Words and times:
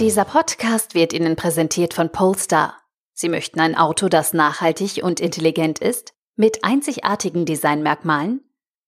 Dieser 0.00 0.24
Podcast 0.24 0.94
wird 0.94 1.12
Ihnen 1.12 1.36
präsentiert 1.36 1.92
von 1.92 2.10
Polestar. 2.10 2.74
Sie 3.12 3.28
möchten 3.28 3.60
ein 3.60 3.76
Auto, 3.76 4.08
das 4.08 4.32
nachhaltig 4.32 5.04
und 5.04 5.20
intelligent 5.20 5.78
ist, 5.78 6.14
mit 6.36 6.64
einzigartigen 6.64 7.44
Designmerkmalen? 7.44 8.40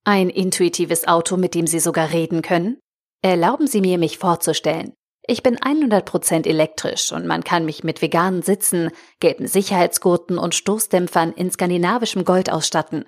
Ein 0.04 0.30
intuitives 0.30 1.06
Auto, 1.06 1.36
mit 1.36 1.54
dem 1.54 1.66
Sie 1.66 1.80
sogar 1.80 2.12
reden 2.12 2.40
können? 2.40 2.79
Erlauben 3.20 3.66
Sie 3.66 3.82
mir, 3.82 3.98
mich 3.98 4.16
vorzustellen. 4.16 4.95
Ich 5.27 5.43
bin 5.43 5.59
100% 5.59 6.46
elektrisch 6.46 7.12
und 7.12 7.26
man 7.26 7.44
kann 7.44 7.66
mich 7.66 7.84
mit 7.84 8.00
veganen 8.00 8.40
Sitzen, 8.40 8.88
gelben 9.20 9.46
Sicherheitsgurten 9.46 10.38
und 10.38 10.54
Stoßdämpfern 10.54 11.34
in 11.34 11.50
skandinavischem 11.50 12.24
Gold 12.24 12.50
ausstatten. 12.50 13.04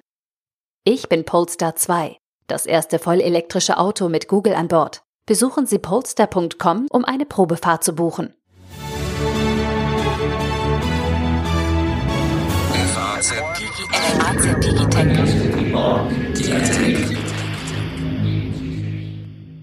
Ich 0.84 1.08
bin 1.08 1.24
Polestar 1.24 1.74
2, 1.74 2.18
das 2.48 2.66
erste 2.66 2.98
vollelektrische 2.98 3.78
Auto 3.78 4.10
mit 4.10 4.28
Google 4.28 4.52
an 4.52 4.68
Bord. 4.68 5.00
Besuchen 5.26 5.64
Sie 5.64 5.78
polestar.com, 5.78 6.86
um 6.90 7.02
eine 7.06 7.24
Probefahrt 7.24 7.82
zu 7.82 7.94
buchen. 7.94 8.34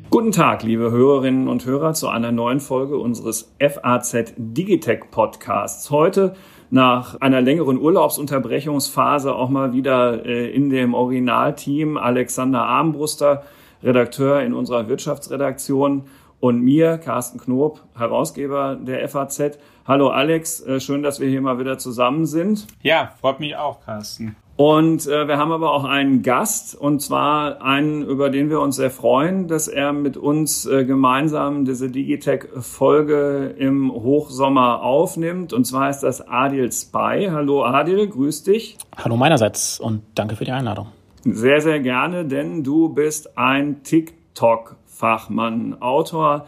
Guten 0.10 0.32
Tag, 0.32 0.64
liebe 0.64 0.90
Hörerinnen 0.90 1.48
und 1.48 1.64
Hörer, 1.64 1.94
zu 1.94 2.08
einer 2.08 2.32
neuen 2.32 2.60
Folge 2.60 2.98
unseres 2.98 3.54
FAZ 3.60 4.34
Digitech 4.38 5.12
Podcasts. 5.12 5.92
Heute 5.92 6.34
nach 6.72 7.22
einer 7.22 7.40
längeren 7.40 7.78
Urlaubsunterbrechungsphase 7.78 9.36
auch 9.36 9.50
mal 9.50 9.74
wieder 9.74 10.26
äh, 10.26 10.50
in 10.50 10.72
dem 10.72 10.96
Originalteam 10.96 11.98
Alexander 11.98 12.64
Armbruster 12.64 13.44
Redakteur 13.84 14.42
in 14.42 14.54
unserer 14.54 14.88
Wirtschaftsredaktion 14.88 16.04
und 16.40 16.62
mir, 16.62 16.98
Carsten 16.98 17.40
Knob, 17.40 17.82
Herausgeber 17.98 18.76
der 18.76 19.08
FAZ. 19.08 19.60
Hallo 19.88 20.10
Alex, 20.10 20.62
äh, 20.62 20.80
schön, 20.80 21.04
dass 21.04 21.20
wir 21.20 21.30
hier 21.30 21.42
mal 21.42 21.60
wieder 21.60 21.78
zusammen 21.78 22.26
sind. 22.26 22.68
Ja, 22.82 23.12
freut 23.20 23.40
mich 23.40 23.56
auch, 23.56 23.82
Carsten. 23.86 24.36
Und 24.58 25.08
äh, 25.08 25.28
wir 25.28 25.38
haben 25.38 25.52
aber 25.52 25.72
auch 25.72 25.86
einen 25.86 26.22
Gast, 26.22 26.76
und 26.76 27.02
zwar 27.02 27.64
einen, 27.64 28.04
über 28.04 28.30
den 28.30 28.52
wir 28.52 28.60
uns 28.60 28.76
sehr 28.76 28.92
freuen, 28.92 29.48
dass 29.48 29.68
er 29.68 29.92
mit 29.92 30.18
uns 30.18 30.68
äh, 30.68 30.86
gemeinsam 30.86 31.66
diese 31.66 31.90
Digitech-Folge 31.90 33.56
im 33.58 33.92
Hochsommer 33.92 34.84
aufnimmt. 34.84 35.52
Und 35.54 35.66
zwar 35.66 35.90
ist 35.90 36.02
das 36.02 36.28
Adil 36.28 36.72
Spy. 36.72 37.30
Hallo 37.32 37.64
Adil, 37.64 38.08
grüß 38.08 38.44
dich. 38.44 38.78
Hallo 38.96 39.18
meinerseits 39.18 39.80
und 39.80 40.04
danke 40.14 40.36
für 40.36 40.46
die 40.46 40.52
Einladung. 40.52 40.88
Sehr, 41.24 41.62
sehr 41.62 41.80
gerne, 41.80 42.26
denn 42.26 42.64
du 42.64 42.90
bist 42.90 43.38
ein 43.38 43.84
TikTok-Fachmann, 43.84 45.80
Autor 45.80 46.48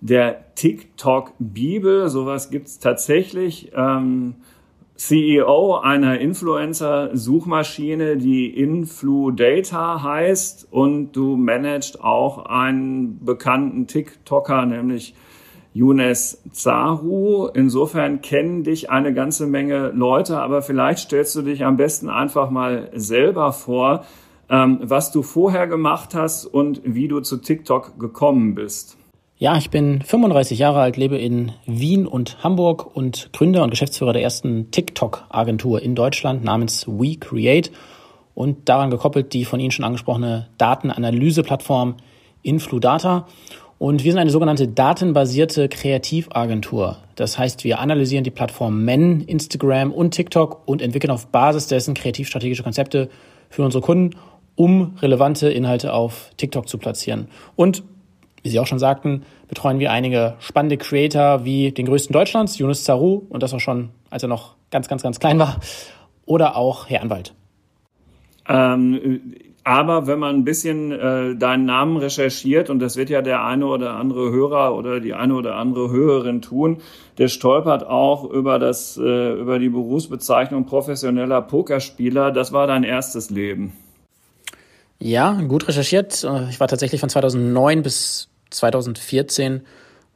der 0.00 0.54
TikTok-Bibel. 0.56 2.08
Sowas 2.08 2.50
gibt's 2.50 2.80
tatsächlich. 2.80 3.70
Ähm, 3.76 4.34
CEO 4.96 5.76
einer 5.76 6.18
Influencer-Suchmaschine, 6.18 8.16
die 8.16 8.58
InfluData 8.58 10.02
heißt 10.02 10.66
und 10.72 11.12
du 11.12 11.36
managst 11.36 12.02
auch 12.02 12.46
einen 12.46 13.24
bekannten 13.24 13.86
TikToker, 13.86 14.66
nämlich 14.66 15.14
Younes 15.72 16.42
Zahu. 16.52 17.48
Insofern 17.54 18.20
kennen 18.20 18.64
dich 18.64 18.90
eine 18.90 19.14
ganze 19.14 19.46
Menge 19.46 19.88
Leute, 19.88 20.40
aber 20.40 20.62
vielleicht 20.62 21.00
stellst 21.00 21.36
du 21.36 21.42
dich 21.42 21.64
am 21.64 21.76
besten 21.76 22.08
einfach 22.08 22.50
mal 22.50 22.90
selber 22.94 23.52
vor, 23.52 24.04
ähm, 24.50 24.80
was 24.82 25.12
du 25.12 25.22
vorher 25.22 25.66
gemacht 25.66 26.14
hast 26.14 26.46
und 26.46 26.80
wie 26.84 27.08
du 27.08 27.20
zu 27.20 27.36
TikTok 27.38 27.98
gekommen 27.98 28.54
bist. 28.54 28.96
Ja, 29.40 29.56
ich 29.56 29.70
bin 29.70 30.02
35 30.02 30.58
Jahre 30.58 30.80
alt, 30.80 30.96
lebe 30.96 31.16
in 31.16 31.52
Wien 31.64 32.08
und 32.08 32.42
Hamburg 32.42 32.96
und 32.96 33.30
Gründer 33.32 33.62
und 33.62 33.70
Geschäftsführer 33.70 34.12
der 34.12 34.22
ersten 34.22 34.72
TikTok-Agentur 34.72 35.80
in 35.80 35.94
Deutschland 35.94 36.42
namens 36.42 36.88
WeCreate 36.88 37.70
und 38.34 38.68
daran 38.68 38.90
gekoppelt 38.90 39.32
die 39.32 39.44
von 39.44 39.60
Ihnen 39.60 39.70
schon 39.70 39.84
angesprochene 39.84 40.48
Datenanalyse-Plattform 40.58 41.96
Infludata. 42.42 43.26
Und 43.78 44.02
wir 44.02 44.10
sind 44.10 44.20
eine 44.20 44.30
sogenannte 44.30 44.66
datenbasierte 44.66 45.68
Kreativagentur. 45.68 46.98
Das 47.14 47.38
heißt, 47.38 47.62
wir 47.62 47.78
analysieren 47.78 48.24
die 48.24 48.30
Plattform 48.30 48.84
Men, 48.84 49.20
Instagram 49.20 49.92
und 49.92 50.10
TikTok 50.10 50.62
und 50.66 50.82
entwickeln 50.82 51.12
auf 51.12 51.28
Basis 51.28 51.68
dessen 51.68 51.94
kreativstrategische 51.94 52.64
Konzepte 52.64 53.08
für 53.50 53.62
unsere 53.64 53.82
Kunden, 53.82 54.16
um 54.56 54.96
relevante 55.00 55.48
Inhalte 55.48 55.92
auf 55.92 56.30
TikTok 56.36 56.68
zu 56.68 56.78
platzieren. 56.78 57.28
Und 57.54 57.84
wie 58.42 58.50
Sie 58.50 58.58
auch 58.58 58.66
schon 58.66 58.80
sagten, 58.80 59.22
betreuen 59.46 59.78
wir 59.78 59.92
einige 59.92 60.34
spannende 60.40 60.76
Creator 60.76 61.44
wie 61.44 61.70
den 61.70 61.86
größten 61.86 62.12
Deutschlands, 62.12 62.58
Yunus 62.58 62.82
Zaru, 62.82 63.22
und 63.28 63.42
das 63.42 63.54
auch 63.54 63.60
schon, 63.60 63.90
als 64.10 64.22
er 64.22 64.28
noch 64.28 64.56
ganz, 64.70 64.88
ganz, 64.88 65.02
ganz 65.02 65.20
klein 65.20 65.38
war, 65.38 65.60
oder 66.26 66.56
auch 66.56 66.88
Herr 66.88 67.02
Anwalt. 67.02 67.34
Ähm, 68.48 69.34
aber 69.68 70.06
wenn 70.06 70.18
man 70.18 70.34
ein 70.34 70.44
bisschen 70.44 70.92
äh, 70.92 71.36
deinen 71.36 71.66
Namen 71.66 71.98
recherchiert, 71.98 72.70
und 72.70 72.78
das 72.78 72.96
wird 72.96 73.10
ja 73.10 73.20
der 73.20 73.44
eine 73.44 73.66
oder 73.66 73.96
andere 73.96 74.30
Hörer 74.30 74.74
oder 74.74 74.98
die 74.98 75.12
eine 75.12 75.34
oder 75.34 75.56
andere 75.56 75.90
Hörerin 75.90 76.40
tun, 76.40 76.78
der 77.18 77.28
stolpert 77.28 77.86
auch 77.86 78.24
über 78.24 78.58
das, 78.58 78.96
äh, 78.96 79.32
über 79.32 79.58
die 79.58 79.68
Berufsbezeichnung 79.68 80.64
professioneller 80.64 81.42
Pokerspieler. 81.42 82.30
Das 82.30 82.50
war 82.54 82.66
dein 82.66 82.82
erstes 82.82 83.28
Leben. 83.28 83.74
Ja, 85.00 85.32
gut 85.32 85.68
recherchiert. 85.68 86.24
Äh, 86.24 86.48
ich 86.48 86.60
war 86.60 86.68
tatsächlich 86.68 87.00
von 87.00 87.10
2009 87.10 87.82
bis 87.82 88.30
2014 88.48 89.66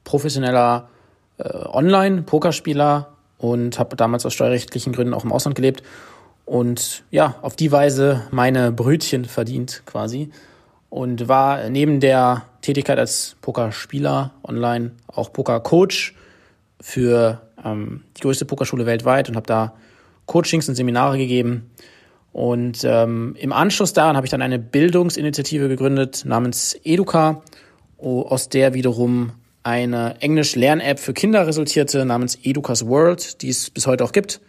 professioneller 0.03 0.89
äh, 1.37 1.45
Online-Pokerspieler 1.45 3.13
und 3.37 3.79
habe 3.79 3.97
damals 3.97 4.25
aus 4.25 4.33
steuerrechtlichen 4.33 4.95
Gründen 4.95 5.13
auch 5.13 5.25
im 5.25 5.33
Ausland 5.33 5.57
gelebt 5.57 5.83
und 6.45 7.05
ja, 7.11 7.37
auf 7.43 7.57
die 7.57 7.73
Weise 7.73 8.23
meine 8.31 8.73
Brötchen 8.73 9.25
verdient 9.25 9.83
quasi 9.87 10.31
und 10.91 11.29
war 11.29 11.71
neben 11.71 12.01
der 12.01 12.45
Tätigkeit 12.61 12.99
als 12.99 13.37
Pokerspieler 13.41 14.33
online 14.45 14.93
auch 15.07 15.33
Pokercoach 15.33 16.15
für 16.81 17.41
ähm, 17.65 18.03
die 18.17 18.23
größte 18.23 18.45
Pokerschule 18.45 18.87
weltweit 18.87 19.29
und 19.29 19.37
habe 19.37 19.47
da 19.47 19.75
Coachings 20.27 20.69
und 20.69 20.75
Seminare 20.75 21.19
gegeben. 21.19 21.71
Und 22.33 22.83
ähm, 22.85 23.37
im 23.39 23.53
Anschluss 23.53 23.93
daran 23.93 24.17
habe 24.17 24.27
ich 24.27 24.31
dann 24.31 24.43
eine 24.43 24.59
Bildungsinitiative 24.59 25.69
gegründet 25.69 26.25
namens 26.25 26.75
Educa, 26.85 27.43
aus 27.99 28.49
der 28.49 28.75
wiederum 28.75 29.33
eine 29.63 30.17
Englisch-Lern-App 30.21 30.99
für 30.99 31.13
Kinder 31.13 31.47
resultierte 31.47 32.05
namens 32.05 32.37
Educas 32.43 32.87
World, 32.87 33.43
die 33.43 33.49
es 33.49 33.71
bis 33.71 33.87
heute 33.87 34.05
auch 34.05 34.13
gibt. 34.13 34.41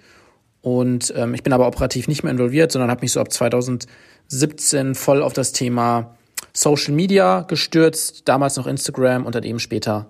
Und 0.63 1.13
ähm, 1.17 1.33
ich 1.33 1.43
bin 1.43 1.51
aber 1.51 1.67
operativ 1.67 2.07
nicht 2.07 2.23
mehr 2.23 2.31
involviert, 2.31 2.71
sondern 2.71 2.89
habe 2.89 3.01
mich 3.01 3.11
so 3.11 3.19
ab 3.19 3.31
2017 3.31 4.95
voll 4.95 5.21
auf 5.21 5.33
das 5.33 5.51
Thema 5.51 6.15
Social 6.53 6.93
Media 6.93 7.41
gestürzt, 7.41 8.29
damals 8.29 8.55
noch 8.55 8.65
Instagram 8.65 9.25
und 9.25 9.35
dann 9.35 9.43
eben 9.43 9.59
später 9.59 10.07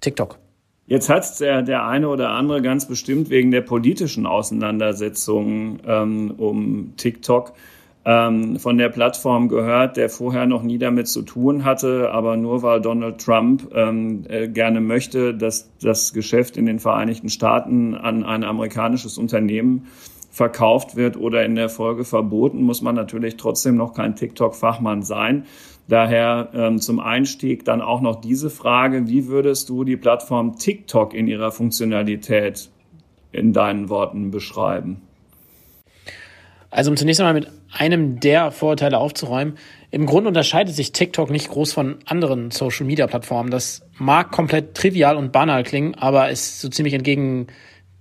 TikTok. 0.00 0.38
Jetzt 0.86 1.08
hat 1.08 1.40
der, 1.40 1.62
der 1.62 1.84
eine 1.84 2.08
oder 2.08 2.30
andere 2.30 2.62
ganz 2.62 2.86
bestimmt 2.86 3.28
wegen 3.28 3.50
der 3.50 3.60
politischen 3.60 4.24
Auseinandersetzungen 4.24 5.80
ähm, 5.84 6.30
um 6.30 6.94
TikTok 6.96 7.52
ähm, 8.08 8.58
von 8.58 8.78
der 8.78 8.88
Plattform 8.88 9.50
gehört, 9.50 9.98
der 9.98 10.08
vorher 10.08 10.46
noch 10.46 10.62
nie 10.62 10.78
damit 10.78 11.08
zu 11.08 11.20
tun 11.20 11.66
hatte, 11.66 12.10
aber 12.10 12.38
nur 12.38 12.62
weil 12.62 12.80
Donald 12.80 13.22
Trump 13.22 13.70
ähm, 13.74 14.24
äh, 14.30 14.48
gerne 14.48 14.80
möchte, 14.80 15.34
dass 15.34 15.70
das 15.82 16.14
Geschäft 16.14 16.56
in 16.56 16.64
den 16.64 16.78
Vereinigten 16.78 17.28
Staaten 17.28 17.94
an 17.94 18.24
ein 18.24 18.44
amerikanisches 18.44 19.18
Unternehmen 19.18 19.88
verkauft 20.30 20.96
wird 20.96 21.18
oder 21.18 21.44
in 21.44 21.54
der 21.54 21.68
Folge 21.68 22.04
verboten, 22.04 22.62
muss 22.62 22.80
man 22.80 22.94
natürlich 22.94 23.36
trotzdem 23.36 23.76
noch 23.76 23.92
kein 23.92 24.16
TikTok-Fachmann 24.16 25.02
sein. 25.02 25.44
Daher 25.86 26.48
ähm, 26.54 26.78
zum 26.78 27.00
Einstieg 27.00 27.66
dann 27.66 27.82
auch 27.82 28.00
noch 28.00 28.22
diese 28.22 28.48
Frage, 28.48 29.08
wie 29.08 29.26
würdest 29.26 29.68
du 29.68 29.84
die 29.84 29.98
Plattform 29.98 30.56
TikTok 30.56 31.12
in 31.12 31.28
ihrer 31.28 31.50
Funktionalität 31.50 32.70
in 33.32 33.52
deinen 33.52 33.90
Worten 33.90 34.30
beschreiben? 34.30 35.02
Also 36.70 36.90
um 36.90 36.96
zunächst 36.96 37.20
einmal 37.20 37.34
mit 37.34 37.57
einem 37.72 38.20
der 38.20 38.50
Vorurteile 38.50 38.98
aufzuräumen, 38.98 39.58
im 39.90 40.06
Grunde 40.06 40.28
unterscheidet 40.28 40.74
sich 40.74 40.92
TikTok 40.92 41.30
nicht 41.30 41.48
groß 41.48 41.72
von 41.72 41.96
anderen 42.04 42.50
Social-Media-Plattformen. 42.50 43.50
Das 43.50 43.82
mag 43.96 44.30
komplett 44.30 44.74
trivial 44.74 45.16
und 45.16 45.32
banal 45.32 45.62
klingen, 45.62 45.94
aber 45.94 46.30
ist 46.30 46.60
so 46.60 46.68
ziemlich 46.68 46.94
entgegen 46.94 47.46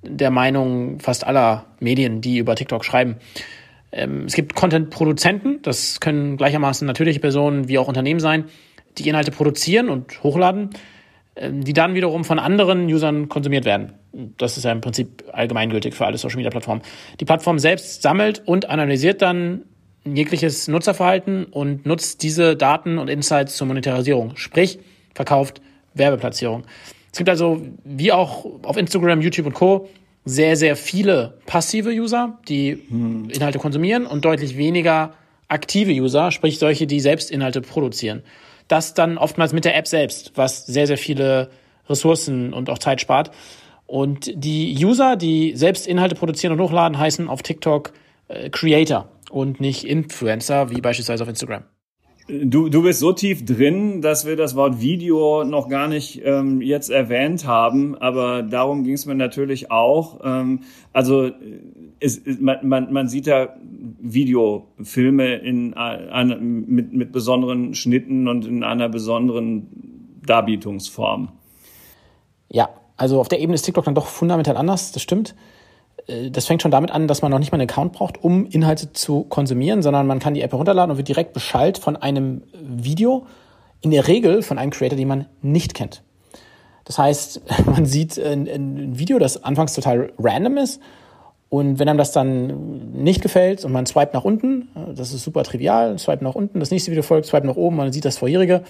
der 0.03 0.31
Meinung 0.31 0.99
fast 0.99 1.25
aller 1.25 1.65
Medien, 1.79 2.21
die 2.21 2.37
über 2.37 2.55
TikTok 2.55 2.83
schreiben. 2.83 3.15
Ähm, 3.91 4.25
es 4.25 4.33
gibt 4.33 4.55
Content-Produzenten, 4.55 5.61
das 5.61 5.99
können 5.99 6.37
gleichermaßen 6.37 6.85
natürliche 6.85 7.19
Personen 7.19 7.67
wie 7.67 7.77
auch 7.77 7.87
Unternehmen 7.87 8.19
sein, 8.19 8.45
die 8.97 9.07
Inhalte 9.07 9.31
produzieren 9.31 9.89
und 9.89 10.23
hochladen, 10.23 10.71
die 11.49 11.73
dann 11.73 11.93
wiederum 11.93 12.23
von 12.23 12.39
anderen 12.39 12.85
Usern 12.85 13.29
konsumiert 13.29 13.65
werden. 13.65 13.93
Das 14.37 14.57
ist 14.57 14.63
ja 14.63 14.71
im 14.71 14.81
Prinzip 14.81 15.23
allgemeingültig 15.31 15.93
für 15.93 16.05
alle 16.05 16.17
Social 16.17 16.37
Media 16.37 16.49
Plattformen. 16.49 16.81
Die 17.19 17.25
Plattform 17.25 17.59
selbst 17.59 18.01
sammelt 18.01 18.41
und 18.45 18.69
analysiert 18.69 19.21
dann 19.21 19.63
jegliches 20.05 20.67
Nutzerverhalten 20.67 21.45
und 21.45 21.85
nutzt 21.85 22.23
diese 22.23 22.55
Daten 22.55 22.97
und 22.97 23.09
Insights 23.09 23.57
zur 23.57 23.67
Monetarisierung, 23.67 24.35
sprich 24.35 24.79
verkauft 25.13 25.61
Werbeplatzierung. 25.93 26.63
Es 27.11 27.17
gibt 27.17 27.29
also, 27.29 27.61
wie 27.83 28.11
auch 28.11 28.45
auf 28.63 28.77
Instagram, 28.77 29.21
YouTube 29.21 29.47
und 29.47 29.53
Co., 29.53 29.89
sehr, 30.25 30.57
sehr 30.57 30.75
viele 30.75 31.37
passive 31.45 31.89
User, 31.89 32.37
die 32.49 32.77
hm. 32.89 33.29
Inhalte 33.29 33.59
konsumieren 33.59 34.05
und 34.05 34.25
deutlich 34.25 34.57
weniger 34.57 35.13
aktive 35.47 35.91
User, 35.91 36.31
sprich 36.31 36.59
solche, 36.59 36.85
die 36.85 36.99
selbst 36.99 37.31
Inhalte 37.31 37.61
produzieren. 37.61 38.23
Das 38.67 38.93
dann 38.93 39.17
oftmals 39.17 39.53
mit 39.53 39.65
der 39.65 39.75
App 39.75 39.87
selbst, 39.87 40.31
was 40.35 40.65
sehr, 40.65 40.87
sehr 40.87 40.97
viele 40.97 41.49
Ressourcen 41.87 42.53
und 42.53 42.69
auch 42.69 42.79
Zeit 42.79 43.01
spart. 43.01 43.31
Und 43.85 44.31
die 44.35 44.75
User, 44.83 45.15
die 45.15 45.55
selbst 45.55 45.87
Inhalte 45.87 46.15
produzieren 46.15 46.53
und 46.53 46.59
hochladen, 46.59 46.97
heißen 46.97 47.29
auf 47.29 47.41
TikTok 47.41 47.93
äh, 48.27 48.49
Creator 48.49 49.09
und 49.31 49.61
nicht 49.61 49.85
Influencer, 49.85 50.69
wie 50.69 50.81
beispielsweise 50.81 51.23
auf 51.23 51.29
Instagram. 51.29 51.63
Du, 52.29 52.67
du 52.67 52.83
bist 52.83 52.99
so 52.99 53.13
tief 53.13 53.45
drin, 53.45 54.01
dass 54.01 54.25
wir 54.25 54.35
das 54.35 54.53
Wort 54.57 54.81
Video 54.81 55.45
noch 55.45 55.69
gar 55.69 55.87
nicht 55.87 56.21
ähm, 56.25 56.61
jetzt 56.61 56.89
erwähnt 56.89 57.47
haben, 57.47 57.95
aber 57.95 58.43
darum 58.43 58.83
ging 58.83 58.95
es 58.95 59.05
mir 59.05 59.15
natürlich 59.15 59.71
auch. 59.71 60.19
Ähm, 60.25 60.63
also 60.91 61.31
es, 61.99 62.21
man, 62.39 62.67
man, 62.67 62.93
man 62.93 63.07
sieht 63.07 63.27
ja 63.27 63.55
Videofilme 63.99 65.35
in 65.35 65.73
einer, 65.73 66.37
mit, 66.37 66.93
mit 66.93 67.11
besonderen 67.11 67.73
Schnitten 67.73 68.27
und 68.27 68.45
in 68.45 68.63
einer 68.63 68.89
besonderen 68.89 70.17
Darbietungsform. 70.25 71.29
Ja, 72.49 72.69
also 72.95 73.19
auf 73.19 73.27
der 73.27 73.39
Ebene 73.39 73.55
ist 73.55 73.63
TikTok 73.63 73.85
dann 73.85 73.95
doch 73.95 74.07
fundamental 74.07 74.57
anders, 74.57 74.91
das 74.91 75.01
stimmt. 75.01 75.35
Äh, 76.07 76.31
das 76.31 76.45
fängt 76.45 76.61
schon 76.61 76.71
damit 76.71 76.91
an, 76.91 77.07
dass 77.07 77.21
man 77.21 77.31
noch 77.31 77.39
nicht 77.39 77.51
mal 77.51 77.59
einen 77.59 77.69
Account 77.69 77.93
braucht, 77.93 78.23
um 78.23 78.45
Inhalte 78.45 78.93
zu 78.93 79.23
konsumieren, 79.23 79.81
sondern 79.81 80.07
man 80.07 80.19
kann 80.19 80.33
die 80.33 80.41
App 80.41 80.51
herunterladen 80.51 80.91
und 80.91 80.97
wird 80.97 81.07
direkt 81.07 81.33
beschallt 81.33 81.77
von 81.77 81.95
einem 81.95 82.43
Video, 82.53 83.25
in 83.81 83.91
der 83.91 84.07
Regel 84.07 84.41
von 84.41 84.57
einem 84.57 84.71
Creator, 84.71 84.97
den 84.97 85.07
man 85.07 85.25
nicht 85.41 85.73
kennt. 85.73 86.03
Das 86.85 86.97
heißt, 86.97 87.41
man 87.65 87.85
sieht 87.85 88.17
ein, 88.17 88.47
ein 88.47 88.99
Video, 88.99 89.19
das 89.19 89.43
anfangs 89.43 89.73
total 89.73 90.13
random 90.17 90.57
ist 90.57 90.81
und 91.49 91.79
wenn 91.79 91.87
einem 91.87 91.97
das 91.97 92.11
dann 92.11 92.91
nicht 92.91 93.21
gefällt 93.21 93.63
und 93.63 93.71
man 93.71 93.85
swipet 93.85 94.13
nach 94.13 94.25
unten, 94.25 94.67
das 94.95 95.13
ist 95.13 95.23
super 95.23 95.43
trivial, 95.43 95.97
swipe 95.97 96.23
nach 96.23 96.35
unten, 96.35 96.59
das 96.59 96.71
nächste 96.71 96.91
Video 96.91 97.03
folgt, 97.03 97.25
swipe 97.25 97.47
nach 97.47 97.55
oben, 97.55 97.77
man 97.77 97.91
sieht 97.93 98.03
das 98.03 98.17
vorherige, 98.17 98.63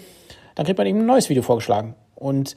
dann 0.55 0.65
kriegt 0.65 0.77
man 0.77 0.85
eben 0.85 0.99
ein 0.99 1.05
neues 1.05 1.29
Video 1.29 1.41
vorgeschlagen. 1.41 1.95
Und 2.15 2.55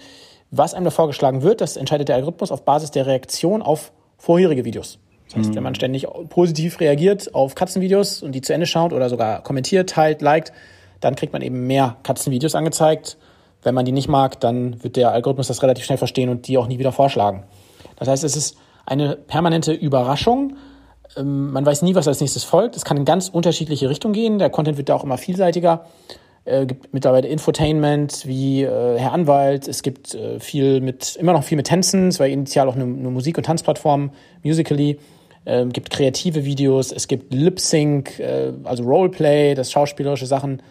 was 0.51 0.75
einem 0.75 0.85
da 0.85 0.91
vorgeschlagen 0.91 1.43
wird, 1.43 1.61
das 1.61 1.77
entscheidet 1.77 2.09
der 2.09 2.17
Algorithmus 2.17 2.53
auf 2.53 2.65
Basis 2.65 2.91
der 2.91 3.07
Reaktion 3.07 3.63
auf 3.63 3.93
vorherige 4.19 4.65
Videos. 4.65 4.99
Das 5.29 5.37
heißt, 5.37 5.51
mhm. 5.51 5.55
wenn 5.57 5.63
man 5.63 5.75
ständig 5.75 6.07
positiv 6.29 6.81
reagiert 6.81 7.35
auf 7.35 7.55
Katzenvideos 7.55 8.23
und 8.23 8.33
die 8.33 8.43
zu 8.43 8.53
Ende 8.53 8.67
schaut 8.67 8.93
oder 8.93 9.09
sogar 9.09 9.43
kommentiert, 9.43 9.89
teilt, 9.91 10.23
liked, 10.23 10.53
dann 11.01 11.15
kriegt 11.15 11.33
man 11.33 11.41
eben 11.41 11.67
mehr 11.67 11.97
Katzenvideos 12.03 12.55
angezeigt. 12.55 13.17
Wenn 13.63 13.75
man 13.75 13.85
die 13.85 13.93
nicht 13.93 14.09
mag, 14.09 14.41
dann 14.41 14.83
wird 14.83 14.97
der 14.97 15.13
Algorithmus 15.13 15.49
das 15.49 15.63
relativ 15.63 15.85
schnell 15.85 15.99
verstehen 15.99 16.29
und 16.29 16.49
die 16.49 16.59
auch 16.59 16.67
nie 16.67 16.79
wieder 16.79 16.93
vorschlagen. 16.93 17.45
Das 17.97 18.09
heißt, 18.09 18.25
es 18.25 18.37
ist 18.37 18.57
eine 18.87 19.17
permanente 19.17 19.73
Überraschung. 19.73 20.57
Ähm, 21.17 21.53
man 21.53 21.65
weiß 21.65 21.83
nie, 21.83 21.95
was 21.95 22.09
als 22.09 22.21
nächstes 22.21 22.45
folgt. 22.45 22.77
Es 22.77 22.85
kann 22.85 22.97
in 22.97 23.05
ganz 23.05 23.29
unterschiedliche 23.29 23.89
Richtungen 23.89 24.15
gehen. 24.15 24.39
Der 24.39 24.51
Content 24.51 24.79
wird 24.79 24.89
da 24.89 24.95
auch 24.95 25.05
immer 25.05 25.19
vielseitiger. 25.19 25.87
Äh, 26.45 26.67
gibt 26.67 26.95
mittlerweile 26.95 27.29
Infotainment 27.29 28.27
wie 28.27 28.63
äh, 28.63 28.99
Herr 28.99 29.13
Anwalt. 29.13 29.69
Es 29.69 29.83
gibt 29.83 30.15
äh, 30.15 30.41
viel 30.41 30.81
mit, 30.81 31.17
immer 31.17 31.33
noch 31.33 31.45
viel 31.45 31.57
mit 31.57 31.67
Tänzen. 31.67 32.09
Es 32.09 32.19
war 32.19 32.27
initial 32.27 32.69
auch 32.69 32.77
eine, 32.77 32.87
Musik- 32.87 33.37
und 33.37 33.45
Tanzplattform, 33.45 34.11
Musically. 34.43 34.99
Äh, 35.45 35.67
gibt 35.67 35.91
kreative 35.91 36.45
Videos. 36.45 36.93
Es 36.93 37.09
gibt 37.09 37.35
Lip 37.35 37.61
Sync, 37.61 38.21
also 38.65 38.85
Roleplay, 38.85 39.55
dass 39.55 39.71
schauspielerische 39.71 40.27
Sachen 40.27 40.63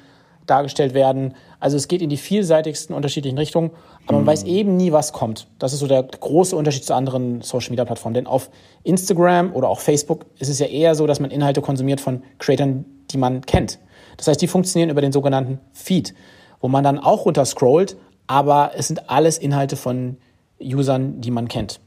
dargestellt 0.50 0.94
werden. 0.94 1.36
Also 1.60 1.78
es 1.78 1.88
geht 1.88 2.02
in 2.02 2.10
die 2.10 2.18
vielseitigsten 2.18 2.96
unterschiedlichen 2.96 3.38
Richtungen, 3.38 3.72
aber 4.06 4.14
man 4.14 4.24
mhm. 4.24 4.28
weiß 4.28 4.44
eben 4.44 4.78
nie, 4.78 4.92
was 4.92 5.14
kommt. 5.14 5.48
Das 5.60 5.74
ist 5.74 5.80
so 5.80 5.88
der 5.88 6.04
große 6.04 6.56
Unterschied 6.56 6.86
zu 6.86 6.94
anderen 6.94 7.42
Social-Media-Plattformen. 7.42 8.14
Denn 8.14 8.28
auf 8.28 8.50
Instagram 8.84 9.54
oder 9.54 9.70
auch 9.70 9.80
Facebook 9.80 10.26
ist 10.40 10.50
es 10.50 10.60
ja 10.60 10.68
eher 10.68 10.96
so, 10.96 11.08
dass 11.08 11.20
man 11.20 11.32
Inhalte 11.32 11.62
konsumiert 11.62 12.02
von 12.02 12.24
Creatern, 12.38 12.86
die 13.12 13.18
man 13.18 13.42
kennt. 13.42 13.80
Das 14.18 14.28
heißt, 14.28 14.42
die 14.42 14.48
funktionieren 14.48 14.90
über 14.90 15.02
den 15.02 15.12
sogenannten 15.12 15.60
Feed, 15.72 16.14
wo 16.60 16.68
man 16.68 16.84
dann 16.84 17.00
auch 17.00 17.26
runter 17.26 17.46
scrollt, 17.46 17.98
aber 18.28 18.72
es 18.76 18.88
sind 18.88 19.10
alles 19.10 19.38
Inhalte 19.38 19.76
von 19.76 20.18
Usern, 20.62 21.22
die 21.22 21.32
man 21.32 21.48
kennt. 21.48 21.80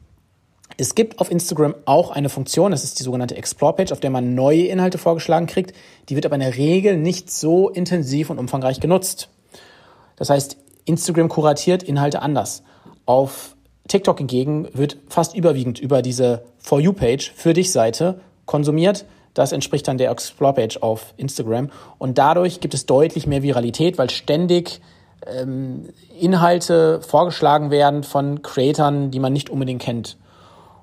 Es 0.76 0.94
gibt 0.94 1.18
auf 1.20 1.30
Instagram 1.30 1.74
auch 1.84 2.10
eine 2.10 2.28
Funktion, 2.28 2.70
das 2.70 2.84
ist 2.84 2.98
die 2.98 3.02
sogenannte 3.02 3.36
Explore-Page, 3.36 3.92
auf 3.92 4.00
der 4.00 4.10
man 4.10 4.34
neue 4.34 4.66
Inhalte 4.66 4.98
vorgeschlagen 4.98 5.46
kriegt. 5.46 5.74
Die 6.08 6.16
wird 6.16 6.26
aber 6.26 6.34
in 6.34 6.40
der 6.40 6.56
Regel 6.56 6.96
nicht 6.96 7.30
so 7.30 7.68
intensiv 7.68 8.30
und 8.30 8.38
umfangreich 8.38 8.80
genutzt. 8.80 9.28
Das 10.16 10.30
heißt, 10.30 10.56
Instagram 10.84 11.28
kuratiert 11.28 11.82
Inhalte 11.82 12.22
anders. 12.22 12.62
Auf 13.06 13.56
TikTok 13.88 14.18
hingegen 14.18 14.68
wird 14.72 14.96
fast 15.08 15.34
überwiegend 15.34 15.78
über 15.78 16.02
diese 16.02 16.44
For 16.58 16.80
You-Page 16.80 17.32
für 17.34 17.52
dich 17.52 17.72
Seite 17.72 18.20
konsumiert. 18.46 19.04
Das 19.34 19.52
entspricht 19.52 19.88
dann 19.88 19.98
der 19.98 20.10
Explore-Page 20.10 20.78
auf 20.78 21.14
Instagram. 21.16 21.70
Und 21.98 22.18
dadurch 22.18 22.60
gibt 22.60 22.74
es 22.74 22.86
deutlich 22.86 23.26
mehr 23.26 23.42
Viralität, 23.42 23.98
weil 23.98 24.10
ständig 24.10 24.80
ähm, 25.26 25.88
Inhalte 26.18 27.00
vorgeschlagen 27.02 27.70
werden 27.70 28.02
von 28.02 28.42
Creatern, 28.42 29.10
die 29.10 29.20
man 29.20 29.32
nicht 29.32 29.50
unbedingt 29.50 29.82
kennt. 29.82 30.16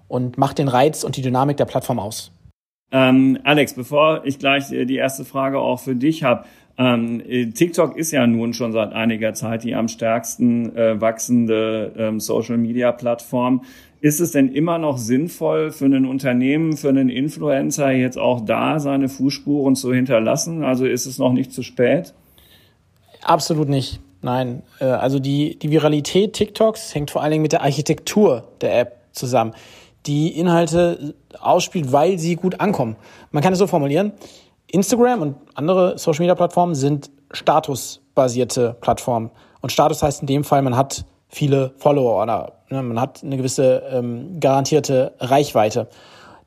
Und 0.09 0.37
macht 0.37 0.57
den 0.57 0.67
Reiz 0.67 1.05
und 1.05 1.15
die 1.15 1.21
Dynamik 1.21 1.55
der 1.55 1.65
Plattform 1.65 1.99
aus. 1.99 2.31
Ähm, 2.91 3.39
Alex, 3.43 3.73
bevor 3.73 4.25
ich 4.25 4.39
gleich 4.39 4.67
die 4.67 4.95
erste 4.95 5.23
Frage 5.23 5.59
auch 5.59 5.79
für 5.79 5.95
dich 5.95 6.23
habe, 6.23 6.45
ähm, 6.77 7.21
TikTok 7.53 7.97
ist 7.97 8.11
ja 8.11 8.25
nun 8.25 8.53
schon 8.53 8.71
seit 8.71 8.93
einiger 8.93 9.33
Zeit 9.33 9.65
die 9.65 9.75
am 9.75 9.89
stärksten 9.89 10.75
äh, 10.75 10.99
wachsende 10.99 11.93
ähm, 11.97 12.19
Social-Media-Plattform. 12.19 13.63
Ist 14.01 14.21
es 14.21 14.31
denn 14.31 14.53
immer 14.53 14.77
noch 14.77 14.97
sinnvoll 14.97 15.71
für 15.71 15.85
ein 15.85 16.05
Unternehmen, 16.05 16.77
für 16.77 16.87
einen 16.87 17.09
Influencer 17.09 17.91
jetzt 17.91 18.17
auch 18.17 18.45
da 18.45 18.79
seine 18.79 19.09
Fußspuren 19.09 19.75
zu 19.75 19.93
hinterlassen? 19.93 20.63
Also 20.63 20.85
ist 20.85 21.05
es 21.05 21.19
noch 21.19 21.33
nicht 21.33 21.51
zu 21.51 21.63
spät? 21.63 22.13
Absolut 23.23 23.67
nicht. 23.67 23.99
Nein. 24.21 24.63
Äh, 24.79 24.85
also 24.85 25.19
die, 25.19 25.59
die 25.59 25.71
Viralität 25.71 26.31
TikToks 26.31 26.95
hängt 26.95 27.11
vor 27.11 27.21
allen 27.21 27.31
Dingen 27.31 27.41
mit 27.41 27.51
der 27.51 27.61
Architektur 27.61 28.47
der 28.61 28.79
App 28.79 28.99
zusammen, 29.11 29.53
die 30.05 30.37
Inhalte 30.37 31.15
ausspielt, 31.39 31.91
weil 31.91 32.17
sie 32.17 32.35
gut 32.35 32.59
ankommen. 32.59 32.95
Man 33.31 33.43
kann 33.43 33.53
es 33.53 33.59
so 33.59 33.67
formulieren. 33.67 34.13
Instagram 34.67 35.21
und 35.21 35.35
andere 35.55 35.97
Social 35.97 36.21
Media 36.21 36.35
Plattformen 36.35 36.75
sind 36.75 37.09
statusbasierte 37.31 38.75
Plattformen. 38.81 39.31
Und 39.61 39.71
Status 39.71 40.01
heißt 40.01 40.21
in 40.21 40.27
dem 40.27 40.43
Fall, 40.43 40.61
man 40.61 40.75
hat 40.75 41.05
viele 41.27 41.73
Follower 41.77 42.21
oder 42.21 42.53
ne, 42.69 42.81
man 42.81 42.99
hat 42.99 43.23
eine 43.23 43.37
gewisse 43.37 43.83
ähm, 43.91 44.39
garantierte 44.39 45.13
Reichweite. 45.19 45.87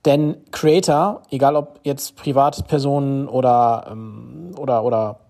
Denn 0.04 0.38
Creator, 0.50 1.22
egal 1.30 1.54
ob 1.54 1.80
jetzt 1.84 2.16
Privatpersonen 2.16 3.28
oder, 3.28 3.86
ähm, 3.90 4.52
oder, 4.56 4.84
oder 4.84 5.20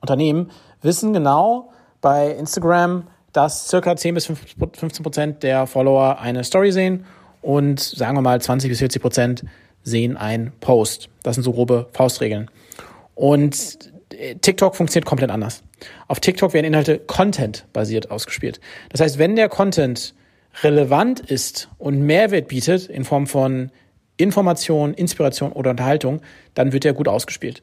Unternehmen, 0.00 0.50
wissen 0.82 1.12
genau 1.12 1.70
bei 2.00 2.30
Instagram, 2.32 3.04
dass 3.32 3.68
circa 3.68 3.96
10 3.96 4.14
bis 4.14 4.26
15 4.26 5.02
Prozent 5.02 5.42
der 5.42 5.66
Follower 5.66 6.18
eine 6.18 6.44
Story 6.44 6.72
sehen 6.72 7.06
und 7.42 7.80
sagen 7.80 8.16
wir 8.16 8.22
mal 8.22 8.40
20 8.40 8.70
bis 8.70 8.78
40 8.78 9.02
Prozent 9.02 9.44
sehen 9.82 10.16
ein 10.16 10.52
Post. 10.60 11.08
Das 11.22 11.36
sind 11.36 11.44
so 11.44 11.52
grobe 11.52 11.88
Faustregeln. 11.92 12.50
Und 13.14 13.78
äh, 14.12 14.34
TikTok 14.36 14.76
funktioniert 14.76 15.06
komplett 15.06 15.30
anders. 15.30 15.62
Auf 16.08 16.20
TikTok 16.20 16.52
werden 16.52 16.66
Inhalte 16.66 16.98
Content-basiert 16.98 18.10
ausgespielt. 18.10 18.60
Das 18.90 19.00
heißt, 19.00 19.18
wenn 19.18 19.36
der 19.36 19.48
Content 19.48 20.14
relevant 20.62 21.20
ist 21.20 21.68
und 21.78 22.00
Mehrwert 22.00 22.48
bietet 22.48 22.86
in 22.88 23.04
Form 23.04 23.26
von 23.26 23.70
Information, 24.16 24.92
Inspiration 24.94 25.52
oder 25.52 25.70
Unterhaltung, 25.70 26.20
dann 26.54 26.72
wird 26.72 26.84
er 26.84 26.92
gut 26.92 27.08
ausgespielt. 27.08 27.62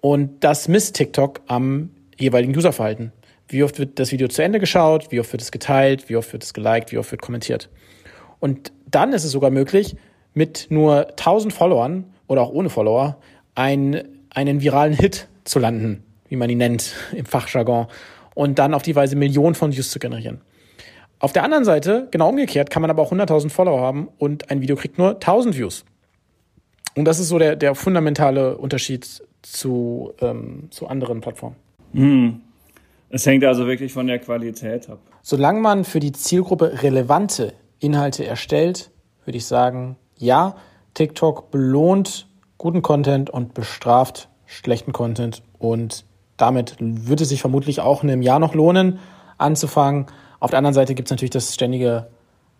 Und 0.00 0.44
das 0.44 0.68
misst 0.68 0.96
TikTok 0.96 1.40
am 1.46 1.90
jeweiligen 2.18 2.56
Userverhalten. 2.56 3.12
Wie 3.48 3.62
oft 3.62 3.78
wird 3.78 3.98
das 3.98 4.12
Video 4.12 4.28
zu 4.28 4.42
Ende 4.42 4.58
geschaut, 4.58 5.10
wie 5.10 5.20
oft 5.20 5.32
wird 5.32 5.42
es 5.42 5.50
geteilt, 5.50 6.08
wie 6.08 6.16
oft 6.16 6.32
wird 6.32 6.42
es 6.42 6.54
geliked, 6.54 6.92
wie 6.92 6.98
oft 6.98 7.10
wird 7.10 7.20
kommentiert. 7.20 7.68
Und 8.40 8.72
dann 8.94 9.12
ist 9.12 9.24
es 9.24 9.32
sogar 9.32 9.50
möglich, 9.50 9.96
mit 10.34 10.66
nur 10.70 11.08
1000 11.10 11.52
Followern 11.52 12.04
oder 12.26 12.42
auch 12.42 12.50
ohne 12.50 12.70
Follower 12.70 13.16
ein, 13.54 14.02
einen 14.30 14.60
viralen 14.60 14.92
Hit 14.92 15.28
zu 15.44 15.58
landen, 15.58 16.02
wie 16.28 16.36
man 16.36 16.50
ihn 16.50 16.58
nennt 16.58 16.94
im 17.12 17.24
Fachjargon, 17.24 17.86
und 18.34 18.58
dann 18.58 18.74
auf 18.74 18.82
die 18.82 18.96
Weise 18.96 19.16
Millionen 19.16 19.54
von 19.54 19.72
Views 19.72 19.90
zu 19.90 19.98
generieren. 19.98 20.40
Auf 21.20 21.32
der 21.32 21.44
anderen 21.44 21.64
Seite, 21.64 22.08
genau 22.10 22.28
umgekehrt, 22.28 22.68
kann 22.68 22.82
man 22.82 22.90
aber 22.90 23.00
auch 23.00 23.12
100.000 23.12 23.48
Follower 23.48 23.80
haben 23.80 24.08
und 24.18 24.50
ein 24.50 24.60
Video 24.60 24.76
kriegt 24.76 24.98
nur 24.98 25.14
1000 25.14 25.56
Views. 25.56 25.84
Und 26.96 27.06
das 27.06 27.18
ist 27.18 27.28
so 27.28 27.38
der, 27.38 27.56
der 27.56 27.74
fundamentale 27.74 28.58
Unterschied 28.58 29.22
zu, 29.42 30.12
ähm, 30.20 30.68
zu 30.70 30.86
anderen 30.88 31.20
Plattformen. 31.20 31.56
Hm. 31.92 32.40
Es 33.10 33.26
hängt 33.26 33.44
also 33.44 33.66
wirklich 33.66 33.92
von 33.92 34.06
der 34.06 34.18
Qualität 34.18 34.90
ab. 34.90 34.98
Solange 35.22 35.60
man 35.60 35.84
für 35.84 36.00
die 36.00 36.12
Zielgruppe 36.12 36.82
relevante 36.82 37.54
Inhalte 37.80 38.26
erstellt, 38.26 38.90
würde 39.24 39.38
ich 39.38 39.46
sagen, 39.46 39.96
ja, 40.16 40.56
TikTok 40.94 41.50
belohnt 41.50 42.28
guten 42.58 42.82
Content 42.82 43.30
und 43.30 43.54
bestraft 43.54 44.28
schlechten 44.46 44.92
Content. 44.92 45.42
Und 45.58 46.04
damit 46.36 46.76
wird 46.78 47.20
es 47.20 47.28
sich 47.28 47.40
vermutlich 47.40 47.80
auch 47.80 48.02
in 48.02 48.10
einem 48.10 48.22
Jahr 48.22 48.38
noch 48.38 48.54
lohnen, 48.54 48.98
anzufangen, 49.38 50.06
Auf 50.44 50.50
der 50.50 50.58
anderen 50.58 50.74
Seite 50.74 50.94
gibt 50.94 51.08
es 51.08 51.10
natürlich 51.10 51.30
das 51.30 51.54
ständige 51.54 52.08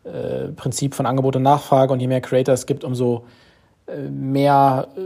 äh, 0.05 0.49
Prinzip 0.57 0.95
von 0.95 1.05
Angebot 1.05 1.37
und 1.37 1.43
Nachfrage. 1.43 1.93
Und 1.93 2.01
je 2.01 2.07
mehr 2.07 2.23
Creator 2.23 2.55
es 2.55 2.65
gibt, 2.65 2.83
umso 2.83 3.27
äh, 3.87 4.09
mehr 4.09 4.89
äh, 4.97 5.01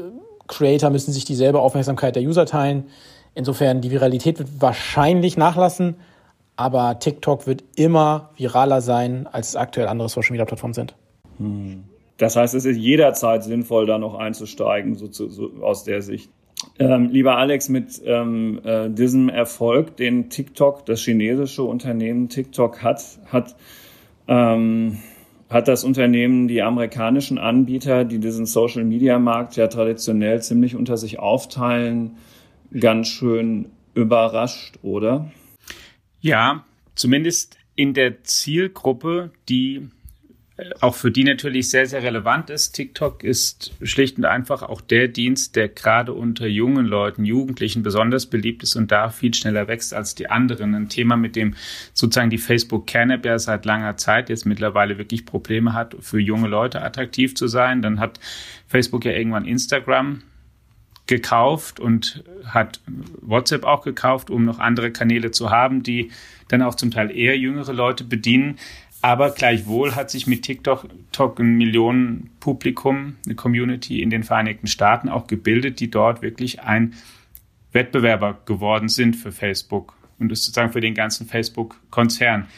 Creator 0.46 0.90
müssen 0.90 1.12
sich 1.12 1.24
dieselbe 1.24 1.58
Aufmerksamkeit 1.58 2.14
der 2.14 2.22
User 2.22 2.46
teilen. 2.46 2.84
Insofern, 3.34 3.80
die 3.80 3.90
Viralität 3.90 4.38
wird 4.38 4.48
wahrscheinlich 4.60 5.36
nachlassen, 5.36 5.96
aber 6.58 6.98
TikTok 6.98 7.46
wird 7.46 7.62
immer 7.76 8.30
viraler 8.36 8.80
sein, 8.80 9.28
als 9.30 9.54
aktuell 9.54 9.86
andere 9.86 10.08
Social 10.08 10.32
Media 10.32 10.44
Plattformen 10.44 10.74
sind. 10.74 10.96
Hm. 11.38 11.84
Das 12.16 12.34
heißt, 12.34 12.52
es 12.56 12.64
ist 12.64 12.76
jederzeit 12.76 13.44
sinnvoll, 13.44 13.86
da 13.86 13.96
noch 13.96 14.16
einzusteigen, 14.16 14.96
so, 14.96 15.06
zu, 15.06 15.30
so 15.30 15.52
aus 15.62 15.84
der 15.84 16.02
Sicht. 16.02 16.30
Ähm, 16.80 17.10
lieber 17.10 17.36
Alex, 17.36 17.68
mit 17.68 18.02
ähm, 18.04 18.60
äh, 18.64 18.90
diesem 18.90 19.28
Erfolg, 19.28 19.96
den 19.96 20.30
TikTok, 20.30 20.84
das 20.84 21.00
chinesische 21.00 21.62
Unternehmen 21.62 22.28
TikTok 22.28 22.82
hat, 22.82 23.04
hat, 23.26 23.54
ähm, 24.26 24.98
hat 25.48 25.68
das 25.68 25.84
Unternehmen 25.84 26.48
die 26.48 26.62
amerikanischen 26.62 27.38
Anbieter, 27.38 28.04
die 28.04 28.18
diesen 28.18 28.46
Social-Media-Markt 28.46 29.54
ja 29.54 29.68
traditionell 29.68 30.42
ziemlich 30.42 30.74
unter 30.74 30.96
sich 30.96 31.20
aufteilen, 31.20 32.16
ganz 32.76 33.06
schön 33.06 33.66
überrascht, 33.94 34.80
oder? 34.82 35.30
Ja, 36.20 36.64
zumindest 36.94 37.56
in 37.74 37.94
der 37.94 38.24
Zielgruppe, 38.24 39.30
die 39.48 39.88
auch 40.80 40.96
für 40.96 41.12
die 41.12 41.22
natürlich 41.22 41.70
sehr, 41.70 41.86
sehr 41.86 42.02
relevant 42.02 42.50
ist. 42.50 42.72
TikTok 42.72 43.22
ist 43.22 43.72
schlicht 43.82 44.18
und 44.18 44.24
einfach 44.24 44.62
auch 44.62 44.80
der 44.80 45.06
Dienst, 45.06 45.54
der 45.54 45.68
gerade 45.68 46.12
unter 46.12 46.48
jungen 46.48 46.84
Leuten, 46.84 47.24
Jugendlichen 47.24 47.84
besonders 47.84 48.26
beliebt 48.26 48.64
ist 48.64 48.74
und 48.74 48.90
da 48.90 49.10
viel 49.10 49.32
schneller 49.34 49.68
wächst 49.68 49.94
als 49.94 50.16
die 50.16 50.28
anderen. 50.28 50.74
Ein 50.74 50.88
Thema, 50.88 51.16
mit 51.16 51.36
dem 51.36 51.54
sozusagen 51.94 52.30
die 52.30 52.38
Facebook-Kernep 52.38 53.24
ja 53.24 53.38
seit 53.38 53.64
langer 53.64 53.96
Zeit 53.96 54.30
jetzt 54.30 54.46
mittlerweile 54.46 54.98
wirklich 54.98 55.24
Probleme 55.24 55.74
hat, 55.74 55.94
für 56.00 56.18
junge 56.18 56.48
Leute 56.48 56.82
attraktiv 56.82 57.36
zu 57.36 57.46
sein. 57.46 57.80
Dann 57.80 58.00
hat 58.00 58.18
Facebook 58.66 59.04
ja 59.04 59.12
irgendwann 59.12 59.44
Instagram 59.44 60.22
gekauft 61.08 61.80
und 61.80 62.22
hat 62.44 62.80
WhatsApp 63.20 63.64
auch 63.64 63.82
gekauft, 63.82 64.30
um 64.30 64.44
noch 64.44 64.60
andere 64.60 64.92
Kanäle 64.92 65.32
zu 65.32 65.50
haben, 65.50 65.82
die 65.82 66.12
dann 66.46 66.62
auch 66.62 66.76
zum 66.76 66.92
Teil 66.92 67.10
eher 67.10 67.36
jüngere 67.36 67.72
Leute 67.72 68.04
bedienen. 68.04 68.58
Aber 69.00 69.30
gleichwohl 69.30 69.94
hat 69.94 70.10
sich 70.10 70.26
mit 70.26 70.42
TikTok 70.42 70.88
ein 71.38 71.56
Millionenpublikum, 71.56 73.16
eine 73.24 73.34
Community 73.34 74.02
in 74.02 74.10
den 74.10 74.22
Vereinigten 74.22 74.66
Staaten 74.66 75.08
auch 75.08 75.26
gebildet, 75.26 75.80
die 75.80 75.90
dort 75.90 76.22
wirklich 76.22 76.60
ein 76.60 76.94
Wettbewerber 77.72 78.40
geworden 78.44 78.88
sind 78.88 79.14
für 79.14 79.30
Facebook 79.32 79.94
und 80.18 80.32
ist 80.32 80.44
sozusagen 80.44 80.72
für 80.72 80.80
den 80.80 80.94
ganzen 80.94 81.26
Facebook-Konzern. 81.26 82.48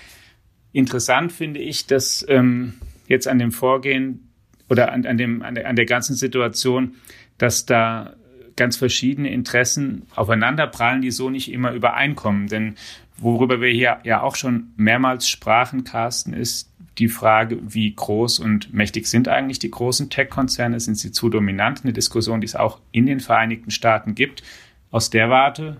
Interessant 0.72 1.32
finde 1.32 1.60
ich, 1.60 1.86
dass 1.86 2.24
ähm, 2.28 2.74
jetzt 3.06 3.28
an 3.28 3.38
dem 3.38 3.52
Vorgehen 3.52 4.30
oder 4.68 4.92
an, 4.92 5.04
an, 5.04 5.18
dem, 5.18 5.42
an, 5.42 5.56
der, 5.56 5.68
an 5.68 5.76
der 5.76 5.84
ganzen 5.84 6.14
Situation, 6.14 6.94
dass 7.38 7.66
da 7.66 8.14
ganz 8.56 8.76
verschiedene 8.76 9.30
Interessen 9.30 10.06
aufeinanderprallen, 10.14 11.02
die 11.02 11.10
so 11.10 11.30
nicht 11.30 11.52
immer 11.52 11.72
übereinkommen. 11.72 12.48
Denn 12.48 12.76
Worüber 13.20 13.60
wir 13.60 13.68
hier 13.68 13.98
ja 14.02 14.22
auch 14.22 14.34
schon 14.34 14.72
mehrmals 14.76 15.28
sprachen, 15.28 15.84
Carsten, 15.84 16.32
ist 16.32 16.72
die 16.96 17.08
Frage, 17.08 17.58
wie 17.62 17.94
groß 17.94 18.38
und 18.38 18.72
mächtig 18.72 19.06
sind 19.06 19.28
eigentlich 19.28 19.58
die 19.58 19.70
großen 19.70 20.08
Tech-Konzerne? 20.08 20.80
Sind 20.80 20.96
sie 20.96 21.12
zu 21.12 21.28
dominant? 21.28 21.82
Eine 21.84 21.92
Diskussion, 21.92 22.40
die 22.40 22.46
es 22.46 22.56
auch 22.56 22.80
in 22.92 23.04
den 23.04 23.20
Vereinigten 23.20 23.70
Staaten 23.70 24.14
gibt. 24.14 24.42
Aus 24.90 25.10
der 25.10 25.28
Warte 25.28 25.76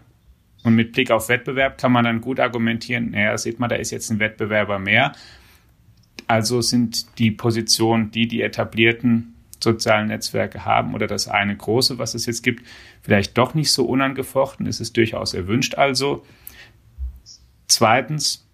und 0.64 0.74
mit 0.74 0.92
Blick 0.92 1.10
auf 1.10 1.30
Wettbewerb 1.30 1.78
kann 1.78 1.92
man 1.92 2.04
dann 2.04 2.20
gut 2.20 2.38
argumentieren, 2.38 3.12
naja, 3.12 3.36
sieht 3.38 3.58
man, 3.58 3.70
da 3.70 3.76
ist 3.76 3.90
jetzt 3.90 4.10
ein 4.10 4.18
Wettbewerber 4.18 4.78
mehr. 4.78 5.12
Also 6.26 6.60
sind 6.60 7.18
die 7.18 7.30
Positionen, 7.30 8.10
die 8.10 8.28
die 8.28 8.42
etablierten 8.42 9.34
sozialen 9.62 10.08
Netzwerke 10.08 10.64
haben 10.64 10.94
oder 10.94 11.06
das 11.06 11.28
eine 11.28 11.56
große, 11.56 11.98
was 11.98 12.14
es 12.14 12.26
jetzt 12.26 12.42
gibt, 12.42 12.66
vielleicht 13.02 13.36
doch 13.36 13.54
nicht 13.54 13.70
so 13.72 13.84
unangefochten. 13.84 14.66
Es 14.66 14.80
ist 14.80 14.96
durchaus 14.96 15.34
erwünscht 15.34 15.74
also. 15.76 16.24
Zweitens 17.68 18.46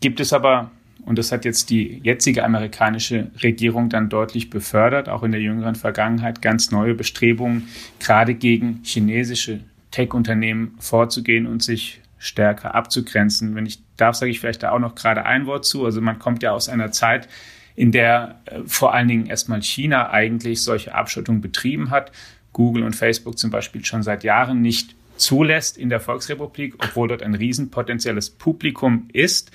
gibt 0.00 0.20
es 0.20 0.32
aber, 0.32 0.70
und 1.04 1.18
das 1.18 1.32
hat 1.32 1.44
jetzt 1.44 1.70
die 1.70 2.00
jetzige 2.02 2.44
amerikanische 2.44 3.30
Regierung 3.42 3.88
dann 3.88 4.08
deutlich 4.08 4.50
befördert, 4.50 5.08
auch 5.08 5.22
in 5.22 5.32
der 5.32 5.40
jüngeren 5.40 5.74
Vergangenheit, 5.74 6.42
ganz 6.42 6.70
neue 6.70 6.94
Bestrebungen, 6.94 7.68
gerade 7.98 8.34
gegen 8.34 8.80
chinesische 8.84 9.60
Tech-Unternehmen 9.90 10.74
vorzugehen 10.78 11.46
und 11.46 11.62
sich 11.62 12.00
stärker 12.18 12.74
abzugrenzen. 12.74 13.54
Wenn 13.54 13.66
ich 13.66 13.80
darf, 13.96 14.14
sage 14.14 14.30
ich 14.30 14.40
vielleicht 14.40 14.62
da 14.62 14.72
auch 14.72 14.78
noch 14.78 14.94
gerade 14.94 15.24
ein 15.24 15.46
Wort 15.46 15.64
zu. 15.64 15.84
Also 15.84 16.00
man 16.00 16.18
kommt 16.18 16.42
ja 16.42 16.52
aus 16.52 16.68
einer 16.68 16.92
Zeit, 16.92 17.28
in 17.76 17.92
der 17.92 18.40
äh, 18.46 18.60
vor 18.66 18.94
allen 18.94 19.08
Dingen 19.08 19.26
erstmal 19.26 19.62
China 19.62 20.10
eigentlich 20.10 20.62
solche 20.62 20.94
Abschottung 20.94 21.40
betrieben 21.40 21.90
hat. 21.90 22.12
Google 22.52 22.82
und 22.82 22.96
Facebook 22.96 23.38
zum 23.38 23.50
Beispiel 23.50 23.84
schon 23.84 24.02
seit 24.02 24.24
Jahren 24.24 24.60
nicht 24.60 24.94
zulässt 25.16 25.78
in 25.78 25.88
der 25.88 26.00
Volksrepublik, 26.00 26.74
obwohl 26.78 27.08
dort 27.08 27.22
ein 27.22 27.34
riesenpotenzielles 27.34 28.30
Publikum 28.30 29.08
ist. 29.12 29.50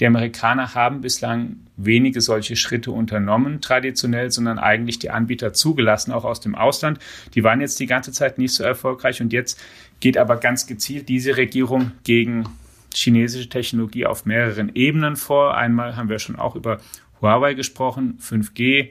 Die 0.00 0.06
Amerikaner 0.06 0.74
haben 0.74 1.02
bislang 1.02 1.56
wenige 1.76 2.22
solche 2.22 2.56
Schritte 2.56 2.90
unternommen, 2.90 3.60
traditionell, 3.60 4.30
sondern 4.30 4.58
eigentlich 4.58 4.98
die 4.98 5.10
Anbieter 5.10 5.52
zugelassen, 5.52 6.12
auch 6.12 6.24
aus 6.24 6.40
dem 6.40 6.54
Ausland. 6.54 6.98
Die 7.34 7.44
waren 7.44 7.60
jetzt 7.60 7.78
die 7.80 7.86
ganze 7.86 8.10
Zeit 8.10 8.38
nicht 8.38 8.54
so 8.54 8.64
erfolgreich 8.64 9.20
und 9.20 9.32
jetzt 9.32 9.60
geht 10.00 10.16
aber 10.16 10.36
ganz 10.36 10.66
gezielt 10.66 11.10
diese 11.10 11.36
Regierung 11.36 11.92
gegen 12.02 12.48
chinesische 12.94 13.50
Technologie 13.50 14.06
auf 14.06 14.24
mehreren 14.24 14.74
Ebenen 14.74 15.16
vor. 15.16 15.54
Einmal 15.54 15.96
haben 15.96 16.08
wir 16.08 16.18
schon 16.18 16.36
auch 16.36 16.56
über 16.56 16.80
Huawei 17.20 17.54
gesprochen, 17.54 18.18
5G 18.20 18.90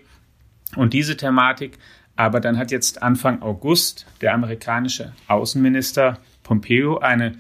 und 0.76 0.94
diese 0.94 1.18
Thematik. 1.18 1.78
Aber 2.16 2.40
dann 2.40 2.58
hat 2.58 2.72
jetzt 2.72 3.02
Anfang 3.02 3.42
August 3.42 4.06
der 4.22 4.34
amerikanische 4.34 5.14
Außenminister 5.28 6.20
Pompeo 6.44 6.98
eine 6.98 7.38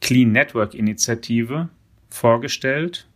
Clean 0.00 0.30
Network 0.30 0.74
Initiative 0.74 1.68
vorgestellt, 2.10 3.06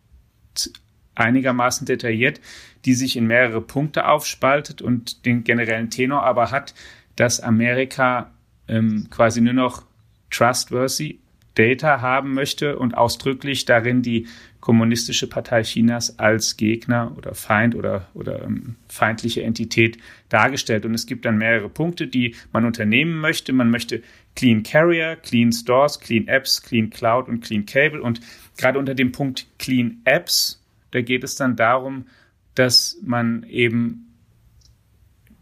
einigermaßen 1.15 1.87
detailliert, 1.87 2.41
die 2.85 2.95
sich 2.95 3.17
in 3.17 3.27
mehrere 3.27 3.61
Punkte 3.61 4.09
aufspaltet 4.09 4.83
und 4.83 5.27
den 5.27 5.45
generellen 5.45 5.91
Tenor 5.91 6.23
aber 6.23 6.51
hat, 6.51 6.75
dass 7.17 7.41
Amerika 7.41 8.33
ähm, 8.69 9.09
quasi 9.11 9.41
nur 9.41 9.53
noch 9.53 9.85
trustworthy 10.31 11.19
Data 11.55 12.01
haben 12.01 12.35
möchte 12.35 12.79
und 12.79 12.97
ausdrücklich 12.97 13.65
darin 13.65 14.03
die 14.03 14.27
kommunistische 14.61 15.27
Partei 15.27 15.63
Chinas 15.63 16.19
als 16.19 16.57
Gegner 16.57 17.13
oder 17.17 17.35
Feind 17.35 17.75
oder, 17.75 18.09
oder 18.15 18.45
ähm, 18.45 18.77
feindliche 18.89 19.43
Entität 19.43 19.99
dargestellt. 20.29 20.87
Und 20.87 20.95
es 20.95 21.07
gibt 21.07 21.25
dann 21.25 21.37
mehrere 21.37 21.69
Punkte, 21.69 22.07
die 22.07 22.37
man 22.53 22.65
unternehmen 22.65 23.21
möchte. 23.21 23.53
Man 23.53 23.71
möchte 23.71 24.03
Clean 24.37 24.63
Carrier, 24.63 25.17
Clean 25.17 25.53
Stores, 25.53 25.99
Clean 26.01 26.29
Apps, 26.29 26.63
Clean 26.63 26.89
Cloud 26.89 27.29
und 27.29 27.41
Clean 27.41 27.67
Cable. 27.67 28.01
Und 28.01 28.21
gerade 28.57 28.79
unter 28.79 28.95
dem 28.95 29.13
Punkt 29.13 29.47
Clean 29.59 30.01
Apps, 30.05 30.65
da 30.93 31.01
geht 31.01 31.25
es 31.25 31.35
dann 31.35 31.57
darum, 31.57 32.07
dass 32.55 32.99
man 33.05 33.45
eben 33.45 34.15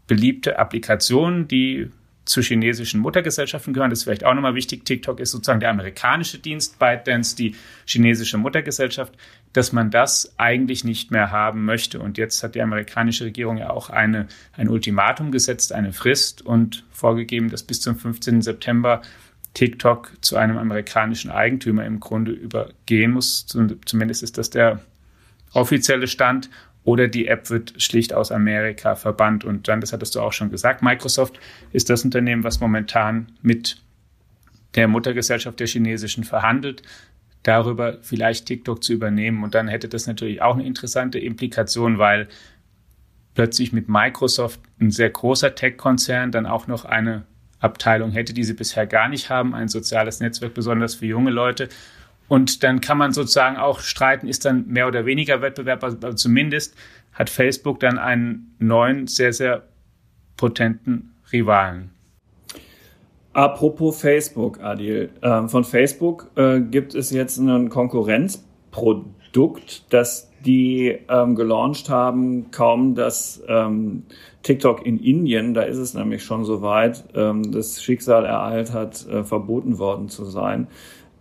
beliebte 0.07 0.57
Applikationen, 0.57 1.47
die 1.47 1.89
zu 2.31 2.41
chinesischen 2.41 3.01
Muttergesellschaften 3.01 3.73
gehören. 3.73 3.89
Das 3.89 3.99
ist 3.99 4.03
vielleicht 4.05 4.23
auch 4.23 4.33
nochmal 4.33 4.55
wichtig. 4.55 4.85
TikTok 4.85 5.19
ist 5.19 5.31
sozusagen 5.31 5.59
der 5.59 5.69
amerikanische 5.69 6.39
Dienst, 6.39 6.79
ByteDance 6.79 7.35
die 7.35 7.55
chinesische 7.85 8.37
Muttergesellschaft, 8.37 9.13
dass 9.53 9.73
man 9.73 9.91
das 9.91 10.33
eigentlich 10.37 10.83
nicht 10.83 11.11
mehr 11.11 11.31
haben 11.31 11.65
möchte. 11.65 11.99
Und 11.99 12.17
jetzt 12.17 12.41
hat 12.41 12.55
die 12.55 12.61
amerikanische 12.61 13.25
Regierung 13.25 13.57
ja 13.57 13.69
auch 13.69 13.89
eine, 13.89 14.27
ein 14.53 14.69
Ultimatum 14.69 15.31
gesetzt, 15.31 15.73
eine 15.73 15.93
Frist 15.93 16.41
und 16.41 16.85
vorgegeben, 16.91 17.49
dass 17.49 17.63
bis 17.63 17.81
zum 17.81 17.97
15. 17.97 18.41
September 18.41 19.01
TikTok 19.53 20.13
zu 20.21 20.37
einem 20.37 20.57
amerikanischen 20.57 21.29
Eigentümer 21.29 21.85
im 21.85 21.99
Grunde 21.99 22.31
übergehen 22.31 23.11
muss. 23.11 23.45
Zumindest 23.45 24.23
ist 24.23 24.37
das 24.37 24.49
der 24.49 24.79
offizielle 25.53 26.07
Stand 26.07 26.49
oder 26.83 27.07
die 27.07 27.27
App 27.27 27.49
wird 27.49 27.81
schlicht 27.81 28.13
aus 28.13 28.31
Amerika 28.31 28.95
verbannt. 28.95 29.43
Und 29.43 29.67
dann, 29.67 29.81
das 29.81 29.93
hattest 29.93 30.15
du 30.15 30.21
auch 30.21 30.33
schon 30.33 30.49
gesagt, 30.49 30.81
Microsoft 30.81 31.39
ist 31.71 31.89
das 31.89 32.03
Unternehmen, 32.03 32.43
was 32.43 32.59
momentan 32.59 33.27
mit 33.41 33.77
der 34.75 34.87
Muttergesellschaft 34.87 35.59
der 35.59 35.67
chinesischen 35.67 36.23
verhandelt, 36.23 36.81
darüber 37.43 37.97
vielleicht 38.01 38.45
TikTok 38.45 38.83
zu 38.83 38.93
übernehmen. 38.93 39.43
Und 39.43 39.53
dann 39.53 39.67
hätte 39.67 39.89
das 39.89 40.07
natürlich 40.07 40.41
auch 40.41 40.55
eine 40.55 40.65
interessante 40.65 41.19
Implikation, 41.19 41.97
weil 41.97 42.27
plötzlich 43.35 43.73
mit 43.73 43.87
Microsoft 43.87 44.59
ein 44.79 44.91
sehr 44.91 45.09
großer 45.09 45.55
Tech-Konzern 45.55 46.31
dann 46.31 46.45
auch 46.45 46.67
noch 46.67 46.85
eine 46.85 47.23
Abteilung 47.59 48.11
hätte, 48.11 48.33
die 48.33 48.43
sie 48.43 48.53
bisher 48.53 48.87
gar 48.87 49.07
nicht 49.07 49.29
haben, 49.29 49.53
ein 49.53 49.67
soziales 49.67 50.19
Netzwerk 50.19 50.53
besonders 50.53 50.95
für 50.95 51.05
junge 51.05 51.29
Leute 51.29 51.69
und 52.31 52.63
dann 52.63 52.79
kann 52.79 52.97
man 52.97 53.11
sozusagen 53.11 53.57
auch 53.57 53.81
streiten, 53.81 54.25
ist 54.25 54.45
dann 54.45 54.65
mehr 54.67 54.87
oder 54.87 55.05
weniger 55.05 55.41
Wettbewerb, 55.41 55.83
aber 55.83 56.15
zumindest 56.15 56.77
hat 57.11 57.29
Facebook 57.29 57.81
dann 57.81 57.99
einen 57.99 58.55
neuen, 58.57 59.07
sehr, 59.07 59.33
sehr 59.33 59.63
potenten 60.37 61.13
Rivalen. 61.33 61.89
Apropos 63.33 63.99
Facebook, 63.99 64.61
Adil. 64.61 65.09
Ähm, 65.21 65.49
von 65.49 65.65
Facebook 65.65 66.31
äh, 66.37 66.61
gibt 66.61 66.95
es 66.95 67.11
jetzt 67.11 67.37
ein 67.37 67.67
Konkurrenzprodukt 67.67 69.21
Produkt, 69.31 69.85
das 69.93 70.29
die 70.43 70.97
ähm, 71.07 71.35
gelauncht 71.35 71.89
haben, 71.89 72.51
kaum 72.51 72.95
das 72.95 73.41
ähm, 73.47 74.03
TikTok 74.43 74.85
in 74.85 74.97
Indien, 74.99 75.53
da 75.53 75.61
ist 75.61 75.77
es 75.77 75.93
nämlich 75.93 76.23
schon 76.23 76.43
so 76.43 76.61
weit, 76.61 77.03
ähm, 77.13 77.51
das 77.51 77.81
Schicksal 77.81 78.25
ereilt 78.25 78.73
hat, 78.73 79.07
äh, 79.07 79.23
verboten 79.23 79.77
worden 79.77 80.09
zu 80.09 80.25
sein. 80.25 80.67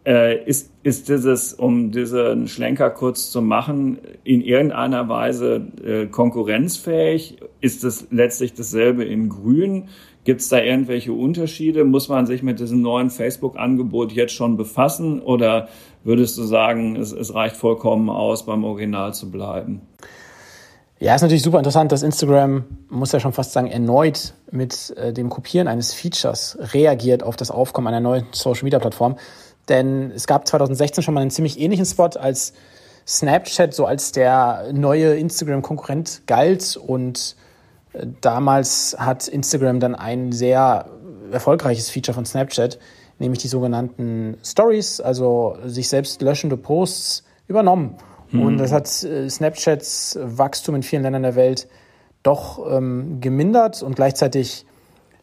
Äh, 0.06 0.44
ist, 0.44 0.72
ist 0.82 1.10
dieses, 1.10 1.52
um 1.52 1.90
diesen 1.90 2.48
Schlenker 2.48 2.88
kurz 2.88 3.30
zu 3.30 3.42
machen, 3.42 3.98
in 4.24 4.40
irgendeiner 4.40 5.08
Weise 5.08 5.66
äh, 5.84 6.06
konkurrenzfähig? 6.06 7.38
Ist 7.60 7.84
es 7.84 8.06
letztlich 8.10 8.54
dasselbe 8.54 9.04
in 9.04 9.28
Grün? 9.28 9.88
Gibt 10.24 10.40
es 10.40 10.48
da 10.48 10.58
irgendwelche 10.58 11.12
Unterschiede? 11.12 11.84
Muss 11.84 12.08
man 12.08 12.24
sich 12.24 12.42
mit 12.42 12.60
diesem 12.60 12.80
neuen 12.80 13.10
Facebook-Angebot 13.10 14.12
jetzt 14.12 14.32
schon 14.32 14.56
befassen? 14.56 15.20
Oder 15.20 15.68
würdest 16.02 16.38
du 16.38 16.44
sagen, 16.44 16.96
es, 16.96 17.12
es 17.12 17.34
reicht 17.34 17.56
vollkommen 17.56 18.08
aus, 18.08 18.46
beim 18.46 18.64
Original 18.64 19.12
zu 19.12 19.30
bleiben? 19.30 19.82
Ja, 20.98 21.14
ist 21.14 21.22
natürlich 21.22 21.42
super 21.42 21.56
interessant, 21.56 21.92
dass 21.92 22.02
Instagram, 22.02 22.64
muss 22.90 23.12
ja 23.12 23.20
schon 23.20 23.32
fast 23.32 23.52
sagen, 23.52 23.68
erneut 23.68 24.34
mit 24.50 24.94
äh, 24.98 25.14
dem 25.14 25.30
Kopieren 25.30 25.66
eines 25.66 25.94
Features 25.94 26.58
reagiert 26.74 27.22
auf 27.22 27.36
das 27.36 27.50
Aufkommen 27.50 27.86
einer 27.86 28.00
neuen 28.00 28.26
Social-Media-Plattform. 28.32 29.16
Denn 29.70 30.10
es 30.10 30.26
gab 30.26 30.46
2016 30.46 31.02
schon 31.02 31.14
mal 31.14 31.22
einen 31.22 31.30
ziemlich 31.30 31.58
ähnlichen 31.58 31.86
Spot, 31.86 32.10
als 32.18 32.52
Snapchat 33.06 33.72
so 33.72 33.86
als 33.86 34.12
der 34.12 34.70
neue 34.72 35.14
Instagram-Konkurrent 35.16 36.22
galt. 36.26 36.76
Und 36.76 37.36
äh, 37.94 38.06
damals 38.20 38.96
hat 38.98 39.28
Instagram 39.28 39.80
dann 39.80 39.94
ein 39.94 40.32
sehr 40.32 40.86
erfolgreiches 41.32 41.88
Feature 41.88 42.14
von 42.14 42.26
Snapchat, 42.26 42.78
nämlich 43.18 43.40
die 43.40 43.48
sogenannten 43.48 44.36
Stories, 44.44 45.00
also 45.00 45.56
sich 45.64 45.88
selbst 45.88 46.20
löschende 46.20 46.56
Posts, 46.56 47.24
übernommen. 47.46 47.96
Mhm. 48.30 48.42
Und 48.42 48.58
das 48.58 48.72
hat 48.72 48.86
äh, 49.02 49.28
Snapchats 49.28 50.18
Wachstum 50.20 50.76
in 50.76 50.82
vielen 50.82 51.02
Ländern 51.02 51.22
der 51.22 51.34
Welt 51.34 51.68
doch 52.22 52.70
ähm, 52.70 53.20
gemindert 53.20 53.82
und 53.82 53.96
gleichzeitig 53.96 54.66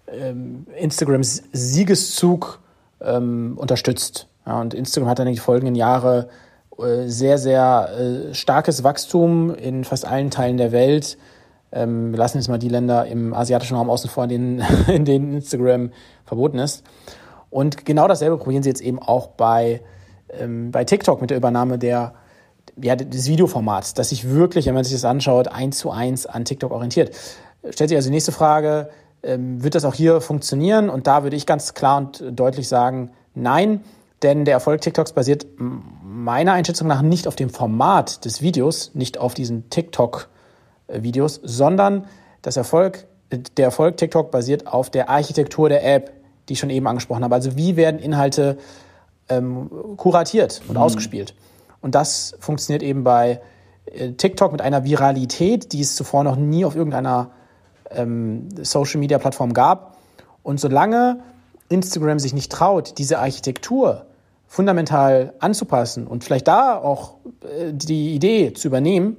ähm, 0.07 0.67
Instagrams 0.77 1.43
Siegeszug 1.51 2.59
ähm, 3.01 3.53
unterstützt. 3.57 4.27
Ja, 4.47 4.61
und 4.61 4.73
Instagram 4.73 5.09
hat 5.09 5.19
dann 5.19 5.25
den 5.27 5.35
folgenden 5.35 5.75
Jahren 5.75 6.25
äh, 6.79 7.07
sehr, 7.07 7.37
sehr 7.37 7.89
äh, 8.29 8.33
starkes 8.33 8.83
Wachstum 8.83 9.53
in 9.53 9.83
fast 9.83 10.05
allen 10.05 10.31
Teilen 10.31 10.57
der 10.57 10.71
Welt. 10.71 11.17
Ähm, 11.73 12.11
wir 12.11 12.17
lassen 12.17 12.37
jetzt 12.37 12.47
mal 12.47 12.57
die 12.57 12.69
Länder 12.69 13.05
im 13.07 13.33
asiatischen 13.33 13.75
Raum 13.75 13.89
außen 13.89 14.09
vor, 14.09 14.23
in 14.23 14.29
denen, 14.29 14.59
in 14.87 15.03
denen 15.03 15.33
Instagram 15.33 15.91
verboten 16.25 16.59
ist. 16.59 16.85
Und 17.49 17.85
genau 17.85 18.07
dasselbe 18.07 18.37
probieren 18.37 18.63
sie 18.63 18.69
jetzt 18.69 18.81
eben 18.81 18.99
auch 18.99 19.27
bei, 19.27 19.81
ähm, 20.29 20.71
bei 20.71 20.85
TikTok 20.85 21.19
mit 21.19 21.29
der 21.29 21.37
Übernahme 21.37 21.77
der, 21.77 22.13
ja, 22.81 22.95
des 22.95 23.27
Videoformats, 23.27 23.95
das 23.95 24.09
sich 24.09 24.29
wirklich, 24.29 24.65
wenn 24.65 24.75
man 24.75 24.85
sich 24.85 24.93
das 24.93 25.03
anschaut, 25.03 25.49
eins 25.49 25.77
zu 25.77 25.91
eins 25.91 26.25
an 26.25 26.45
TikTok 26.45 26.71
orientiert. 26.71 27.11
Stellt 27.69 27.89
sich 27.89 27.97
also 27.97 28.09
die 28.09 28.13
nächste 28.13 28.31
Frage, 28.31 28.89
ähm, 29.23 29.61
wird 29.61 29.75
das 29.75 29.83
auch 29.83 29.93
hier 29.93 30.21
funktionieren? 30.21 30.89
Und 30.89 31.05
da 31.05 31.23
würde 31.23 31.35
ich 31.35 31.45
ganz 31.45 31.73
klar 31.73 31.97
und 31.97 32.23
deutlich 32.31 32.69
sagen, 32.69 33.11
nein, 33.33 33.81
denn 34.23 34.45
der 34.45 34.55
Erfolg 34.55 34.81
TikToks 34.81 35.13
basiert 35.13 35.45
meiner 35.57 36.53
Einschätzung 36.53 36.87
nach 36.87 37.01
nicht 37.01 37.27
auf 37.27 37.35
dem 37.35 37.49
Format 37.49 38.25
des 38.25 38.41
Videos, 38.41 38.91
nicht 38.93 39.17
auf 39.17 39.33
diesen 39.33 39.69
TikTok-Videos, 39.69 41.39
sondern 41.43 42.05
das 42.41 42.57
Erfolg, 42.57 43.05
der 43.31 43.65
Erfolg 43.65 43.97
TikTok 43.97 44.31
basiert 44.31 44.67
auf 44.67 44.89
der 44.89 45.09
Architektur 45.09 45.69
der 45.69 45.85
App, 45.85 46.11
die 46.47 46.53
ich 46.53 46.59
schon 46.59 46.69
eben 46.69 46.87
angesprochen 46.87 47.23
habe. 47.23 47.35
Also 47.35 47.57
wie 47.57 47.75
werden 47.75 47.99
Inhalte 47.99 48.57
ähm, 49.29 49.69
kuratiert 49.97 50.61
und 50.67 50.75
mhm. 50.75 50.81
ausgespielt? 50.81 51.35
Und 51.81 51.93
das 51.93 52.35
funktioniert 52.39 52.81
eben 52.81 53.03
bei 53.03 53.41
äh, 53.85 54.13
TikTok 54.13 54.51
mit 54.51 54.61
einer 54.61 54.83
Viralität, 54.83 55.73
die 55.73 55.81
es 55.81 55.95
zuvor 55.95 56.23
noch 56.23 56.37
nie 56.37 56.65
auf 56.65 56.75
irgendeiner 56.75 57.31
ähm, 57.91 58.49
Social-Media-Plattform 58.61 59.53
gab. 59.53 59.97
Und 60.41 60.59
solange 60.59 61.19
Instagram 61.69 62.19
sich 62.19 62.33
nicht 62.33 62.51
traut, 62.51 62.97
diese 62.97 63.19
Architektur 63.19 64.05
fundamental 64.47 65.33
anzupassen 65.39 66.07
und 66.07 66.23
vielleicht 66.23 66.47
da 66.47 66.77
auch 66.77 67.15
äh, 67.43 67.73
die 67.73 68.15
Idee 68.15 68.53
zu 68.53 68.69
übernehmen, 68.69 69.17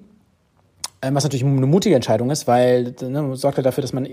äh, 1.00 1.10
was 1.12 1.24
natürlich 1.24 1.44
eine 1.44 1.66
mutige 1.66 1.94
Entscheidung 1.94 2.30
ist, 2.30 2.46
weil 2.46 2.94
ne, 3.02 3.36
sorgt 3.36 3.58
ja 3.58 3.62
dafür, 3.62 3.82
dass 3.82 3.92
man 3.92 4.08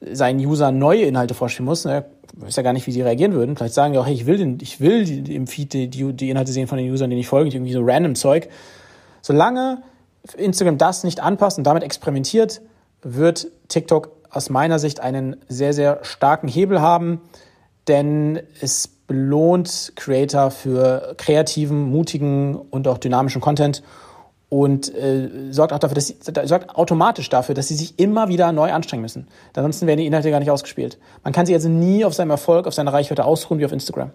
seinen 0.00 0.44
Usern 0.44 0.78
neue 0.78 1.02
Inhalte 1.02 1.34
vorstellen 1.34 1.64
muss. 1.64 1.84
Ne? 1.84 2.04
Weiß 2.34 2.56
ja 2.56 2.62
gar 2.62 2.72
nicht, 2.72 2.86
wie 2.86 2.92
sie 2.92 3.02
reagieren 3.02 3.32
würden. 3.32 3.56
Vielleicht 3.56 3.74
sagen 3.74 3.92
die 3.92 3.98
auch, 3.98 4.06
hey, 4.06 4.14
ich 4.14 4.26
will, 4.26 4.36
den, 4.36 4.58
ich 4.60 4.80
will 4.80 5.04
die, 5.04 5.34
im 5.34 5.46
Feed 5.46 5.72
die, 5.72 5.88
die, 5.88 6.30
Inhalte 6.30 6.52
sehen 6.52 6.68
von 6.68 6.78
den 6.78 6.90
Usern, 6.90 7.10
denen 7.10 7.20
ich 7.20 7.26
folge, 7.26 7.50
irgendwie 7.50 7.72
so 7.72 7.82
random 7.82 8.14
Zeug. 8.14 8.48
Solange 9.22 9.82
Instagram 10.36 10.78
das 10.78 11.04
nicht 11.04 11.20
anpasst 11.20 11.58
und 11.58 11.64
damit 11.64 11.82
experimentiert, 11.82 12.60
wird 13.02 13.48
TikTok 13.68 14.10
aus 14.30 14.50
meiner 14.50 14.78
Sicht 14.78 15.00
einen 15.00 15.36
sehr, 15.48 15.72
sehr 15.72 16.00
starken 16.02 16.48
Hebel 16.48 16.80
haben, 16.80 17.20
denn 17.86 18.40
es 18.60 18.88
belohnt 18.88 19.92
Creator 19.96 20.50
für 20.50 21.14
kreativen, 21.16 21.90
mutigen 21.90 22.56
und 22.56 22.86
auch 22.86 22.98
dynamischen 22.98 23.40
Content 23.40 23.82
und 24.50 24.94
äh, 24.94 25.28
sorgt 25.50 25.72
auch 25.72 25.78
dafür, 25.78 25.94
dass 25.94 26.08
sie, 26.08 26.16
sorgt 26.44 26.74
automatisch 26.74 27.28
dafür, 27.28 27.54
dass 27.54 27.68
sie 27.68 27.74
sich 27.74 27.98
immer 27.98 28.28
wieder 28.28 28.52
neu 28.52 28.72
anstrengen 28.72 29.02
müssen. 29.02 29.28
Ansonsten 29.54 29.86
werden 29.86 29.98
die 29.98 30.06
Inhalte 30.06 30.30
gar 30.30 30.40
nicht 30.40 30.50
ausgespielt. 30.50 30.98
Man 31.24 31.32
kann 31.32 31.46
sich 31.46 31.54
also 31.54 31.68
nie 31.68 32.04
auf 32.04 32.14
seinem 32.14 32.30
Erfolg, 32.30 32.66
auf 32.66 32.74
seiner 32.74 32.92
Reichweite 32.92 33.24
ausruhen 33.24 33.60
wie 33.60 33.64
auf 33.64 33.72
Instagram. 33.72 34.10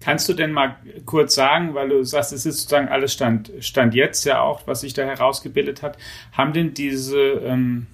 Kannst 0.00 0.28
du 0.28 0.34
denn 0.34 0.52
mal 0.52 0.76
kurz 1.06 1.34
sagen, 1.34 1.74
weil 1.74 1.88
du 1.88 2.04
sagst, 2.04 2.32
es 2.32 2.46
ist 2.46 2.58
sozusagen 2.58 2.88
alles 2.88 3.12
Stand, 3.12 3.52
Stand 3.60 3.94
jetzt 3.94 4.24
ja 4.24 4.40
auch, 4.40 4.66
was 4.66 4.80
sich 4.80 4.92
da 4.92 5.04
herausgebildet 5.04 5.82
hat, 5.82 5.96
haben 6.32 6.52
denn 6.52 6.74
diese 6.74 7.18
ähm, 7.18 7.86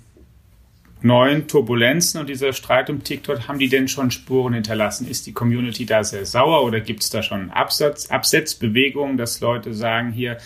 neuen 1.03 1.49
Turbulenzen 1.49 2.21
und 2.21 2.29
dieser 2.29 2.53
Streit 2.53 2.91
um 2.91 3.03
TikTok, 3.03 3.49
haben 3.49 3.59
die 3.59 3.69
denn 3.69 3.89
schon 3.89 4.11
Spuren 4.11 4.55
hinterlassen? 4.55 5.09
Ist 5.09 5.27
die 5.27 5.33
Community 5.33 5.87
da 5.87 6.05
sehr 6.05 6.27
sauer 6.27 6.65
oder 6.65 6.81
gibt 6.81 7.03
es 7.03 7.11
da 7.11 7.23
schon 7.23 7.51
Absatz, 7.51 8.11
Absetzbewegungen, 8.11 9.17
dass 9.17 9.41
Leute 9.41 9.73
sagen, 9.75 10.13
hier 10.13 10.39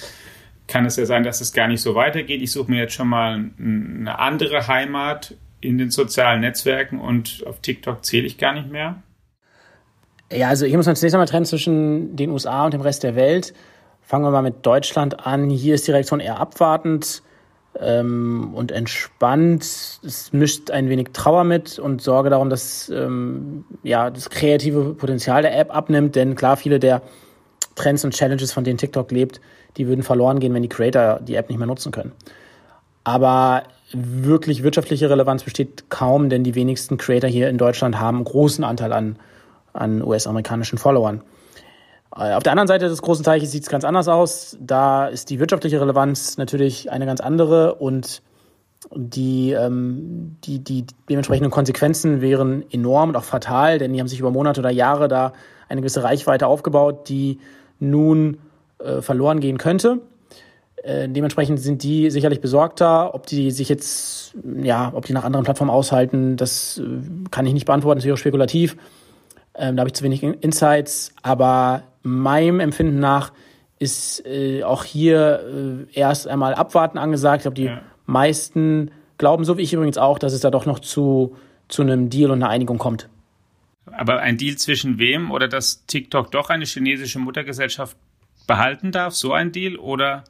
kann 0.67 0.87
es 0.87 0.97
ja 0.97 1.07
sein, 1.07 1.25
dass 1.25 1.41
es 1.41 1.53
gar 1.53 1.69
nicht 1.69 1.81
so 1.81 1.95
weitergeht. 1.95 2.41
Ich 2.41 2.53
suche 2.53 2.71
mir 2.71 2.81
jetzt 2.81 2.95
schon 2.95 3.09
mal 3.09 3.51
eine 3.59 4.19
andere 4.19 4.67
Heimat 4.67 5.35
in 5.61 5.79
den 5.79 5.91
sozialen 5.91 6.41
Netzwerken 6.41 7.01
und 7.01 7.43
auf 7.47 7.61
TikTok 7.61 8.05
zähle 8.05 8.27
ich 8.27 8.39
gar 8.39 8.53
nicht 8.53 8.71
mehr? 8.71 9.03
Ja, 10.33 10.49
also 10.49 10.67
hier 10.67 10.77
muss 10.77 10.87
man 10.87 10.97
zunächst 10.97 11.15
einmal 11.15 11.29
trennen 11.29 11.47
zwischen 11.47 12.17
den 12.17 12.31
USA 12.31 12.65
und 12.65 12.75
dem 12.75 12.81
Rest 12.81 13.03
der 13.03 13.15
Welt. 13.15 13.55
Fangen 14.03 14.25
wir 14.25 14.31
mal 14.31 14.43
mit 14.43 14.67
Deutschland 14.67 15.27
an. 15.27 15.49
Hier 15.49 15.75
ist 15.75 15.87
die 15.87 15.93
Reaktion 15.93 16.21
eher 16.21 16.39
abwartend 16.39 17.23
ähm, 17.81 18.53
und 18.55 18.73
entspannt. 18.73 19.63
Es 19.63 20.33
mischt 20.33 20.71
ein 20.71 20.89
wenig 20.89 21.09
Trauer 21.13 21.45
mit 21.45 21.79
und 21.79 22.03
Sorge 22.03 22.31
darum, 22.31 22.51
dass 22.51 22.89
ähm, 22.89 23.65
ja, 23.83 24.11
das 24.11 24.31
kreative 24.31 24.95
Potenzial 24.95 25.43
der 25.43 25.59
App 25.59 25.75
abnimmt. 25.75 26.17
Denn 26.17 26.35
klar, 26.35 26.57
viele 26.57 26.79
der 26.79 27.03
Trends 27.75 28.05
und 28.05 28.15
Challenges, 28.15 28.53
von 28.53 28.65
denen 28.65 28.79
TikTok 28.79 29.11
lebt, 29.11 29.41
die 29.77 29.89
würden 29.89 30.03
verloren 30.03 30.39
gehen, 30.41 30.55
wenn 30.55 30.63
die 30.63 30.69
Creator 30.69 31.21
die 31.21 31.35
App 31.35 31.49
nicht 31.49 31.59
mehr 31.59 31.67
nutzen 31.67 31.93
können. 31.93 32.13
Aber 33.03 33.65
wirklich 33.93 34.63
wirtschaftliche 34.63 35.11
Relevanz 35.11 35.43
besteht 35.43 35.91
kaum, 35.91 36.29
denn 36.29 36.45
die 36.45 36.55
wenigsten 36.55 36.97
Creator 36.97 37.29
hier 37.29 37.49
in 37.49 37.59
Deutschland 37.59 38.01
haben 38.01 38.19
einen 38.19 38.25
großen 38.25 38.65
Anteil 38.65 38.93
an, 38.93 39.17
an 39.73 40.03
US-amerikanischen 40.03 40.79
Followern. 40.79 41.23
Äh, 42.17 42.35
auf 42.35 42.43
der 42.43 42.53
anderen 42.53 42.69
Seite 42.69 42.89
des 42.89 43.03
großen 43.03 43.25
Teiches 43.25 43.51
sieht 43.51 43.65
es 43.65 43.69
ganz 43.69 43.85
anders 43.85 44.09
aus. 44.09 44.57
Da 44.61 45.07
ist 45.07 45.31
die 45.31 45.39
wirtschaftliche 45.39 45.81
Relevanz 45.81 46.37
natürlich 46.39 46.91
eine 46.91 47.07
ganz 47.07 47.21
andere 47.21 47.75
und 47.75 48.23
die, 48.95 49.53
ähm, 49.53 50.37
die, 50.45 50.59
die 50.59 50.85
dementsprechenden 51.09 51.51
Konsequenzen 51.51 52.21
wären 52.21 52.65
enorm 52.71 53.11
und 53.11 53.17
auch 53.17 53.25
fatal, 53.25 53.79
denn 53.79 53.93
die 53.93 54.01
haben 54.01 54.09
sich 54.09 54.21
über 54.21 54.31
Monate 54.31 54.61
oder 54.61 54.71
Jahre 54.71 55.09
da 55.09 55.33
eine 55.69 55.81
gewisse 55.81 56.05
Reichweite 56.05 56.47
aufgebaut, 56.47 57.09
die 57.09 57.39
nun 57.81 58.39
äh, 58.79 59.01
verloren 59.01 59.41
gehen 59.41 59.59
könnte. 59.59 60.01
Äh, 60.83 61.09
dementsprechend 61.09 61.61
sind 61.61 61.83
die 61.83 62.11
sicherlich 62.11 62.43
besorgter. 62.43 63.15
Ob 63.15 63.27
die 63.27 63.51
sich 63.51 63.71
jetzt, 63.71 64.35
ja, 64.63 64.93
ob 64.95 65.07
die 65.07 65.15
nach 65.15 65.25
anderen 65.25 65.45
Plattformen 65.45 65.71
aushalten, 65.71 66.37
das 66.37 66.79
äh, 66.79 67.29
kann 67.31 67.47
ich 67.47 67.55
nicht 67.55 67.65
beantworten, 67.65 67.99
das 67.99 68.07
wäre 68.07 68.19
spekulativ. 68.19 68.77
Ähm, 69.57 69.77
da 69.77 69.81
habe 69.81 69.89
ich 69.89 69.95
zu 69.95 70.05
wenig 70.05 70.23
Insights. 70.23 71.13
Aber 71.23 71.85
meinem 72.03 72.61
Empfinden 72.61 72.99
nach 72.99 73.33
ist 73.79 74.25
äh, 74.27 74.63
auch 74.63 74.85
hier 74.85 75.87
äh, 75.93 75.99
erst 75.99 76.29
einmal 76.29 76.55
abwarten 76.55 76.99
angesagt. 76.99 77.39
Ich 77.39 77.43
glaube, 77.43 77.57
die 77.57 77.65
ja. 77.65 77.83
meisten 78.07 78.91
glauben, 79.19 79.45
so 79.45 79.59
wie 79.59 79.63
ich 79.63 79.73
übrigens 79.73 79.99
auch, 79.99 80.19
dass 80.19 80.33
es 80.33 80.41
da 80.41 80.51
doch 80.51 80.67
noch 80.67 80.81
zu, 80.81 81.37
zu 81.69 81.83
einem 81.83 82.11
Deal 82.11 82.31
und 82.31 82.43
einer 82.43 82.51
Einigung 82.51 82.79
kommt. 82.79 83.09
Aber 83.87 84.21
ein 84.21 84.39
Deal 84.39 84.57
zwischen 84.57 84.99
wem 84.99 85.31
oder 85.31 85.49
dass 85.49 85.87
TikTok 85.87 86.31
doch 86.31 86.51
eine 86.51 86.65
chinesische 86.65 87.19
Muttergesellschaft 87.19 87.97
behalten 88.47 88.93
darf, 88.93 89.15
so 89.15 89.33
ein 89.33 89.53
Deal 89.53 89.77
oder 89.77 90.25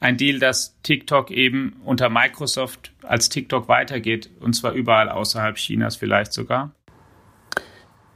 ein 0.00 0.16
Deal, 0.16 0.38
dass 0.38 0.80
TikTok 0.82 1.30
eben 1.30 1.76
unter 1.84 2.08
Microsoft 2.08 2.92
als 3.02 3.28
TikTok 3.28 3.68
weitergeht 3.68 4.30
und 4.40 4.54
zwar 4.54 4.72
überall 4.72 5.08
außerhalb 5.08 5.56
Chinas 5.56 5.96
vielleicht 5.96 6.32
sogar? 6.32 6.72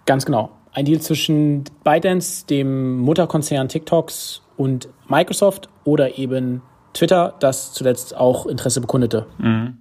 Ganz 0.06 0.24
genau. 0.24 0.50
ein 0.72 0.84
Deal 0.84 1.00
zwischen 1.00 1.64
ByteDance, 1.84 2.46
dem 2.46 2.98
Mutterkonzern 2.98 3.68
TikToks 3.68 4.42
und 4.56 4.88
Microsoft 5.08 5.68
oder 5.84 6.18
eben 6.18 6.62
Twitter, 6.92 7.34
das 7.40 7.72
zuletzt 7.72 8.16
auch 8.16 8.46
Interesse 8.46 8.80
bekundete. 8.80 9.26
Mhm. 9.38 9.78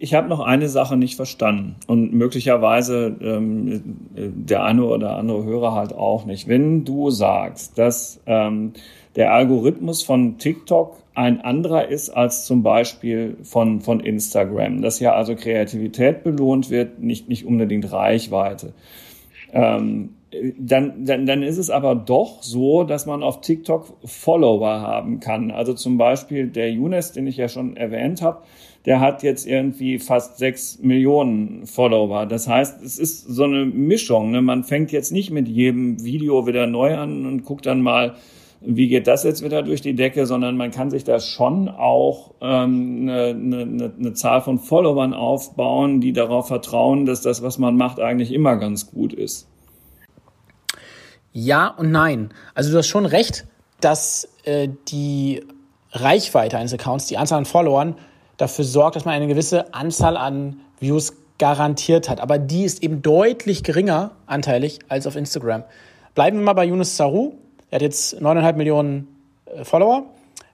Ich 0.00 0.14
habe 0.14 0.28
noch 0.28 0.38
eine 0.38 0.68
Sache 0.68 0.96
nicht 0.96 1.16
verstanden 1.16 1.74
und 1.88 2.12
möglicherweise 2.12 3.16
ähm, 3.20 3.82
der 4.14 4.62
eine 4.62 4.84
oder 4.84 5.16
andere 5.16 5.42
Hörer 5.42 5.72
halt 5.72 5.92
auch 5.92 6.24
nicht. 6.24 6.46
Wenn 6.46 6.84
du 6.84 7.10
sagst, 7.10 7.78
dass 7.78 8.20
ähm, 8.26 8.74
der 9.16 9.32
Algorithmus 9.32 10.04
von 10.04 10.38
TikTok 10.38 10.98
ein 11.14 11.40
anderer 11.40 11.88
ist 11.88 12.10
als 12.10 12.46
zum 12.46 12.62
Beispiel 12.62 13.38
von, 13.42 13.80
von 13.80 13.98
Instagram, 13.98 14.82
dass 14.82 15.00
ja 15.00 15.14
also 15.14 15.34
Kreativität 15.34 16.22
belohnt 16.22 16.70
wird, 16.70 17.00
nicht, 17.00 17.28
nicht 17.28 17.44
unbedingt 17.44 17.90
Reichweite. 17.90 18.74
Ähm, 19.52 20.10
dann, 20.58 21.06
dann, 21.06 21.26
dann 21.26 21.42
ist 21.42 21.56
es 21.56 21.70
aber 21.70 21.94
doch 21.94 22.42
so, 22.42 22.84
dass 22.84 23.06
man 23.06 23.22
auf 23.22 23.40
TikTok 23.40 23.96
Follower 24.04 24.80
haben 24.80 25.20
kann. 25.20 25.50
Also 25.50 25.72
zum 25.72 25.96
Beispiel 25.96 26.48
der 26.48 26.70
Younes, 26.70 27.12
den 27.12 27.26
ich 27.26 27.38
ja 27.38 27.48
schon 27.48 27.76
erwähnt 27.76 28.20
habe, 28.20 28.42
der 28.84 29.00
hat 29.00 29.22
jetzt 29.22 29.46
irgendwie 29.46 29.98
fast 29.98 30.38
sechs 30.38 30.78
Millionen 30.80 31.66
Follower. 31.66 32.26
Das 32.26 32.46
heißt, 32.46 32.82
es 32.82 32.98
ist 32.98 33.22
so 33.22 33.44
eine 33.44 33.64
Mischung. 33.64 34.30
Ne? 34.30 34.42
Man 34.42 34.64
fängt 34.64 34.92
jetzt 34.92 35.12
nicht 35.12 35.30
mit 35.30 35.48
jedem 35.48 36.04
Video 36.04 36.46
wieder 36.46 36.66
neu 36.66 36.96
an 36.96 37.26
und 37.26 37.44
guckt 37.44 37.66
dann 37.66 37.80
mal, 37.82 38.14
wie 38.60 38.88
geht 38.88 39.06
das 39.06 39.22
jetzt 39.22 39.44
wieder 39.44 39.62
durch 39.62 39.80
die 39.80 39.94
Decke, 39.94 40.26
sondern 40.26 40.56
man 40.56 40.70
kann 40.70 40.90
sich 40.90 41.04
da 41.04 41.20
schon 41.20 41.68
auch 41.68 42.34
ähm, 42.40 43.08
eine, 43.08 43.28
eine, 43.28 43.92
eine 43.98 44.12
Zahl 44.14 44.42
von 44.42 44.58
Followern 44.58 45.14
aufbauen, 45.14 46.00
die 46.00 46.12
darauf 46.12 46.48
vertrauen, 46.48 47.06
dass 47.06 47.22
das, 47.22 47.42
was 47.42 47.58
man 47.58 47.76
macht, 47.76 48.00
eigentlich 48.00 48.32
immer 48.32 48.56
ganz 48.56 48.90
gut 48.90 49.12
ist. 49.12 49.46
Ja 51.32 51.68
und 51.68 51.92
nein. 51.92 52.30
Also 52.54 52.72
du 52.72 52.78
hast 52.78 52.88
schon 52.88 53.06
recht, 53.06 53.46
dass 53.80 54.28
äh, 54.44 54.68
die 54.88 55.44
Reichweite 55.92 56.58
eines 56.58 56.74
Accounts, 56.74 57.06
die 57.06 57.16
Anzahl 57.16 57.38
an 57.38 57.44
Followern, 57.44 57.94
dafür 58.36 58.64
sorgt, 58.64 58.96
dass 58.96 59.04
man 59.04 59.14
eine 59.14 59.28
gewisse 59.28 59.72
Anzahl 59.72 60.16
an 60.16 60.60
Views 60.80 61.14
garantiert 61.38 62.08
hat. 62.08 62.20
Aber 62.20 62.38
die 62.38 62.64
ist 62.64 62.82
eben 62.82 63.02
deutlich 63.02 63.62
geringer 63.62 64.12
anteilig 64.26 64.80
als 64.88 65.06
auf 65.06 65.14
Instagram. 65.14 65.64
Bleiben 66.14 66.38
wir 66.38 66.44
mal 66.44 66.52
bei 66.54 66.64
Yunus 66.64 66.96
Saru. 66.96 67.34
Er 67.70 67.76
hat 67.76 67.82
jetzt 67.82 68.20
9,5 68.20 68.52
Millionen 68.54 69.08
äh, 69.46 69.64
Follower. 69.64 70.04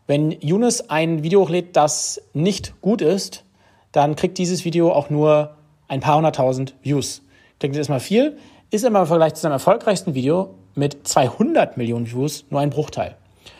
Wenn 0.07 0.33
Yunus 0.41 0.91
ein 0.91 1.23
Video 1.23 1.43
hochlädt, 1.43 1.77
das 1.77 2.21
nicht 2.35 2.81
gut 2.81 3.01
ist, 3.01 3.45
dann 3.93 4.17
kriegt 4.17 4.39
dieses 4.39 4.65
Video 4.65 4.93
auch 4.93 5.09
nur 5.09 5.55
ein 5.89 6.01
paar 6.01 6.17
hunderttausend 6.17 6.75
Views. 6.83 7.23
Klingt 7.61 7.77
erstmal 7.77 8.01
viel, 8.01 8.37
ist 8.71 8.85
aber 8.85 9.01
im 9.01 9.07
Vergleich 9.07 9.35
zu 9.35 9.43
seinem 9.43 9.53
erfolgreichsten 9.53 10.15
Video 10.15 10.55
mit 10.75 11.07
200 11.07 11.77
Millionen 11.77 12.11
Views 12.11 12.45
nur 12.51 12.61
ein 12.61 12.71
Bruchteil. 12.71 13.17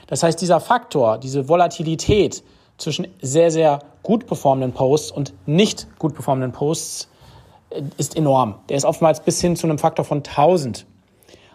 Das 0.09 0.23
heißt, 0.23 0.41
dieser 0.41 0.61
Faktor, 0.61 1.19
diese 1.19 1.49
Volatilität 1.49 2.43
zwischen 2.77 3.07
sehr, 3.23 3.51
sehr 3.51 3.79
gut 4.03 4.27
performenden 4.27 4.73
Posts 4.73 5.13
und 5.13 5.33
nicht 5.47 5.87
gut 5.99 6.15
performenden 6.15 6.53
Posts 6.53 7.09
äh, 7.71 7.83
ist 7.97 8.17
enorm. 8.17 8.57
Der 8.69 8.77
ist 8.77 8.85
oftmals 8.85 9.21
bis 9.21 9.41
hin 9.41 9.57
zu 9.57 9.67
einem 9.67 9.79
Faktor 9.79 10.05
von 10.05 10.19
1000. 10.19 10.85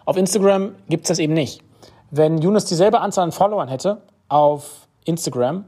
Auf 0.06 0.16
Instagram 0.16 0.74
gibt 0.88 1.04
es 1.04 1.08
das 1.08 1.18
eben 1.18 1.34
nicht. 1.34 1.62
Wenn 2.10 2.38
Yunus 2.38 2.64
dieselbe 2.64 3.00
Anzahl 3.00 3.24
an 3.24 3.32
Followern 3.32 3.68
hätte 3.68 4.02
auf 4.28 4.88
Instagram, 5.04 5.64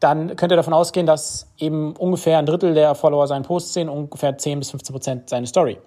dann 0.00 0.36
könnt 0.36 0.52
ihr 0.52 0.56
davon 0.56 0.72
ausgehen, 0.72 1.06
dass 1.06 1.46
eben 1.58 1.94
ungefähr 1.96 2.38
ein 2.38 2.46
Drittel 2.46 2.74
der 2.74 2.94
Follower 2.94 3.26
seinen 3.26 3.44
Post 3.44 3.72
sehen, 3.72 3.88
ungefähr 3.88 4.36
10 4.36 4.58
bis 4.58 4.70
15 4.70 4.92
Prozent 4.92 5.28
seine 5.28 5.46
Story. 5.46 5.78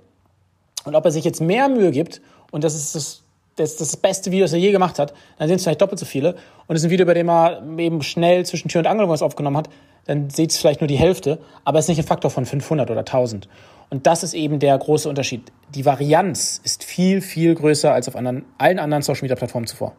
Und 0.85 0.95
ob 0.95 1.03
er 1.05 1.11
sich 1.11 1.25
jetzt 1.25 1.41
mehr 1.41 1.67
Mühe 1.67 1.91
gibt, 1.91 2.21
und 2.51 2.63
das 2.63 2.75
ist 2.75 2.95
das, 2.95 3.23
das, 3.55 3.77
das 3.77 3.97
beste 3.97 4.31
Video, 4.31 4.45
das 4.45 4.53
er 4.53 4.59
je 4.59 4.71
gemacht 4.71 4.99
hat, 4.99 5.13
dann 5.37 5.47
sind 5.47 5.57
es 5.57 5.63
vielleicht 5.63 5.81
doppelt 5.81 5.99
so 5.99 6.05
viele. 6.05 6.35
Und 6.67 6.75
es 6.75 6.81
ist 6.81 6.85
ein 6.85 6.91
Video, 6.91 7.05
bei 7.05 7.15
dem 7.15 7.29
er 7.29 7.63
eben 7.77 8.01
schnell 8.03 8.45
zwischen 8.45 8.69
Tür 8.69 8.79
und 8.79 8.87
Angel 8.87 9.09
was 9.09 9.21
aufgenommen 9.21 9.57
hat, 9.57 9.69
dann 10.05 10.29
seht 10.29 10.51
es 10.51 10.57
vielleicht 10.57 10.81
nur 10.81 10.87
die 10.87 10.97
Hälfte, 10.97 11.39
aber 11.63 11.79
es 11.79 11.85
ist 11.85 11.89
nicht 11.89 11.99
ein 11.99 12.07
Faktor 12.07 12.29
von 12.29 12.45
500 12.45 12.91
oder 12.91 12.99
1000. 12.99 13.49
Und 13.89 14.07
das 14.07 14.23
ist 14.23 14.33
eben 14.33 14.59
der 14.59 14.77
große 14.77 15.07
Unterschied. 15.07 15.51
Die 15.73 15.85
Varianz 15.85 16.59
ist 16.63 16.83
viel, 16.83 17.21
viel 17.21 17.55
größer 17.55 17.93
als 17.93 18.07
auf 18.07 18.15
anderen, 18.15 18.45
allen 18.57 18.79
anderen 18.79 19.03
Social 19.03 19.21
Media 19.21 19.35
Plattformen 19.35 19.67
zuvor. 19.67 19.95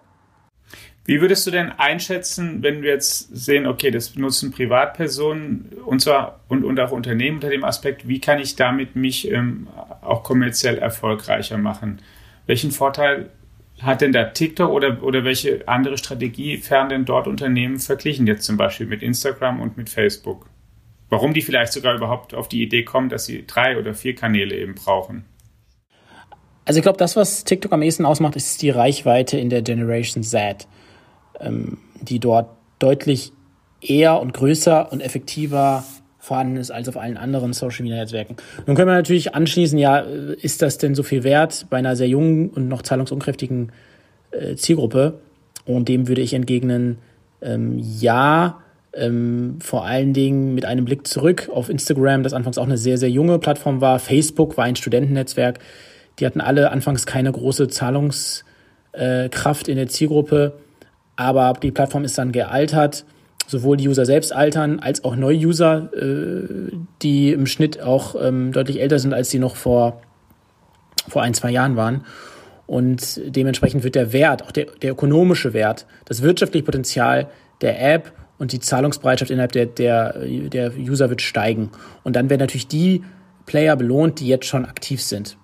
Wie 1.04 1.20
würdest 1.20 1.46
du 1.46 1.52
denn 1.52 1.70
einschätzen, 1.70 2.64
wenn 2.64 2.82
wir 2.82 2.90
jetzt 2.90 3.28
sehen, 3.34 3.66
okay, 3.66 3.92
das 3.92 4.10
benutzen 4.10 4.50
Privatpersonen 4.50 5.70
und 5.84 6.00
zwar 6.00 6.40
und, 6.48 6.64
und 6.64 6.80
auch 6.80 6.90
Unternehmen 6.90 7.36
unter 7.36 7.48
dem 7.48 7.62
Aspekt, 7.62 8.08
wie 8.08 8.20
kann 8.20 8.40
ich 8.40 8.56
damit 8.56 8.96
mich 8.96 9.30
ähm, 9.30 9.68
auch 10.02 10.24
kommerziell 10.24 10.78
erfolgreicher 10.78 11.58
machen? 11.58 12.00
Welchen 12.46 12.72
Vorteil 12.72 13.30
hat 13.80 14.00
denn 14.00 14.12
da 14.12 14.24
TikTok 14.24 14.70
oder, 14.70 15.00
oder 15.02 15.22
welche 15.22 15.68
andere 15.68 15.96
Strategie 15.96 16.56
fern 16.56 16.88
denn 16.88 17.04
dort 17.04 17.28
Unternehmen 17.28 17.78
verglichen, 17.78 18.26
jetzt 18.26 18.44
zum 18.44 18.56
Beispiel 18.56 18.86
mit 18.86 19.02
Instagram 19.02 19.60
und 19.60 19.76
mit 19.76 19.90
Facebook? 19.90 20.48
Warum 21.08 21.34
die 21.34 21.42
vielleicht 21.42 21.72
sogar 21.72 21.94
überhaupt 21.94 22.34
auf 22.34 22.48
die 22.48 22.62
Idee 22.62 22.82
kommen, 22.82 23.08
dass 23.08 23.26
sie 23.26 23.46
drei 23.46 23.78
oder 23.78 23.94
vier 23.94 24.14
Kanäle 24.14 24.56
eben 24.56 24.74
brauchen? 24.74 25.24
Also 26.64 26.78
ich 26.78 26.82
glaube, 26.82 26.98
das, 26.98 27.14
was 27.14 27.44
TikTok 27.44 27.72
am 27.72 27.82
ehesten 27.82 28.04
ausmacht, 28.04 28.34
ist 28.34 28.60
die 28.60 28.70
Reichweite 28.70 29.38
in 29.38 29.50
der 29.50 29.62
Generation 29.62 30.24
Z, 30.24 30.66
ähm, 31.40 31.78
die 32.00 32.18
dort 32.18 32.50
deutlich 32.80 33.32
eher 33.80 34.20
und 34.20 34.34
größer 34.34 34.90
und 34.90 35.00
effektiver 35.00 35.84
vorhanden 36.18 36.56
ist 36.56 36.72
als 36.72 36.88
auf 36.88 36.96
allen 36.96 37.16
anderen 37.16 37.52
Social 37.52 37.84
Media 37.84 37.98
Netzwerken. 37.98 38.36
Nun 38.66 38.74
können 38.74 38.88
wir 38.88 38.94
natürlich 38.94 39.36
anschließen, 39.36 39.78
ja, 39.78 40.00
ist 40.00 40.60
das 40.60 40.76
denn 40.76 40.96
so 40.96 41.04
viel 41.04 41.22
wert 41.22 41.66
bei 41.70 41.76
einer 41.76 41.94
sehr 41.94 42.08
jungen 42.08 42.50
und 42.50 42.66
noch 42.66 42.82
zahlungsunkräftigen 42.82 43.70
äh, 44.32 44.56
Zielgruppe? 44.56 45.20
Und 45.66 45.88
dem 45.88 46.08
würde 46.08 46.22
ich 46.22 46.34
entgegnen, 46.34 46.98
ähm, 47.42 47.78
ja, 47.78 48.60
ähm, 48.96 49.58
vor 49.60 49.84
allen 49.84 50.12
Dingen 50.12 50.54
mit 50.54 50.64
einem 50.64 50.84
Blick 50.84 51.06
zurück 51.06 51.48
auf 51.52 51.68
Instagram, 51.68 52.22
das 52.22 52.32
anfangs 52.32 52.58
auch 52.58 52.64
eine 52.64 52.78
sehr, 52.78 52.98
sehr 52.98 53.10
junge 53.10 53.38
Plattform 53.38 53.80
war. 53.80 53.98
Facebook 53.98 54.56
war 54.56 54.64
ein 54.64 54.76
Studentennetzwerk. 54.76 55.58
Die 56.18 56.26
hatten 56.26 56.40
alle 56.40 56.70
anfangs 56.70 57.06
keine 57.06 57.30
große 57.30 57.68
Zahlungskraft 57.68 59.68
äh, 59.68 59.70
in 59.70 59.76
der 59.76 59.88
Zielgruppe, 59.88 60.54
aber 61.16 61.54
die 61.60 61.70
Plattform 61.70 62.04
ist 62.04 62.18
dann 62.18 62.32
gealtert. 62.32 63.04
Sowohl 63.48 63.76
die 63.76 63.88
User 63.88 64.04
selbst 64.04 64.32
altern, 64.32 64.80
als 64.80 65.04
auch 65.04 65.14
Neu-User, 65.14 65.92
äh, 65.94 66.72
die 67.02 67.32
im 67.32 67.46
Schnitt 67.46 67.80
auch 67.80 68.16
ähm, 68.20 68.50
deutlich 68.50 68.80
älter 68.80 68.98
sind, 68.98 69.14
als 69.14 69.30
sie 69.30 69.38
noch 69.38 69.54
vor, 69.54 70.02
vor 71.06 71.22
ein, 71.22 71.32
zwei 71.32 71.50
Jahren 71.50 71.76
waren. 71.76 72.04
Und 72.66 73.20
dementsprechend 73.24 73.84
wird 73.84 73.94
der 73.94 74.12
Wert, 74.12 74.42
auch 74.42 74.50
der, 74.50 74.66
der 74.82 74.90
ökonomische 74.90 75.52
Wert, 75.52 75.86
das 76.06 76.22
wirtschaftliche 76.22 76.64
Potenzial 76.64 77.28
der 77.60 77.94
App 77.94 78.10
und 78.38 78.52
die 78.52 78.60
Zahlungsbereitschaft 78.60 79.30
innerhalb 79.30 79.52
der, 79.52 79.66
der, 79.66 80.14
der 80.18 80.72
User 80.76 81.08
wird 81.10 81.22
steigen. 81.22 81.70
Und 82.04 82.16
dann 82.16 82.28
werden 82.30 82.40
natürlich 82.40 82.68
die 82.68 83.02
Player 83.46 83.76
belohnt, 83.76 84.20
die 84.20 84.28
jetzt 84.28 84.46
schon 84.46 84.64
aktiv 84.64 85.02
sind. 85.02 85.36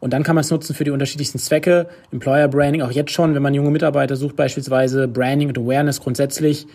Und 0.00 0.12
dann 0.12 0.22
kann 0.22 0.36
man 0.36 0.42
es 0.42 0.50
nutzen 0.50 0.74
für 0.74 0.84
die 0.84 0.90
unterschiedlichsten 0.90 1.38
Zwecke. 1.38 1.88
Employer 2.12 2.48
Branding 2.48 2.82
auch 2.82 2.92
jetzt 2.92 3.10
schon, 3.10 3.34
wenn 3.34 3.42
man 3.42 3.54
junge 3.54 3.70
Mitarbeiter 3.70 4.16
sucht, 4.16 4.36
beispielsweise 4.36 5.08
Branding 5.08 5.48
und 5.48 5.58
Awareness 5.58 6.00
grundsätzlich. 6.00 6.66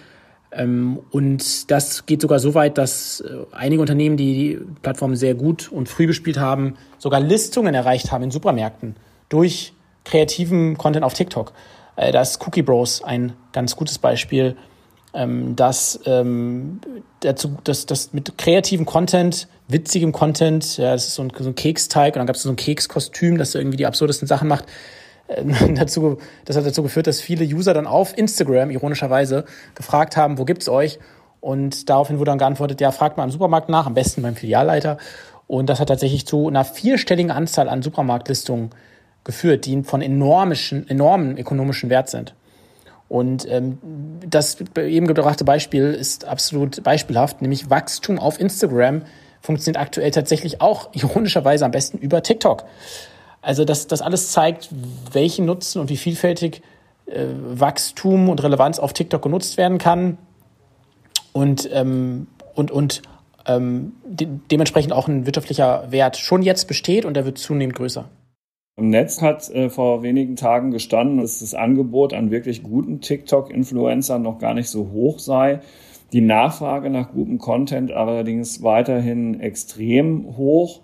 Ähm, 0.52 1.00
und 1.12 1.72
das 1.72 2.06
geht 2.06 2.22
sogar 2.22 2.40
so 2.40 2.54
weit, 2.54 2.78
dass 2.78 3.22
äh, 3.22 3.38
einige 3.52 3.82
Unternehmen, 3.82 4.18
die 4.18 4.34
die 4.34 4.60
Plattform 4.82 5.16
sehr 5.16 5.36
gut 5.36 5.72
und 5.72 5.88
früh 5.88 6.06
bespielt 6.06 6.38
haben, 6.38 6.76
sogar 6.98 7.22
Listungen 7.22 7.74
erreicht 7.74 8.12
haben 8.12 8.24
in 8.26 8.32
Supermärkten 8.32 8.96
durch 9.30 9.74
kreativen 10.04 10.78
Content 10.78 11.06
auf 11.06 11.14
TikTok. 11.14 11.54
Äh, 11.96 12.12
da 12.12 12.22
ist 12.22 12.46
Cookie 12.46 12.62
Bros 12.62 13.04
ein 13.04 13.34
ganz 13.54 13.76
gutes 13.76 13.98
Beispiel 13.98 14.56
ähm, 15.14 15.56
dass, 15.56 16.00
ähm, 16.06 16.80
dazu, 17.20 17.58
dass, 17.64 17.86
dass 17.86 18.14
mit 18.14 18.38
kreativem 18.38 18.86
Content, 18.86 19.48
witzigem 19.68 20.12
Content, 20.12 20.78
ja, 20.78 20.92
das 20.92 21.08
ist 21.08 21.16
so 21.16 21.24
ein, 21.24 21.32
so 21.38 21.50
ein 21.50 21.56
Keksteig 21.56 22.16
und 22.16 22.20
dann 22.20 22.28
gab 22.28 22.36
es 22.36 22.44
so 22.44 22.50
ein 22.50 22.56
Kekskostüm, 22.56 23.38
das 23.38 23.56
irgendwie 23.56 23.78
die 23.78 23.86
absurdesten 23.86 24.28
Sachen 24.28 24.48
macht. 24.48 24.66
Äh, 25.28 25.44
dazu, 25.76 26.18
das 26.46 26.58
hat 26.58 26.66
dazu 26.66 26.84
geführt, 26.84 27.08
dass 27.08 27.22
viele 27.22 27.46
User 27.46 27.74
dann 27.74 27.88
auf 27.88 28.18
Instagram 28.18 28.72
ironischerweise 28.72 29.46
gefragt 29.76 30.18
haben, 30.18 30.38
wo 30.38 30.46
gibt's 30.46 30.68
euch? 30.68 31.00
Und 31.42 31.90
daraufhin 31.90 32.20
wurde 32.20 32.32
dann 32.32 32.38
geantwortet, 32.38 32.80
ja, 32.80 32.92
fragt 32.92 33.18
mal 33.18 33.26
im 33.26 33.32
Supermarkt 33.32 33.70
nach, 33.70 33.86
am 33.86 33.94
besten 33.94 34.22
beim 34.22 34.36
Filialleiter. 34.36 34.98
Und 35.46 35.68
das 35.68 35.80
hat 35.80 35.90
tatsächlich 35.90 36.26
zu 36.26 36.48
einer 36.48 36.64
vierstelligen 36.64 37.32
Anzahl 37.32 37.68
an 37.68 37.82
Supermarktlistungen 37.82 38.70
geführt, 39.26 39.66
die 39.66 39.84
von 39.84 40.02
enormischen, 40.02 40.88
enormen 40.90 41.38
ökonomischen 41.38 41.90
Wert 41.90 42.10
sind. 42.10 42.34
Und 43.10 43.48
ähm, 43.50 43.78
das 44.28 44.58
eben 44.76 45.08
gebrachte 45.08 45.44
Beispiel 45.44 45.94
ist 45.94 46.26
absolut 46.26 46.84
beispielhaft, 46.84 47.42
nämlich 47.42 47.70
Wachstum 47.70 48.18
auf 48.18 48.40
Instagram 48.40 49.04
funktioniert 49.42 49.82
aktuell 49.82 50.12
tatsächlich 50.12 50.62
auch 50.62 50.90
ironischerweise 50.94 51.66
am 51.66 51.72
besten 51.72 51.98
über 51.98 52.24
TikTok. 52.24 52.64
Also 53.42 53.66
das, 53.66 53.88
das 53.88 54.02
alles 54.02 54.32
zeigt, 54.32 54.70
welchen 55.12 55.46
Nutzen 55.46 55.80
und 55.80 55.90
wie 55.90 55.98
vielfältig 55.98 56.62
äh, 57.06 57.26
Wachstum 57.28 58.30
und 58.30 58.42
Relevanz 58.42 58.80
auf 58.80 58.94
TikTok 58.94 59.22
genutzt 59.22 59.58
werden 59.58 59.78
kann 59.78 60.18
und, 61.34 61.70
ähm, 61.74 62.28
und, 62.56 62.72
und 62.72 63.02
ähm, 63.46 63.94
de 64.06 64.28
dementsprechend 64.50 64.94
auch 64.94 65.10
ein 65.10 65.26
wirtschaftlicher 65.26 65.92
Wert 65.92 66.16
schon 66.16 66.42
jetzt 66.42 66.68
besteht 66.70 67.04
und 67.04 67.16
der 67.16 67.26
wird 67.26 67.38
zunehmend 67.38 67.76
größer. 67.76 68.06
Im 68.76 68.90
Netz 68.90 69.22
hat 69.22 69.52
äh, 69.52 69.70
vor 69.70 70.02
wenigen 70.02 70.36
Tagen 70.36 70.72
gestanden, 70.72 71.20
dass 71.20 71.40
das 71.40 71.54
Angebot 71.54 72.12
an 72.12 72.32
wirklich 72.32 72.64
guten 72.64 73.02
TikTok-Influencern 73.02 74.24
noch 74.24 74.40
gar 74.40 74.56
nicht 74.56 74.70
so 74.70 74.90
hoch 74.92 75.20
sei. 75.20 75.60
Die 76.12 76.22
Nachfrage 76.22 76.90
nach 76.90 77.12
gutem 77.12 77.38
Content 77.38 77.92
allerdings 77.92 78.64
weiterhin 78.64 79.40
extrem 79.40 80.38
hoch. 80.38 80.82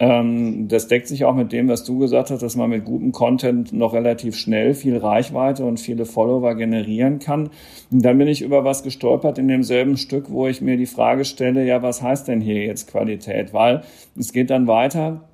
Ähm, 0.00 0.66
das 0.66 0.88
deckt 0.88 1.06
sich 1.06 1.24
auch 1.24 1.34
mit 1.36 1.52
dem, 1.52 1.68
was 1.68 1.84
du 1.84 2.00
gesagt 2.00 2.32
hast, 2.32 2.42
dass 2.42 2.56
man 2.56 2.70
mit 2.70 2.84
gutem 2.84 3.12
Content 3.12 3.72
noch 3.72 3.94
relativ 3.94 4.36
schnell 4.36 4.74
viel 4.74 4.96
Reichweite 4.96 5.64
und 5.64 5.78
viele 5.78 6.06
Follower 6.06 6.56
generieren 6.56 7.20
kann. 7.20 7.50
Und 7.92 8.04
dann 8.04 8.18
bin 8.18 8.26
ich 8.26 8.42
über 8.42 8.64
was 8.64 8.82
gestolpert 8.82 9.38
in 9.38 9.46
demselben 9.46 9.96
Stück, 9.96 10.30
wo 10.30 10.48
ich 10.48 10.60
mir 10.60 10.76
die 10.76 10.86
Frage 10.86 11.24
stelle, 11.24 11.64
ja, 11.64 11.82
was 11.82 12.02
heißt 12.02 12.26
denn 12.26 12.40
hier 12.40 12.64
jetzt 12.64 12.90
Qualität? 12.90 13.52
Weil 13.54 13.82
es 14.16 14.32
geht 14.32 14.50
dann 14.50 14.66
weiter 14.66 15.27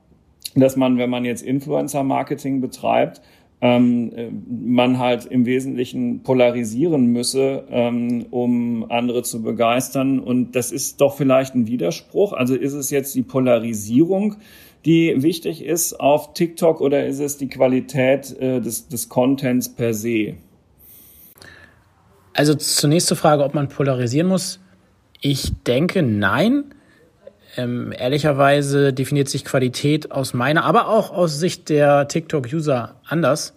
dass 0.55 0.77
man, 0.77 0.99
wenn 0.99 1.11
man 1.11 1.25
jetzt 1.25 1.43
Influencer-Marketing 1.43 2.61
betreibt, 2.61 3.21
ähm, 3.61 4.13
man 4.47 4.99
halt 4.99 5.25
im 5.25 5.47
Wesentlichen 5.47 6.23
polarisieren 6.23 7.07
müsse, 7.07 7.65
ähm, 7.71 8.27
um 8.31 8.91
andere 8.91 9.23
zu 9.23 9.43
begeistern. 9.43 10.21
Und 10.21 10.55
das 10.55 10.71
ist 10.71 11.01
doch 11.01 11.17
vielleicht 11.17 11.55
ein 11.55 11.67
Widerspruch. 11.67 12.35
Also 12.35 12.55
ist 12.55 12.75
es 12.75 12.91
jetzt 12.91 13.15
die 13.15 13.23
Polarisierung, 13.23 14.37
die 14.85 15.23
wichtig 15.23 15.65
ist 15.65 15.99
auf 15.99 16.35
TikTok 16.35 16.83
oder 16.83 17.07
ist 17.07 17.21
es 17.21 17.39
die 17.39 17.49
Qualität 17.49 18.39
äh, 18.39 18.61
des, 18.61 18.89
des 18.89 19.09
Contents 19.09 19.71
per 19.71 19.95
se? 19.95 20.35
Also 22.35 22.55
zunächst 22.55 23.07
zur 23.07 23.17
Frage, 23.17 23.45
ob 23.45 23.55
man 23.55 23.69
polarisieren 23.69 24.29
muss. 24.29 24.61
Ich 25.21 25.53
denke 25.67 26.03
nein. 26.03 26.65
Ähm, 27.57 27.93
ehrlicherweise 27.97 28.93
definiert 28.93 29.29
sich 29.29 29.45
Qualität 29.45 30.11
aus 30.11 30.35
meiner, 30.35 30.65
aber 30.65 30.89
auch 30.89 31.13
aus 31.13 31.39
Sicht 31.39 31.69
der 31.69 32.09
TikTok-User 32.09 32.97
anders 33.07 33.55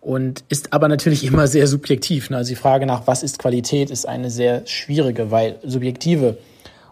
und 0.00 0.44
ist 0.48 0.72
aber 0.72 0.86
natürlich 0.86 1.24
immer 1.24 1.48
sehr 1.48 1.66
subjektiv. 1.66 2.30
Ne? 2.30 2.36
Also 2.36 2.50
die 2.50 2.56
Frage 2.56 2.86
nach, 2.86 3.08
was 3.08 3.24
ist 3.24 3.40
Qualität, 3.40 3.90
ist 3.90 4.06
eine 4.06 4.30
sehr 4.30 4.64
schwierige, 4.66 5.32
weil 5.32 5.58
subjektive. 5.64 6.38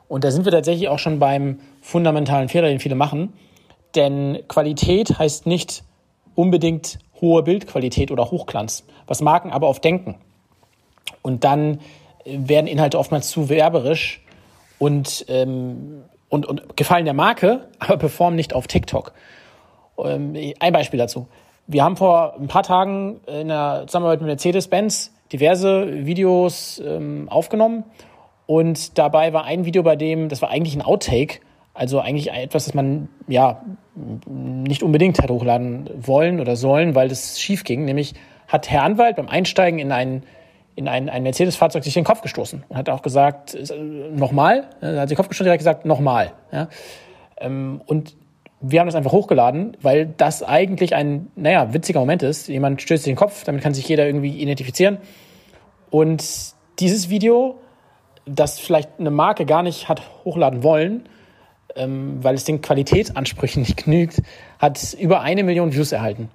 Und 0.08 0.24
da 0.24 0.32
sind 0.32 0.44
wir 0.44 0.52
tatsächlich 0.52 0.88
auch 0.88 0.98
schon 0.98 1.20
beim 1.20 1.60
fundamentalen 1.80 2.48
Fehler, 2.48 2.68
den 2.68 2.80
viele 2.80 2.96
machen. 2.96 3.32
Denn 3.94 4.40
Qualität 4.48 5.18
heißt 5.18 5.46
nicht 5.46 5.84
unbedingt 6.34 6.98
hohe 7.20 7.44
Bildqualität 7.44 8.10
oder 8.10 8.32
Hochglanz, 8.32 8.84
was 9.06 9.20
Marken 9.20 9.50
aber 9.52 9.68
oft 9.68 9.84
denken. 9.84 10.16
Und 11.22 11.44
dann 11.44 11.78
werden 12.24 12.66
Inhalte 12.66 12.98
oftmals 12.98 13.30
zu 13.30 13.48
werberisch 13.48 14.24
und 14.78 15.24
ähm, 15.28 16.02
und, 16.34 16.46
und 16.46 16.76
gefallen 16.76 17.04
der 17.04 17.14
Marke, 17.14 17.68
aber 17.78 17.96
performen 17.96 18.36
nicht 18.36 18.54
auf 18.54 18.66
TikTok. 18.66 19.12
Ähm, 19.98 20.34
ein 20.58 20.72
Beispiel 20.72 20.98
dazu. 20.98 21.28
Wir 21.66 21.84
haben 21.84 21.96
vor 21.96 22.34
ein 22.38 22.48
paar 22.48 22.64
Tagen 22.64 23.20
in 23.26 23.48
der 23.48 23.84
Zusammenarbeit 23.86 24.20
mit 24.20 24.26
Mercedes-Benz 24.26 25.14
diverse 25.32 26.04
Videos 26.04 26.82
ähm, 26.84 27.28
aufgenommen 27.30 27.84
und 28.46 28.98
dabei 28.98 29.32
war 29.32 29.44
ein 29.44 29.64
Video, 29.64 29.82
bei 29.82 29.96
dem, 29.96 30.28
das 30.28 30.42
war 30.42 30.50
eigentlich 30.50 30.74
ein 30.74 30.82
Outtake, 30.82 31.40
also 31.72 32.00
eigentlich 32.00 32.30
etwas, 32.30 32.66
das 32.66 32.74
man 32.74 33.08
ja 33.26 33.62
nicht 34.26 34.82
unbedingt 34.82 35.22
hat 35.22 35.30
hochladen 35.30 35.88
wollen 35.96 36.40
oder 36.40 36.56
sollen, 36.56 36.94
weil 36.94 37.08
das 37.08 37.40
schief 37.40 37.64
ging. 37.64 37.84
Nämlich 37.84 38.14
hat 38.48 38.70
Herr 38.70 38.82
Anwalt 38.82 39.16
beim 39.16 39.28
Einsteigen 39.28 39.78
in 39.78 39.92
einen 39.92 40.24
in 40.76 40.88
ein, 40.88 41.08
ein 41.08 41.22
Mercedes-Fahrzeug 41.22 41.84
sich 41.84 41.94
den 41.94 42.04
Kopf 42.04 42.20
gestoßen 42.20 42.64
und 42.68 42.76
hat 42.76 42.88
auch 42.88 43.02
gesagt, 43.02 43.54
äh, 43.54 43.78
nochmal, 43.78 44.68
er 44.80 45.00
hat 45.02 45.10
den 45.10 45.16
Kopf 45.16 45.28
gestoßen, 45.28 45.44
direkt 45.44 45.60
gesagt, 45.60 45.84
nochmal. 45.84 46.32
Ja. 46.52 46.68
Ähm, 47.38 47.80
und 47.86 48.16
wir 48.60 48.80
haben 48.80 48.86
das 48.86 48.94
einfach 48.94 49.12
hochgeladen, 49.12 49.76
weil 49.82 50.06
das 50.06 50.42
eigentlich 50.42 50.94
ein, 50.94 51.30
naja, 51.36 51.74
witziger 51.74 52.00
Moment 52.00 52.22
ist. 52.22 52.48
Jemand 52.48 52.80
stößt 52.80 53.04
sich 53.04 53.12
den 53.12 53.16
Kopf, 53.16 53.44
damit 53.44 53.62
kann 53.62 53.74
sich 53.74 53.86
jeder 53.86 54.06
irgendwie 54.06 54.38
identifizieren. 54.38 54.98
Und 55.90 56.24
dieses 56.78 57.10
Video, 57.10 57.60
das 58.26 58.58
vielleicht 58.58 58.98
eine 58.98 59.10
Marke 59.10 59.44
gar 59.44 59.62
nicht 59.62 59.88
hat 59.88 60.02
hochladen 60.24 60.62
wollen, 60.62 61.08
ähm, 61.76 62.22
weil 62.22 62.34
es 62.34 62.44
den 62.44 62.62
Qualitätsansprüchen 62.62 63.62
nicht 63.64 63.84
genügt, 63.84 64.22
hat 64.58 64.94
über 64.98 65.20
eine 65.20 65.44
Million 65.44 65.72
Views 65.72 65.92
erhalten. 65.92 66.30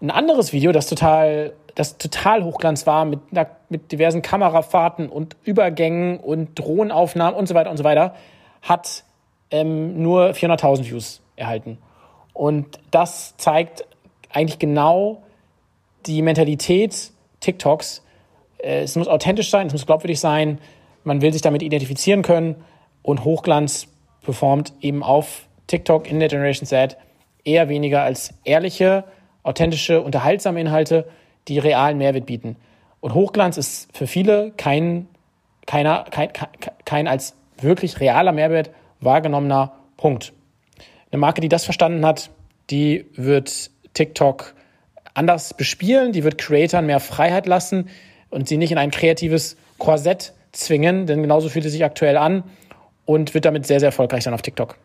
Ein 0.00 0.10
anderes 0.10 0.52
Video, 0.52 0.72
das 0.72 0.88
total 0.88 1.52
das 1.74 1.98
total 1.98 2.44
Hochglanz 2.44 2.86
war 2.86 3.04
mit, 3.04 3.20
mit 3.68 3.92
diversen 3.92 4.22
Kamerafahrten 4.22 5.08
und 5.08 5.36
Übergängen 5.44 6.18
und 6.18 6.58
Drohnenaufnahmen 6.58 7.34
und 7.34 7.46
so 7.46 7.54
weiter 7.54 7.70
und 7.70 7.76
so 7.76 7.84
weiter, 7.84 8.14
hat 8.60 9.04
ähm, 9.50 10.02
nur 10.02 10.30
400.000 10.30 10.84
Views 10.84 11.22
erhalten. 11.36 11.78
Und 12.34 12.78
das 12.90 13.36
zeigt 13.36 13.84
eigentlich 14.30 14.58
genau 14.58 15.22
die 16.06 16.22
Mentalität 16.22 17.10
TikToks. 17.40 18.02
Äh, 18.58 18.82
es 18.82 18.96
muss 18.96 19.08
authentisch 19.08 19.50
sein, 19.50 19.66
es 19.66 19.72
muss 19.72 19.86
glaubwürdig 19.86 20.20
sein, 20.20 20.58
man 21.04 21.20
will 21.20 21.32
sich 21.32 21.42
damit 21.42 21.62
identifizieren 21.62 22.22
können 22.22 22.56
und 23.02 23.24
Hochglanz 23.24 23.88
performt 24.22 24.72
eben 24.80 25.02
auf 25.02 25.46
TikTok 25.66 26.08
in 26.08 26.20
der 26.20 26.28
Generation 26.28 26.66
Z 26.66 26.96
eher 27.44 27.68
weniger 27.68 28.02
als 28.02 28.34
ehrliche, 28.44 29.04
authentische, 29.42 30.00
unterhaltsame 30.00 30.60
Inhalte 30.60 31.08
die 31.48 31.58
realen 31.58 31.98
Mehrwert 31.98 32.26
bieten. 32.26 32.56
Und 33.00 33.14
Hochglanz 33.14 33.56
ist 33.56 33.96
für 33.96 34.06
viele 34.06 34.52
kein, 34.56 35.08
keiner, 35.66 36.04
kein, 36.10 36.30
kein 36.84 37.08
als 37.08 37.34
wirklich 37.60 38.00
realer 38.00 38.32
Mehrwert 38.32 38.70
wahrgenommener 39.00 39.72
Punkt. 39.96 40.32
Eine 41.10 41.20
Marke, 41.20 41.40
die 41.40 41.48
das 41.48 41.64
verstanden 41.64 42.06
hat, 42.06 42.30
die 42.70 43.06
wird 43.14 43.70
TikTok 43.94 44.54
anders 45.14 45.54
bespielen, 45.54 46.12
die 46.12 46.24
wird 46.24 46.38
Creatoren 46.38 46.86
mehr 46.86 47.00
Freiheit 47.00 47.46
lassen 47.46 47.88
und 48.30 48.48
sie 48.48 48.56
nicht 48.56 48.72
in 48.72 48.78
ein 48.78 48.90
kreatives 48.90 49.56
Korsett 49.78 50.32
zwingen, 50.52 51.06
denn 51.06 51.22
genauso 51.22 51.48
fühlt 51.48 51.64
es 51.64 51.72
sich 51.72 51.84
aktuell 51.84 52.16
an 52.16 52.44
und 53.04 53.34
wird 53.34 53.44
damit 53.44 53.66
sehr, 53.66 53.80
sehr 53.80 53.88
erfolgreich 53.88 54.24
sein 54.24 54.34
auf 54.34 54.42
TikTok. 54.42 54.76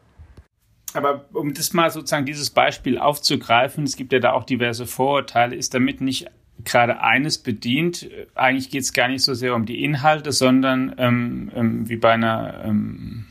Aber 0.94 1.26
um 1.34 1.54
das 1.54 1.74
mal 1.74 1.92
sozusagen 1.92 2.26
dieses 2.26 2.50
Beispiel 2.50 2.98
aufzugreifen, 2.98 3.84
es 3.84 3.96
gibt 3.96 4.14
ja 4.14 4.20
da 4.20 4.34
auch 4.34 4.44
diverse 4.44 4.86
Vorurteile, 4.86 5.56
ist 5.56 5.74
damit 5.74 6.02
nicht 6.02 6.28
gerade 6.64 7.02
eines 7.02 7.38
bedient. 7.38 8.10
Eigentlich 8.36 8.70
geht 8.70 8.82
es 8.82 8.94
gar 8.94 9.08
nicht 9.08 9.24
so 9.24 9.34
sehr 9.34 9.56
um 9.56 9.66
die 9.66 9.84
Inhalte, 9.84 10.32
sondern 10.32 10.96
ähm, 10.98 11.52
ähm, 11.56 11.90
wie 11.90 11.98
bei 11.98 12.14
einer, 12.14 12.64
ähm, 12.66 13.26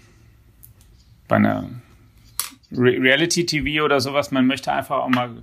bei 1.28 1.36
einer 1.36 1.68
Re 2.72 3.00
Reality-TV 3.00 3.84
oder 3.84 4.00
sowas. 4.00 4.30
Man 4.30 4.46
möchte 4.46 4.72
einfach 4.72 4.98
auch 4.98 5.08
mal 5.08 5.42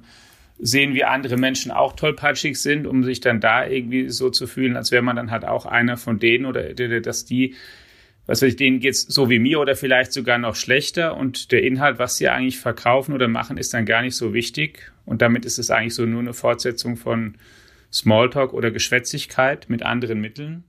sehen, 0.59 0.93
wie 0.93 1.03
andere 1.03 1.37
Menschen 1.37 1.71
auch 1.71 1.93
tollpatschig 1.93 2.61
sind, 2.61 2.87
um 2.87 3.03
sich 3.03 3.19
dann 3.19 3.41
da 3.41 3.65
irgendwie 3.65 4.09
so 4.09 4.29
zu 4.29 4.47
fühlen, 4.47 4.77
als 4.77 4.91
wäre 4.91 5.01
man 5.01 5.15
dann 5.15 5.31
halt 5.31 5.45
auch 5.45 5.65
einer 5.65 5.97
von 5.97 6.19
denen 6.19 6.45
oder 6.45 6.73
dass 6.73 7.25
die, 7.25 7.55
was 8.27 8.41
weiß 8.41 8.49
ich, 8.49 8.55
denen 8.55 8.79
geht's 8.79 9.01
so 9.01 9.29
wie 9.29 9.39
mir 9.39 9.59
oder 9.59 9.75
vielleicht 9.75 10.13
sogar 10.13 10.37
noch 10.37 10.55
schlechter 10.55 11.17
und 11.17 11.51
der 11.51 11.63
Inhalt, 11.63 11.99
was 11.99 12.17
sie 12.17 12.29
eigentlich 12.29 12.59
verkaufen 12.59 13.13
oder 13.13 13.27
machen, 13.27 13.57
ist 13.57 13.73
dann 13.73 13.85
gar 13.85 14.01
nicht 14.01 14.15
so 14.15 14.33
wichtig 14.33 14.91
und 15.05 15.21
damit 15.21 15.43
ist 15.43 15.59
es 15.59 15.69
eigentlich 15.69 15.95
so 15.95 16.05
nur 16.05 16.21
eine 16.21 16.33
Fortsetzung 16.33 16.95
von 16.95 17.35
Smalltalk 17.93 18.53
oder 18.53 18.71
Geschwätzigkeit 18.71 19.69
mit 19.69 19.83
anderen 19.83 20.19
Mitteln? 20.19 20.63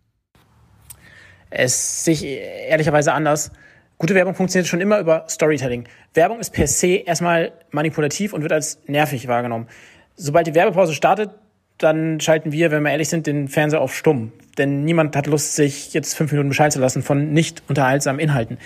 Es 1.50 2.04
sich 2.04 2.24
ehrlicherweise 2.24 3.12
anders. 3.12 3.50
Gute 3.98 4.14
Werbung 4.14 4.34
funktioniert 4.34 4.68
schon 4.68 4.80
immer 4.80 4.98
über 4.98 5.24
Storytelling. 5.28 5.84
Werbung 6.14 6.40
ist 6.40 6.50
per 6.50 6.66
se 6.66 6.96
erstmal 6.96 7.52
manipulativ 7.70 8.32
und 8.32 8.42
wird 8.42 8.52
als 8.52 8.80
nervig 8.86 9.28
wahrgenommen. 9.28 9.68
Sobald 10.16 10.46
die 10.46 10.54
Werbepause 10.54 10.94
startet, 10.94 11.30
dann 11.78 12.20
schalten 12.20 12.52
wir, 12.52 12.70
wenn 12.70 12.82
wir 12.82 12.90
ehrlich 12.90 13.08
sind, 13.08 13.26
den 13.26 13.48
Fernseher 13.48 13.80
auf 13.80 13.94
stumm. 13.94 14.32
Denn 14.58 14.84
niemand 14.84 15.16
hat 15.16 15.26
Lust, 15.26 15.56
sich 15.56 15.92
jetzt 15.92 16.14
fünf 16.14 16.30
Minuten 16.32 16.48
bescheiden 16.48 16.72
zu 16.72 16.80
lassen 16.80 17.02
von 17.02 17.32
nicht 17.32 17.62
unterhaltsamen 17.68 18.20
Inhalten. 18.20 18.58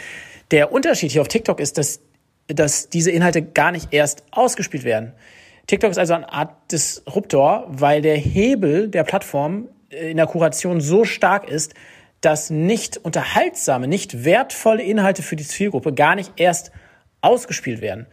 Der 0.51 0.73
Unterschied 0.73 1.11
hier 1.11 1.21
auf 1.21 1.29
TikTok 1.29 1.61
ist, 1.61 1.79
dass, 1.79 2.01
dass 2.49 2.89
diese 2.89 3.11
Inhalte 3.11 3.43
gar 3.43 3.71
nicht 3.71 3.93
erst 3.93 4.25
ausgespielt 4.31 4.85
werden. 4.85 5.13
TikTok 5.69 5.91
ist 5.91 5.99
also 5.99 6.15
eine 6.15 6.33
Art 6.33 6.73
Disruptor, 6.73 7.67
weil 7.69 8.01
der 8.01 8.17
Hebel 8.17 8.89
der 8.89 9.05
Plattform 9.05 9.69
in 9.91 10.17
der 10.17 10.27
Kuration 10.27 10.81
so 10.81 11.05
stark 11.05 11.49
ist, 11.49 11.75
dass 12.23 12.51
nicht 12.51 12.97
unterhaltsame, 12.97 13.87
nicht 13.87 14.25
wertvolle 14.25 14.83
Inhalte 14.83 15.23
für 15.23 15.37
die 15.37 15.45
Zielgruppe 15.45 15.93
gar 15.93 16.15
nicht 16.15 16.33
erst 16.37 16.73
ausgespielt 17.21 17.83
werden. 17.83 18.07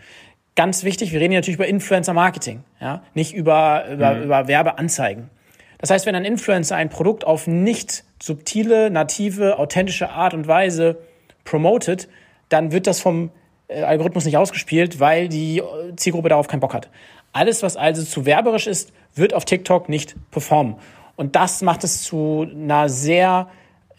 Ganz 0.55 0.83
wichtig, 0.83 1.13
wir 1.13 1.19
reden 1.21 1.31
hier 1.31 1.39
natürlich 1.39 1.57
über 1.57 1.67
Influencer-Marketing, 1.67 2.63
ja, 2.81 3.03
nicht 3.13 3.33
über, 3.33 3.85
über, 3.89 4.15
mhm. 4.15 4.23
über 4.23 4.47
Werbeanzeigen. 4.47 5.29
Das 5.79 5.89
heißt, 5.89 6.05
wenn 6.05 6.15
ein 6.15 6.25
Influencer 6.25 6.75
ein 6.75 6.89
Produkt 6.89 7.25
auf 7.25 7.47
nicht 7.47 8.03
subtile, 8.21 8.89
native, 8.89 9.59
authentische 9.59 10.09
Art 10.09 10.33
und 10.33 10.47
Weise 10.47 10.97
promotet, 11.45 12.09
dann 12.49 12.73
wird 12.73 12.85
das 12.85 12.99
vom 12.99 13.31
äh, 13.67 13.81
Algorithmus 13.81 14.25
nicht 14.25 14.37
ausgespielt, 14.37 14.99
weil 14.99 15.29
die 15.29 15.61
Zielgruppe 15.95 16.29
darauf 16.29 16.47
keinen 16.47 16.59
Bock 16.59 16.73
hat. 16.73 16.89
Alles, 17.35 17.63
was 17.63 17.75
also 17.75 18.01
zu 18.01 18.25
werberisch 18.25 18.65
ist, 18.65 18.93
wird 19.13 19.33
auf 19.33 19.43
TikTok 19.43 19.89
nicht 19.89 20.15
performen. 20.31 20.75
Und 21.17 21.35
das 21.35 21.61
macht 21.61 21.83
es 21.83 22.01
zu 22.01 22.47
einer 22.49 22.87
sehr 22.87 23.49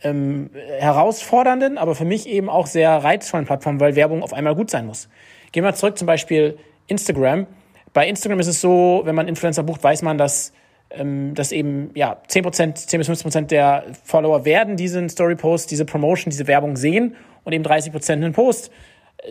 ähm, 0.02 0.48
herausfordernden, 0.78 1.76
aber 1.76 1.94
für 1.94 2.06
mich 2.06 2.26
eben 2.26 2.48
auch 2.48 2.66
sehr 2.66 2.92
reizvollen 3.04 3.44
Plattform, 3.44 3.78
weil 3.78 3.94
Werbung 3.94 4.22
auf 4.22 4.32
einmal 4.32 4.54
gut 4.54 4.70
sein 4.70 4.86
muss. 4.86 5.10
Gehen 5.52 5.64
wir 5.64 5.74
zurück 5.74 5.98
zum 5.98 6.06
Beispiel 6.06 6.56
Instagram. 6.86 7.46
Bei 7.92 8.08
Instagram 8.08 8.40
ist 8.40 8.46
es 8.46 8.62
so, 8.62 9.02
wenn 9.04 9.14
man 9.14 9.28
Influencer 9.28 9.64
bucht, 9.64 9.84
weiß 9.84 10.00
man, 10.00 10.16
dass, 10.16 10.54
ähm, 10.88 11.34
dass 11.34 11.52
eben 11.52 11.90
ja, 11.94 12.16
10%, 12.30 12.74
10 12.86 12.98
bis 12.98 13.10
15% 13.10 13.48
der 13.48 13.84
Follower 14.02 14.46
werden 14.46 14.78
diesen 14.78 15.10
Story-Post, 15.10 15.70
diese 15.70 15.84
Promotion, 15.84 16.30
diese 16.30 16.46
Werbung 16.46 16.76
sehen 16.76 17.16
und 17.44 17.52
eben 17.52 17.66
30% 17.66 18.12
einen 18.12 18.32
Post. 18.32 18.70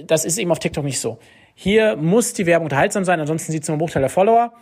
Das 0.06 0.26
ist 0.26 0.38
eben 0.38 0.52
auf 0.52 0.60
TikTok 0.60 0.84
nicht 0.84 1.00
so. 1.00 1.18
Hier 1.58 1.96
muss 1.96 2.34
die 2.34 2.46
Werbung 2.46 2.66
unterhaltsam 2.66 3.06
sein, 3.06 3.20
ansonsten 3.20 3.52
sieht 3.52 3.64
es 3.64 3.70
nur 3.70 3.78
ein 3.78 3.80
Bruchteil 3.80 4.02
der 4.02 4.10
Follower. 4.10 4.54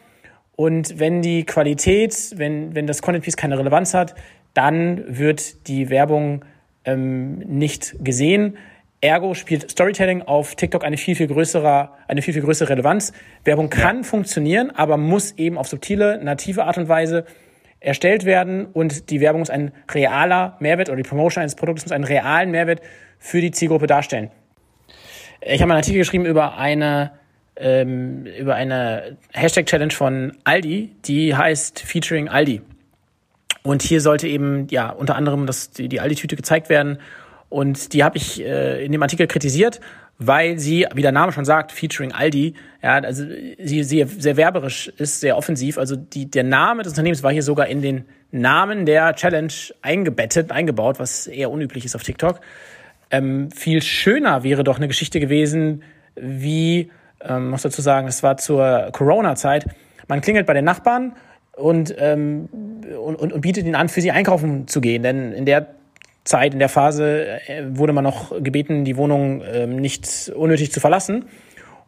Und 0.55 0.99
wenn 0.99 1.23
die 1.23 1.43
Qualität, 1.43 2.33
wenn, 2.35 2.75
wenn 2.75 2.85
das 2.85 3.01
Content 3.01 3.25
Piece 3.25 3.35
keine 3.35 3.57
Relevanz 3.57 3.95
hat, 3.95 4.13
dann 4.53 5.03
wird 5.07 5.67
die 5.67 5.89
Werbung 5.89 6.45
ähm, 6.85 7.39
nicht 7.39 7.95
gesehen. 8.03 8.57
Ergo 9.01 9.33
spielt 9.33 9.71
Storytelling 9.71 10.21
auf 10.21 10.55
TikTok 10.55 10.83
eine 10.85 10.97
viel, 10.97 11.15
viel 11.15 11.27
größere, 11.27 11.89
eine 12.07 12.21
viel, 12.21 12.33
viel 12.33 12.43
größere 12.43 12.69
Relevanz. 12.69 13.11
Werbung 13.43 13.71
kann 13.71 13.97
ja. 13.97 14.03
funktionieren, 14.03 14.69
aber 14.69 14.97
muss 14.97 15.33
eben 15.33 15.57
auf 15.57 15.67
subtile, 15.67 16.23
native 16.23 16.63
Art 16.63 16.77
und 16.77 16.87
Weise 16.87 17.25
erstellt 17.79 18.23
werden 18.23 18.65
und 18.65 19.09
die 19.09 19.19
Werbung 19.19 19.39
muss 19.39 19.49
ein 19.49 19.73
realer 19.91 20.55
Mehrwert 20.59 20.87
oder 20.87 20.97
die 20.97 21.09
Promotion 21.09 21.41
eines 21.41 21.55
Produktes 21.55 21.85
muss 21.85 21.91
einen 21.91 22.05
realen 22.05 22.51
Mehrwert 22.51 22.81
für 23.19 23.41
die 23.41 23.51
Zielgruppe 23.51 23.87
darstellen. 23.87 24.29
Ich 25.45 25.61
habe 25.61 25.71
einen 25.71 25.79
Artikel 25.79 25.99
geschrieben 25.99 26.25
über 26.25 26.57
eine 26.57 27.11
ähm, 27.55 28.25
über 28.25 28.55
eine 28.55 29.17
Hashtag-Challenge 29.33 29.93
von 29.93 30.37
Aldi, 30.43 30.91
die 31.05 31.35
heißt 31.35 31.79
Featuring 31.81 32.29
Aldi. 32.29 32.61
Und 33.61 33.81
hier 33.81 34.01
sollte 34.01 34.27
eben 34.27 34.67
ja 34.69 34.89
unter 34.89 35.15
anderem 35.15 35.45
das, 35.45 35.71
die, 35.71 35.87
die 35.87 35.99
Aldi-Tüte 35.99 36.35
gezeigt 36.35 36.69
werden. 36.69 36.97
Und 37.49 37.93
die 37.93 38.03
habe 38.03 38.17
ich 38.17 38.41
äh, 38.41 38.83
in 38.83 38.91
dem 38.91 39.01
Artikel 39.03 39.27
kritisiert, 39.27 39.79
weil 40.17 40.57
sie, 40.57 40.87
wie 40.95 41.01
der 41.01 41.11
Name 41.11 41.31
schon 41.31 41.45
sagt, 41.45 41.71
featuring 41.71 42.11
Aldi, 42.11 42.55
ja, 42.81 42.95
also 42.95 43.23
sie, 43.23 43.83
sie 43.83 44.05
sehr 44.05 44.37
werberisch 44.37 44.87
ist, 44.97 45.19
sehr 45.19 45.37
offensiv. 45.37 45.77
Also 45.77 45.95
die, 45.95 46.29
der 46.29 46.43
Name 46.43 46.83
des 46.83 46.93
Unternehmens 46.93 47.21
war 47.21 47.31
hier 47.31 47.43
sogar 47.43 47.67
in 47.67 47.81
den 47.81 48.05
Namen 48.31 48.85
der 48.85 49.13
Challenge 49.15 49.53
eingebettet, 49.81 50.51
eingebaut, 50.51 50.99
was 50.99 51.27
eher 51.27 51.51
unüblich 51.51 51.85
ist 51.85 51.95
auf 51.95 52.03
TikTok. 52.03 52.41
Ähm, 53.13 53.51
viel 53.51 53.83
schöner 53.83 54.43
wäre 54.43 54.63
doch 54.63 54.77
eine 54.77 54.87
Geschichte 54.87 55.19
gewesen, 55.19 55.83
wie, 56.15 56.89
ähm, 57.21 57.51
muss 57.51 57.61
dazu 57.61 57.83
sagen, 57.83 58.07
es 58.07 58.23
war 58.23 58.37
zur 58.37 58.89
Corona-Zeit. 58.91 59.67
Man 60.07 60.19
klingelt 60.21 60.47
bei 60.47 60.53
den 60.55 60.65
Nachbarn 60.65 61.13
und, 61.55 61.93
ähm, 61.99 62.49
und, 62.99 63.15
und, 63.15 63.31
und 63.31 63.41
bietet 63.41 63.65
ihnen 63.65 63.75
an, 63.75 63.87
für 63.87 64.01
sie 64.01 64.09
einkaufen 64.09 64.67
zu 64.67 64.81
gehen. 64.81 65.03
Denn 65.03 65.31
in 65.31 65.45
der 65.45 65.67
Zeit, 66.23 66.53
in 66.53 66.59
der 66.59 66.69
Phase 66.69 67.39
äh, 67.47 67.63
wurde 67.67 67.93
man 67.93 68.03
noch 68.03 68.31
gebeten, 68.41 68.83
die 68.83 68.97
Wohnung 68.97 69.43
ähm, 69.45 69.75
nicht 69.75 70.31
unnötig 70.35 70.71
zu 70.71 70.79
verlassen 70.79 71.25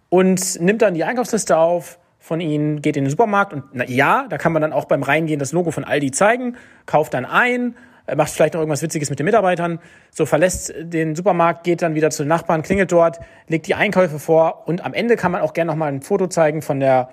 und 0.09 0.61
nimmt 0.61 0.83
dann 0.83 0.93
die 0.93 1.05
Einkaufsliste 1.05 1.57
auf 1.57 1.97
von 2.19 2.39
ihnen, 2.39 2.83
geht 2.83 2.97
in 2.97 3.05
den 3.05 3.09
Supermarkt 3.09 3.51
und 3.51 3.63
na, 3.73 3.85
ja, 3.87 4.27
da 4.29 4.37
kann 4.37 4.53
man 4.53 4.61
dann 4.61 4.73
auch 4.73 4.85
beim 4.85 5.01
Reingehen 5.01 5.39
das 5.39 5.53
Logo 5.53 5.71
von 5.71 5.83
Aldi 5.83 6.11
zeigen, 6.11 6.55
kauft 6.85 7.15
dann 7.15 7.25
ein, 7.25 7.75
macht 8.15 8.31
vielleicht 8.31 8.53
noch 8.53 8.61
irgendwas 8.61 8.81
Witziges 8.81 9.09
mit 9.09 9.19
den 9.19 9.25
Mitarbeitern, 9.25 9.79
so 10.11 10.25
verlässt 10.25 10.73
den 10.77 11.15
Supermarkt, 11.15 11.63
geht 11.63 11.81
dann 11.81 11.95
wieder 11.95 12.11
zu 12.11 12.23
den 12.23 12.29
Nachbarn, 12.29 12.61
klingelt 12.61 12.91
dort, 12.91 13.19
legt 13.47 13.67
die 13.67 13.75
Einkäufe 13.75 14.19
vor 14.19 14.67
und 14.67 14.85
am 14.85 14.93
Ende 14.93 15.15
kann 15.15 15.31
man 15.31 15.41
auch 15.41 15.53
gerne 15.53 15.71
noch 15.71 15.77
mal 15.77 15.87
ein 15.87 16.01
Foto 16.01 16.27
zeigen 16.27 16.61
von 16.61 16.79
der 16.79 17.09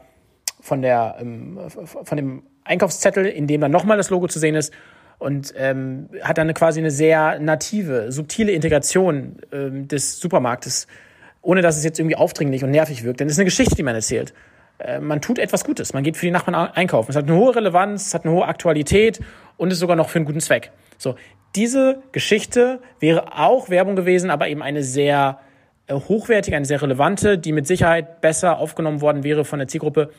von 0.60 0.82
der 0.82 1.16
ähm, 1.20 1.58
von 1.68 2.16
dem 2.16 2.42
Einkaufszettel, 2.64 3.26
in 3.26 3.46
dem 3.46 3.60
dann 3.60 3.72
nochmal 3.72 3.96
das 3.96 4.10
Logo 4.10 4.28
zu 4.28 4.38
sehen 4.38 4.54
ist 4.54 4.72
und 5.18 5.54
ähm, 5.56 6.08
hat 6.22 6.38
dann 6.38 6.52
quasi 6.52 6.80
eine 6.80 6.90
sehr 6.90 7.38
native, 7.38 8.12
subtile 8.12 8.52
Integration 8.52 9.36
ähm, 9.52 9.88
des 9.88 10.20
Supermarktes, 10.20 10.86
ohne 11.40 11.62
dass 11.62 11.76
es 11.76 11.84
jetzt 11.84 11.98
irgendwie 11.98 12.16
aufdringlich 12.16 12.64
und 12.64 12.70
nervig 12.70 13.04
wirkt. 13.04 13.20
Denn 13.20 13.28
es 13.28 13.34
ist 13.34 13.38
eine 13.38 13.46
Geschichte, 13.46 13.74
die 13.74 13.82
man 13.82 13.94
erzählt. 13.94 14.34
Äh, 14.82 15.00
man 15.00 15.20
tut 15.20 15.38
etwas 15.38 15.64
Gutes, 15.64 15.92
man 15.92 16.02
geht 16.02 16.16
für 16.16 16.26
die 16.26 16.32
Nachbarn 16.32 16.54
einkaufen. 16.54 17.10
Es 17.10 17.16
hat 17.16 17.24
eine 17.24 17.36
hohe 17.36 17.54
Relevanz, 17.54 18.06
es 18.06 18.14
hat 18.14 18.24
eine 18.24 18.34
hohe 18.34 18.46
Aktualität 18.46 19.20
und 19.56 19.70
ist 19.70 19.78
sogar 19.78 19.96
noch 19.96 20.08
für 20.08 20.18
einen 20.18 20.26
guten 20.26 20.40
Zweck. 20.40 20.72
So, 20.98 21.16
diese 21.54 22.02
Geschichte 22.12 22.80
wäre 22.98 23.38
auch 23.38 23.68
Werbung 23.68 23.96
gewesen, 23.96 24.30
aber 24.30 24.48
eben 24.48 24.62
eine 24.62 24.82
sehr 24.82 25.38
äh, 25.86 25.94
hochwertige, 25.94 26.56
eine 26.56 26.66
sehr 26.66 26.82
relevante, 26.82 27.38
die 27.38 27.52
mit 27.52 27.66
Sicherheit 27.66 28.20
besser 28.20 28.58
aufgenommen 28.58 29.00
worden 29.00 29.24
wäre 29.24 29.44
von 29.44 29.58
der 29.58 29.68
Zielgruppe 29.68 30.10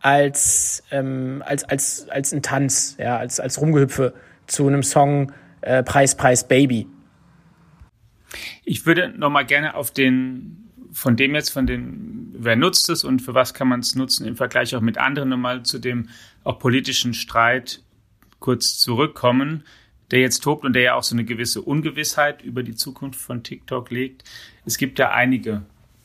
als, 0.00 0.82
ähm, 0.90 1.42
als, 1.44 1.64
als, 1.64 2.08
als 2.08 2.32
ein 2.32 2.42
Tanz, 2.42 2.96
ja, 2.98 3.18
als, 3.18 3.40
als 3.40 3.60
Rumgehüpfe 3.60 4.14
zu 4.46 4.66
einem 4.66 4.82
Song 4.82 5.32
äh, 5.60 5.82
Preis, 5.82 6.14
Preis, 6.14 6.46
Baby. 6.46 6.86
Ich 8.64 8.86
würde 8.86 9.08
nochmal 9.16 9.44
gerne 9.44 9.74
auf 9.74 9.90
den, 9.90 10.67
von 10.92 11.16
dem 11.16 11.34
jetzt, 11.34 11.50
von 11.50 11.66
den, 11.66 12.34
wer 12.38 12.56
nutzt 12.56 12.88
es 12.88 13.04
und 13.04 13.20
für 13.20 13.34
was 13.34 13.54
kann 13.54 13.68
man 13.68 13.80
es 13.80 13.94
nutzen, 13.94 14.26
im 14.26 14.36
Vergleich 14.36 14.74
auch 14.74 14.80
mit 14.80 14.98
anderen 14.98 15.28
nochmal 15.28 15.62
zu 15.62 15.78
dem 15.78 16.08
auch 16.44 16.58
politischen 16.58 17.14
Streit 17.14 17.82
kurz 18.38 18.78
zurückkommen, 18.78 19.64
der 20.10 20.20
jetzt 20.20 20.40
tobt 20.40 20.64
und 20.64 20.72
der 20.72 20.82
ja 20.82 20.94
auch 20.94 21.02
so 21.02 21.14
eine 21.14 21.24
gewisse 21.24 21.62
Ungewissheit 21.62 22.42
über 22.42 22.62
die 22.62 22.74
Zukunft 22.74 23.20
von 23.20 23.42
TikTok 23.42 23.90
legt. 23.90 24.24
Es 24.64 24.78
gibt 24.78 24.98
ja 24.98 25.10
einige 25.10 25.62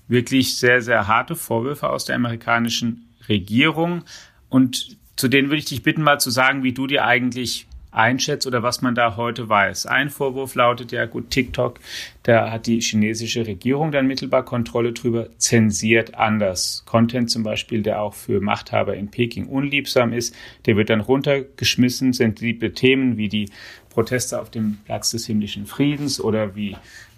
wirklich 0.08 0.58
sehr, 0.58 0.82
sehr 0.82 1.08
harte 1.08 1.36
Vorwürfe 1.36 1.90
aus 1.90 2.06
der 2.06 2.16
amerikanischen 2.16 3.10
Regierung. 3.30 4.04
Und 4.50 4.98
zu 5.16 5.28
denen 5.28 5.48
würde 5.48 5.60
ich 5.60 5.66
dich 5.66 5.84
bitten, 5.84 6.02
mal 6.02 6.20
zu 6.20 6.30
sagen, 6.30 6.64
wie 6.64 6.74
du 6.74 6.88
dir 6.88 7.06
eigentlich 7.06 7.68
einschätzt 7.94 8.48
oder 8.48 8.64
was 8.64 8.82
man 8.82 8.96
da 8.96 9.16
heute 9.16 9.48
weiß. 9.48 9.86
Ein 9.86 10.10
Vorwurf 10.10 10.56
lautet 10.56 10.92
ja, 10.92 11.06
gut, 11.06 11.30
TikTok, 11.30 11.80
da 12.24 12.52
hat 12.52 12.68
die 12.68 12.82
chinesische 12.82 13.46
Regierung 13.46 13.92
dann 13.92 14.08
mittelbar 14.08 14.44
Kontrolle 14.44 14.94
drüber, 14.94 15.30
zensiert 15.38 16.16
anders. 16.16 16.84
Content 16.86 17.30
zum 17.30 17.44
Beispiel, 17.44 17.82
der 17.82 18.02
auch 18.02 18.14
für 18.14 18.42
Machthaber 18.42 18.96
in 18.96 19.10
Peking 19.10 19.48
unliebsam 19.48 20.14
ist, 20.14 20.36
der 20.66 20.76
wird 20.76 20.90
dann 20.90 21.02
runtergeschmissen, 21.02 22.14
sensible 22.14 22.74
Themen 22.74 23.18
wie 23.18 23.30
die 23.30 23.50
Proteste 23.90 24.42
auf 24.42 24.50
dem 24.50 24.80
Platz 24.86 25.12
des 25.12 25.26
himmlischen 25.28 25.68
Friedens 25.68 26.20
oder 26.20 26.56
wie 26.56 26.76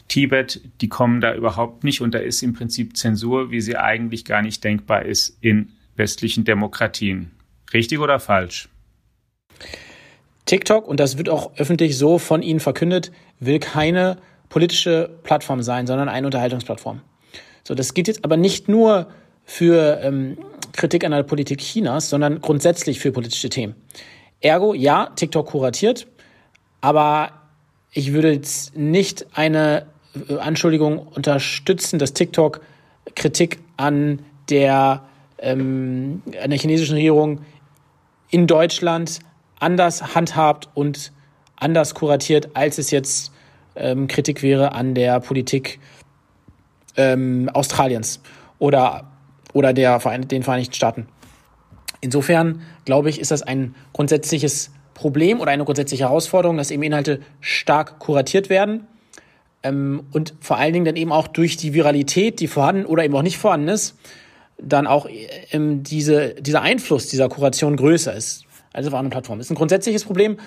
Tibet, 0.08 0.62
die 0.82 0.90
kommen 0.90 1.22
da 1.22 1.34
überhaupt 1.34 1.84
nicht 1.84 2.02
und 2.02 2.14
da 2.14 2.20
ist 2.20 2.44
im 2.44 2.54
Prinzip 2.54 2.96
Zensur, 2.96 3.50
wie 3.50 3.62
sie 3.62 3.78
eigentlich 3.78 4.26
gar 4.26 4.42
nicht 4.42 4.64
denkbar 4.64 5.04
ist 5.04 5.38
in 5.42 5.72
westlichen 5.96 6.44
Demokratien. 6.44 7.32
Richtig 7.74 8.00
oder 8.00 8.20
falsch? 8.20 8.70
TikTok, 10.46 10.88
und 10.88 11.00
das 11.00 11.18
wird 11.18 11.30
auch 11.30 11.52
öffentlich 11.58 11.98
so 11.98 12.20
von 12.20 12.42
ihnen 12.42 12.60
verkündet, 12.60 13.12
will 13.40 13.60
keine 13.60 14.18
politische 14.50 15.10
Plattform 15.24 15.62
sein, 15.64 15.88
sondern 15.88 16.08
eine 16.08 16.28
Unterhaltungsplattform. 16.28 17.02
So, 17.64 17.74
das 17.74 17.94
geht 17.94 18.08
jetzt 18.08 18.24
aber 18.24 18.38
nicht 18.38 18.70
nur 18.70 19.08
für 19.44 20.00
ähm, 20.02 20.38
Kritik 20.72 21.04
an 21.04 21.12
der 21.12 21.24
Politik 21.24 21.60
Chinas, 21.60 22.10
sondern 22.10 22.42
grundsätzlich 22.42 23.00
für 23.00 23.12
politische 23.12 23.50
Themen. 23.50 23.76
Ergo, 24.42 24.74
ja, 24.74 25.10
TikTok 25.16 25.48
kuratiert, 25.48 26.08
aber 26.82 27.32
ich 27.92 28.14
würde 28.14 28.34
jetzt 28.34 28.76
nicht 28.76 29.26
eine 29.34 29.88
äh, 30.30 30.38
Anschuldigung 30.38 31.00
unterstützen, 31.00 31.98
dass 31.98 32.14
TikTok 32.14 32.62
Kritik 33.16 33.60
an 33.78 34.20
der 34.50 35.04
ähm, 35.40 36.22
an 36.42 36.50
der 36.50 36.60
chinesischen 36.60 36.96
Regierung 36.96 37.42
in 38.30 38.48
Deutschland 38.48 39.20
anders 39.66 40.14
handhabt 40.14 40.70
und 40.76 41.12
anders 41.56 41.96
kuratiert, 41.96 42.50
als 42.54 42.78
es 42.78 42.92
jetzt 42.92 43.32
ähm, 43.76 44.08
Kritik 44.08 44.44
wäre 44.44 44.74
an 44.74 44.94
der 44.94 45.20
Politik 45.20 45.80
ähm, 46.96 47.50
Australiens 47.52 48.22
oder, 48.60 49.12
oder 49.54 49.74
der 49.74 50.00
Verein 50.00 50.28
den 50.28 50.44
Vereinigten 50.44 50.76
Staaten. 50.76 51.08
Insofern, 52.00 52.62
glaube 52.86 53.10
ich, 53.10 53.20
ist 53.20 53.32
das 53.32 53.42
ein 53.42 53.74
grundsätzliches 53.92 54.72
Problem 54.94 55.40
oder 55.40 55.52
eine 55.52 55.66
grundsätzliche 55.66 56.04
Herausforderung, 56.04 56.58
dass 56.58 56.70
eben 56.70 56.84
Inhalte 56.84 57.22
stark 57.42 57.98
kuratiert 57.98 58.50
werden 58.50 58.86
ähm, 59.64 60.04
und 60.12 60.36
vor 60.42 60.58
allen 60.58 60.74
Dingen 60.74 60.86
dann 60.86 60.96
eben 60.96 61.12
auch 61.12 61.28
durch 61.28 61.58
die 61.58 61.74
Viralität, 61.74 62.40
die 62.40 62.48
vorhanden 62.48 62.86
oder 62.86 63.04
eben 63.04 63.16
auch 63.16 63.24
nicht 63.24 63.40
vorhanden 63.40 63.70
ist, 63.70 63.98
dann 64.60 64.86
auch 64.86 65.08
ähm, 65.52 65.82
diese, 65.82 66.36
dieser 66.36 66.62
Einfluss 66.62 67.08
dieser 67.08 67.30
Kuration 67.30 67.76
größer 67.76 68.14
ist 68.14 68.45
als 68.76 68.88
auf 68.88 68.94
anderen 68.94 69.12
Plattformen. 69.12 69.42
Ist 69.42 69.52
ein 69.52 69.56
grundsätzliches 69.56 70.04
Problem, 70.04 70.38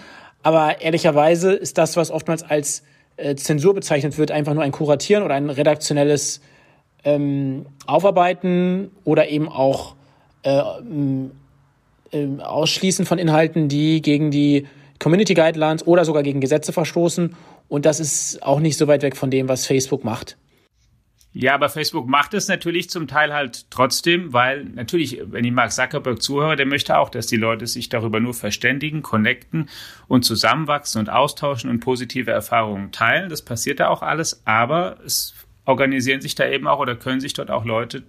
aber 0.43 0.81
ehrlicherweise 0.81 1.53
ist 1.53 1.79
das, 1.79 1.97
was 1.97 2.11
oftmals 2.11 2.43
als 2.43 2.83
äh, 3.17 3.35
Zensur 3.35 3.75
bezeichnet 3.75 4.19
wird, 4.19 4.31
einfach 4.31 4.55
nur 4.55 4.63
ein 4.63 4.73
Kuratieren 4.73 5.23
oder 5.25 5.35
ein 5.35 5.51
redaktionelles 5.51 6.41
ähm, 7.05 7.67
Aufarbeiten 7.87 8.91
oder 9.05 9.29
eben 9.29 9.49
auch 9.49 9.95
äh, 10.43 10.61
äh, 12.11 12.41
Ausschließen 12.41 13.07
von 13.07 13.19
Inhalten, 13.19 13.69
die 13.69 14.03
gegen 14.03 14.31
die 14.31 14.67
Community 14.99 15.35
Guidelines 15.35 15.87
oder 15.87 16.05
sogar 16.05 16.23
gegen 16.23 16.41
Gesetze 16.41 16.73
verstoßen. 16.73 17.35
Und 17.69 17.87
das 17.87 18.01
ist 18.01 18.43
auch 18.43 18.61
nicht 18.61 18.77
so 18.77 18.87
weit 18.89 19.03
weg 19.03 19.17
von 19.17 19.31
dem, 19.31 19.49
was 19.49 19.67
Facebook 19.67 20.05
macht. 20.05 20.37
Ja, 21.41 21.55
aber 21.55 21.69
Facebook 21.69 22.09
macht 22.09 22.35
es 22.35 22.49
natürlich 22.49 22.91
zum 22.91 23.07
Teil 23.07 23.33
halt 23.33 23.71
trotzdem, 23.71 24.33
weil 24.33 24.65
natürlich, 24.65 25.21
wenn 25.25 25.45
ich 25.45 25.53
Mark 25.53 25.71
Zuckerberg 25.71 26.21
zuhöre, 26.21 26.57
der 26.57 26.67
möchte 26.67 26.99
auch, 26.99 27.11
dass 27.11 27.29
die 27.29 27.37
Leute 27.37 27.69
sich 27.69 27.89
darüber 27.89 28.19
nur 28.19 28.35
verständigen, 28.35 29.03
connecten 29.03 29.69
und 30.09 30.25
zusammenwachsen 30.25 30.99
und 30.99 31.11
austauschen 31.11 31.71
und 31.71 31.79
positive 31.79 32.33
Erfahrungen 32.33 32.91
teilen. 32.91 33.29
Das 33.29 33.43
passiert 33.43 33.79
da 33.79 33.87
auch 33.87 34.03
alles, 34.03 34.43
aber 34.47 34.99
es 35.05 35.33
organisieren 35.65 36.21
sich 36.21 36.35
da 36.35 36.49
eben 36.49 36.67
auch 36.67 36.81
oder 36.81 36.97
können 36.97 37.21
sich 37.21 37.35
dort 37.35 37.53
auch 37.53 37.65
Leute 37.65 38.03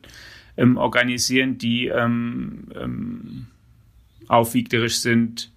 ähm, 0.58 0.78
organisieren, 0.78 1.60
die 1.60 1.86
ähm, 1.86 2.70
ähm, 2.76 3.48
aufwiegerisch 4.28 5.02
sind, 5.02 5.52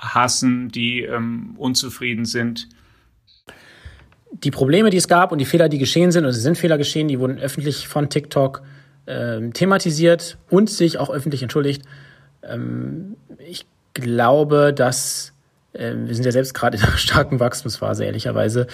hassen, 0.00 0.68
die 0.68 1.02
ähm, 1.02 1.56
unzufrieden 1.56 2.26
sind. 2.26 2.68
Die 4.32 4.50
Probleme, 4.50 4.90
die 4.90 4.96
es 4.96 5.08
gab 5.08 5.32
und 5.32 5.38
die 5.38 5.44
Fehler, 5.44 5.68
die 5.68 5.78
geschehen 5.78 6.12
sind, 6.12 6.24
und 6.24 6.30
es 6.30 6.42
sind 6.42 6.58
Fehler 6.58 6.78
geschehen, 6.78 7.08
die 7.08 7.18
wurden 7.18 7.38
öffentlich 7.38 7.88
von 7.88 8.08
TikTok 8.10 8.62
äh, 9.06 9.48
thematisiert 9.50 10.38
und 10.50 10.70
sich 10.70 10.98
auch 10.98 11.10
öffentlich 11.10 11.42
entschuldigt. 11.42 11.82
Ähm, 12.42 13.16
ich 13.38 13.66
glaube, 13.94 14.72
dass 14.74 15.32
äh, 15.72 15.94
wir 15.94 16.14
sind 16.14 16.24
ja 16.24 16.32
selbst 16.32 16.54
gerade 16.54 16.76
in 16.76 16.82
einer 16.82 16.96
starken 16.96 17.40
Wachstumsphase, 17.40 18.04
ehrlicherweise. 18.04 18.66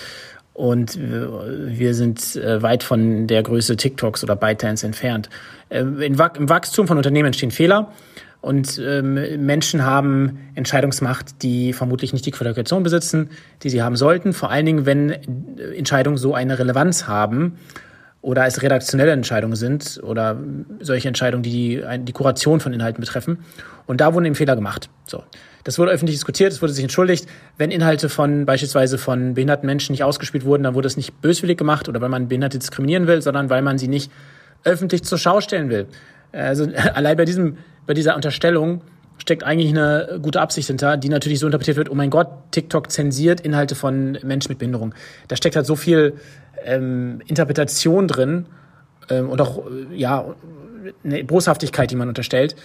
Und 0.53 0.97
wir 1.01 1.95
sind 1.95 2.37
äh, 2.37 2.63
weit 2.63 2.85
von 2.85 3.27
der 3.27 3.43
Größe 3.43 3.77
TikToks 3.77 4.23
oder 4.23 4.37
ByteDance 4.37 4.87
entfernt. 4.87 5.29
Ähm, 5.69 6.01
Im 6.01 6.17
Wachstum 6.17 6.87
von 6.87 6.97
Unternehmen 6.97 7.27
entstehen 7.27 7.51
Fehler. 7.51 7.91
Und 8.45 8.79
ähm, 8.79 9.15
Menschen 9.47 9.87
haben 9.87 10.39
Entscheidungsmacht, 10.55 11.43
die 11.43 11.73
vermutlich 11.73 12.13
nicht 12.13 12.27
die 12.27 12.31
Qualifikation 12.31 12.83
besitzen, 12.83 13.31
die 13.63 13.71
sie 13.71 13.83
haben 13.83 13.97
sollten. 13.97 14.35
Vor 14.35 14.51
allen 14.51 14.67
Dingen, 14.67 14.85
wenn 14.85 15.13
Entscheidungen 15.75 16.19
so 16.19 16.35
eine 16.35 16.59
Relevanz 16.59 17.09
haben 17.09 17.57
oder 18.21 18.45
es 18.45 18.61
redaktionelle 18.61 19.13
Entscheidungen 19.13 19.57
sind 19.57 19.99
oder 20.03 20.37
solche 20.81 21.09
Entscheidungen, 21.09 21.43
die 21.43 21.81
die, 21.81 21.85
die 22.01 22.13
Kuration 22.13 22.61
von 22.61 22.75
Inhalten 22.75 23.01
betreffen. 23.01 23.39
Und 23.87 24.03
da 24.03 24.13
wurden 24.13 24.27
eben 24.27 24.35
Fehler 24.35 24.57
gemacht. 24.57 24.91
So. 25.07 25.25
Das 25.65 25.79
wurde 25.79 25.93
öffentlich 25.93 26.17
diskutiert, 26.17 26.53
es 26.53 26.61
wurde 26.61 26.75
sich 26.75 26.85
entschuldigt. 26.85 27.27
Wenn 27.57 27.71
Inhalte 27.71 28.11
von 28.11 28.45
beispielsweise 28.45 28.99
von 28.99 29.33
behinderten 29.33 29.65
Menschen 29.65 29.93
nicht 29.93 30.05
ausgespielt 30.05 30.45
wurden, 30.45 30.65
dann 30.65 30.75
wurde 30.75 30.89
es 30.89 30.99
nicht 30.99 31.19
böswillig 31.23 31.57
gemacht 31.57 31.89
oder 31.89 32.03
weil 32.03 32.11
man 32.11 32.29
Behinderte 32.29 32.59
diskriminieren 32.59 33.07
will, 33.07 33.23
sondern 33.23 33.49
weil 33.49 33.63
man 33.63 33.79
sie 33.79 33.89
nicht 33.89 34.13
öffentlich 34.65 35.03
zur 35.03 35.17
Schau 35.17 35.41
stellen 35.41 35.71
will. 35.71 35.87
Also 36.33 36.69
allein 36.95 37.17
bei 37.17 37.25
diesem 37.25 37.57
bei 37.87 37.95
dieser 37.95 38.15
Unterstellung 38.17 38.83
steckt 39.19 39.45
eigentlich 39.45 39.71
eine 39.71 40.19
gute 40.21 40.41
Absicht 40.41 40.67
hinter, 40.67 40.97
die 40.97 41.09
natürlich 41.09 41.39
so 41.39 41.47
interpretiert 41.47 41.77
wird, 41.77 41.91
oh 41.91 41.95
mein 41.95 42.11
Gott, 42.11 42.29
TikTok 42.51 42.91
zensiert 42.91 43.41
Inhalte 43.41 43.75
von 43.75 44.19
Menschen 44.23 44.51
mit 44.51 44.59
Behinderung. 44.59 44.95
Da 45.29 45.37
steckt 45.37 45.57
halt 45.57 45.67
so 45.67 45.77
viel 45.77 46.15
ähm, 46.65 47.21
Interpretation 47.27 48.09
drin 48.09 48.47
ähm, 49.09 49.31
und 49.31 49.41
auch, 49.41 49.67
äh, 49.67 49.97
ja, 49.97 50.35
eine 51.03 51.25
Boshaftigkeit, 51.25 51.91
die 51.91 51.97
man 51.97 52.09
unterstellt, 52.09 52.57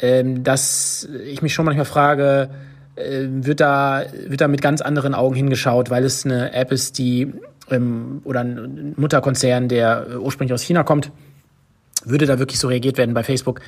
ähm, 0.00 0.44
dass 0.44 1.08
ich 1.24 1.40
mich 1.40 1.54
schon 1.54 1.64
manchmal 1.64 1.86
frage, 1.86 2.50
äh, 2.96 3.26
wird, 3.28 3.60
da, 3.60 4.04
wird 4.26 4.40
da 4.40 4.48
mit 4.48 4.60
ganz 4.60 4.80
anderen 4.80 5.14
Augen 5.14 5.34
hingeschaut, 5.34 5.88
weil 5.88 6.04
es 6.04 6.26
eine 6.26 6.52
App 6.52 6.72
ist, 6.72 6.98
die 6.98 7.32
ähm, 7.70 8.20
oder 8.24 8.40
ein 8.40 8.94
Mutterkonzern, 8.96 9.68
der 9.68 10.06
äh, 10.10 10.16
ursprünglich 10.16 10.52
aus 10.52 10.62
China 10.62 10.82
kommt, 10.82 11.10
würde 12.04 12.26
da 12.26 12.38
wirklich 12.38 12.58
so 12.58 12.68
reagiert 12.68 12.98
werden 12.98 13.14
bei 13.14 13.22
Facebook? 13.22 13.60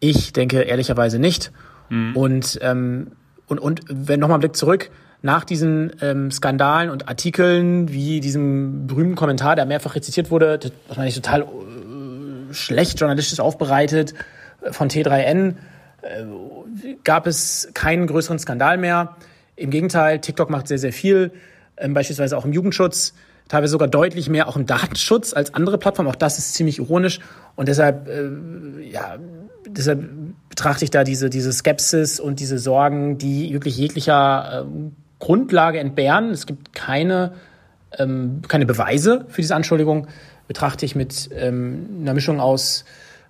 Ich 0.00 0.32
denke 0.32 0.62
ehrlicherweise 0.62 1.18
nicht. 1.18 1.52
Mhm. 1.88 2.16
Und, 2.16 2.58
ähm, 2.62 3.12
und, 3.46 3.58
und 3.58 3.80
wenn 3.88 4.20
nochmal 4.20 4.38
ein 4.38 4.40
Blick 4.40 4.56
zurück, 4.56 4.90
nach 5.20 5.44
diesen 5.44 5.92
ähm, 6.00 6.30
Skandalen 6.30 6.90
und 6.90 7.08
Artikeln, 7.08 7.92
wie 7.92 8.20
diesem 8.20 8.86
berühmten 8.86 9.16
Kommentar, 9.16 9.56
der 9.56 9.66
mehrfach 9.66 9.96
rezitiert 9.96 10.30
wurde, 10.30 10.60
wahrscheinlich 10.86 11.16
total 11.16 11.42
äh, 11.42 12.54
schlecht 12.54 13.00
journalistisch 13.00 13.40
aufbereitet 13.40 14.14
äh, 14.62 14.72
von 14.72 14.88
T3N, 14.88 15.54
äh, 16.02 16.24
gab 17.02 17.26
es 17.26 17.68
keinen 17.74 18.06
größeren 18.06 18.38
Skandal 18.38 18.78
mehr. 18.78 19.16
Im 19.56 19.70
Gegenteil, 19.70 20.20
TikTok 20.20 20.50
macht 20.50 20.68
sehr, 20.68 20.78
sehr 20.78 20.92
viel, 20.92 21.32
ähm, 21.76 21.94
beispielsweise 21.94 22.38
auch 22.38 22.44
im 22.44 22.52
Jugendschutz 22.52 23.14
teilweise 23.48 23.72
sogar 23.72 23.88
deutlich 23.88 24.28
mehr 24.28 24.48
auch 24.48 24.56
im 24.56 24.66
Datenschutz 24.66 25.32
als 25.32 25.54
andere 25.54 25.78
Plattformen. 25.78 26.10
Auch 26.10 26.16
das 26.16 26.38
ist 26.38 26.54
ziemlich 26.54 26.78
ironisch. 26.78 27.20
Und 27.56 27.68
deshalb, 27.68 28.08
äh, 28.08 28.90
ja, 28.90 29.16
deshalb 29.66 30.08
betrachte 30.48 30.84
ich 30.84 30.90
da 30.90 31.04
diese, 31.04 31.30
diese 31.30 31.52
Skepsis 31.52 32.20
und 32.20 32.40
diese 32.40 32.58
Sorgen, 32.58 33.18
die 33.18 33.52
wirklich 33.52 33.76
jeglicher 33.76 34.66
äh, 34.66 34.90
Grundlage 35.18 35.78
entbehren. 35.80 36.30
Es 36.30 36.46
gibt 36.46 36.74
keine, 36.74 37.32
ähm, 37.98 38.42
keine 38.46 38.66
Beweise 38.66 39.26
für 39.28 39.40
diese 39.40 39.56
Anschuldigung. 39.56 40.06
Betrachte 40.46 40.86
ich 40.86 40.94
mit 40.94 41.28
ähm, 41.32 41.98
einer 42.00 42.14
Mischung 42.14 42.40
aus 42.40 42.84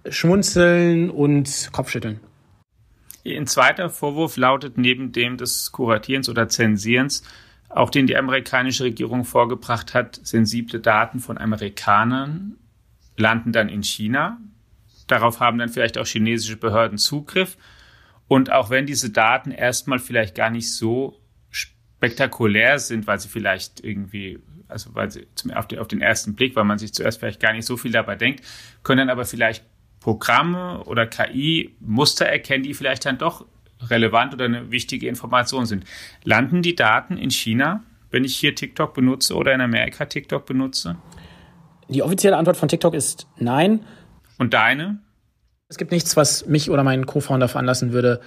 Schmunzeln 0.09 1.11
und 1.11 1.71
Kopfschütteln. 1.73 2.21
Ein 3.27 3.47
zweiter 3.47 3.91
Vorwurf 3.91 4.37
lautet 4.37 4.79
neben 4.79 5.13
dem 5.13 5.37
des 5.37 5.73
Kuratierens 5.73 6.29
oder 6.29 6.49
Zensierens 6.49 7.23
auch 7.79 7.91
den 7.91 8.09
die 8.09 8.17
amerikanische 8.17 8.85
Regierung 8.85 9.25
vorgebracht 9.25 9.95
hat, 9.95 10.19
sensible 10.25 10.81
Daten 10.81 11.21
von 11.21 11.39
Amerikanern 11.39 12.57
landen 13.17 13.53
dann 13.53 13.69
in 13.69 13.85
China. 13.85 14.39
Darauf 15.07 15.39
haben 15.39 15.59
dann 15.59 15.69
vielleicht 15.69 15.97
auch 15.97 16.07
chinesische 16.07 16.57
Behörden 16.57 16.99
Zugriff. 16.99 17.57
Und 18.27 18.51
auch 18.51 18.71
wenn 18.71 18.85
diese 18.85 19.11
Daten 19.11 19.53
erstmal 19.53 20.01
vielleicht 20.01 20.35
gar 20.35 20.51
nicht 20.51 20.75
so 20.75 21.21
spektakulär 21.51 22.81
sind, 22.81 23.07
weil 23.07 23.21
sie 23.21 23.29
vielleicht 23.29 23.85
irgendwie, 23.85 24.41
also 24.67 24.95
weil 24.97 25.13
sie 25.13 25.29
zum, 25.37 25.53
auf, 25.53 25.69
den, 25.69 25.79
auf 25.79 25.89
den 25.89 26.03
ersten 26.03 26.35
Blick, 26.35 26.57
weil 26.57 26.65
man 26.65 26.79
sich 26.79 26.93
zuerst 26.93 27.21
vielleicht 27.21 27.41
gar 27.41 27.53
nicht 27.53 27.65
so 27.65 27.77
viel 27.77 27.93
dabei 27.93 28.17
denkt, 28.17 28.45
können 28.83 29.07
dann 29.07 29.11
aber 29.11 29.25
vielleicht 29.25 29.65
Programme 30.01 30.83
oder 30.85 31.07
KI 31.07 31.77
Muster 31.79 32.27
erkennen, 32.27 32.65
die 32.65 32.75
vielleicht 32.75 33.05
dann 33.05 33.19
doch 33.19 33.47
relevant 33.89 34.35
oder 34.35 34.47
eine 34.47 34.71
wichtige 34.71 35.09
Information 35.09 35.67
sind. 35.67 35.85
Landen 36.25 36.63
die 36.63 36.75
Daten 36.75 37.17
in 37.17 37.31
China, 37.31 37.83
wenn 38.11 38.25
ich 38.25 38.37
hier 38.37 38.55
TikTok 38.55 38.95
benutze 38.95 39.35
oder 39.35 39.53
in 39.55 39.61
Amerika 39.61 40.05
TikTok 40.05 40.47
benutze? 40.47 40.97
Die 41.89 42.03
offizielle 42.03 42.37
Antwort 42.37 42.57
von 42.57 42.69
TikTok 42.69 42.95
ist 42.95 43.27
nein. 43.39 43.81
Und 44.39 44.55
deine? 44.55 44.99
Es 45.69 45.77
gibt 45.77 45.91
nichts, 45.91 46.17
was 46.17 46.47
mich 46.47 46.71
oder 46.71 46.85
meinen 46.85 47.07
Co-Founder 47.07 47.49
veranlassen 47.49 47.93
würde, 47.93 48.21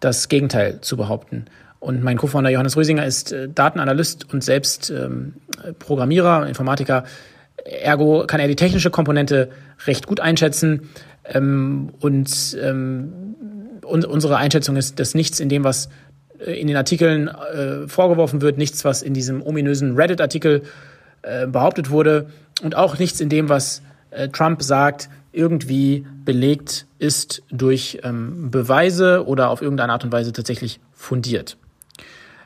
das 0.00 0.28
Gegenteil 0.28 0.80
zu 0.80 0.96
behaupten. 0.96 1.46
Und 1.78 2.02
mein 2.02 2.16
Co-Founder 2.16 2.50
Johannes 2.50 2.76
Rösinger 2.76 3.04
ist 3.04 3.32
äh, 3.32 3.48
Datenanalyst 3.48 4.32
und 4.32 4.42
selbst 4.42 4.90
ähm, 4.90 5.34
Programmierer, 5.78 6.46
Informatiker. 6.46 7.04
Ergo 7.64 8.24
kann 8.26 8.40
er 8.40 8.48
die 8.48 8.56
technische 8.56 8.90
Komponente 8.90 9.50
recht 9.86 10.06
gut 10.06 10.20
einschätzen. 10.20 10.88
Ähm, 11.24 11.92
und 12.00 12.56
ähm, 12.60 13.34
un 13.86 14.04
unsere 14.04 14.36
Einschätzung 14.36 14.76
ist, 14.76 14.98
dass 14.98 15.14
nichts 15.14 15.40
in 15.40 15.48
dem, 15.48 15.64
was 15.64 15.88
äh, 16.38 16.60
in 16.60 16.66
den 16.66 16.76
Artikeln 16.76 17.28
äh, 17.28 17.88
vorgeworfen 17.88 18.40
wird, 18.40 18.58
nichts, 18.58 18.84
was 18.84 19.02
in 19.02 19.14
diesem 19.14 19.42
ominösen 19.42 19.96
Reddit-Artikel 19.96 20.62
äh, 21.22 21.46
behauptet 21.46 21.90
wurde 21.90 22.30
und 22.62 22.74
auch 22.74 22.98
nichts 22.98 23.20
in 23.20 23.28
dem, 23.28 23.48
was 23.48 23.82
äh, 24.10 24.28
Trump 24.28 24.62
sagt, 24.62 25.08
irgendwie 25.32 26.06
belegt 26.24 26.86
ist 26.98 27.42
durch 27.50 28.00
ähm, 28.02 28.50
Beweise 28.50 29.26
oder 29.26 29.50
auf 29.50 29.60
irgendeine 29.60 29.92
Art 29.92 30.04
und 30.04 30.12
Weise 30.12 30.32
tatsächlich 30.32 30.80
fundiert. 30.92 31.58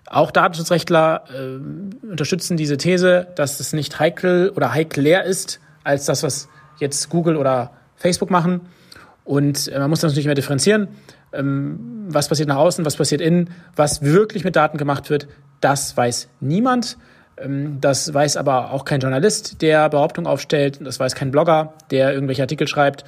Auch 0.07 0.33
Datenschutzrechtler 0.33 1.25
äh, 1.33 2.07
unterstützen 2.11 2.57
diese 2.57 2.77
These, 2.77 3.29
dass 3.37 3.61
es 3.61 3.73
nicht 3.73 4.01
heikel 4.01 4.51
oder 4.57 4.75
heikler 4.75 5.25
ist 5.25 5.61
als 5.85 6.05
das, 6.05 6.25
was 6.25 6.49
jetzt 6.79 7.11
Google 7.11 7.37
oder 7.37 7.71
Facebook 7.95 8.31
machen. 8.31 8.63
Und 9.25 9.69
äh, 9.69 9.79
man 9.79 9.89
muss 9.89 10.01
das 10.01 10.11
natürlich 10.11 10.27
immer 10.27 10.35
differenzieren 10.35 10.89
ähm, 11.33 12.07
was 12.09 12.29
passiert 12.29 12.49
nach 12.49 12.57
außen, 12.57 12.85
was 12.85 12.97
passiert 12.97 13.21
innen, 13.21 13.51
was 13.77 14.03
wirklich 14.03 14.45
mit 14.45 14.57
Daten 14.57 14.79
gemacht 14.79 15.11
wird, 15.11 15.29
das 15.61 15.97
weiß 15.97 16.29
niemand. 16.41 16.97
Ähm, 17.37 17.81
das 17.81 18.13
weiß 18.13 18.37
aber 18.37 18.73
auch 18.73 18.85
kein 18.85 19.01
Journalist, 19.01 19.63
der 19.63 19.89
Behauptungen 19.89 20.31
aufstellt. 20.31 20.81
Das 20.83 20.99
weiß 20.99 21.15
kein 21.15 21.31
Blogger, 21.31 21.75
der 21.91 22.13
irgendwelche 22.13 22.43
Artikel 22.43 22.67
schreibt 22.67 23.05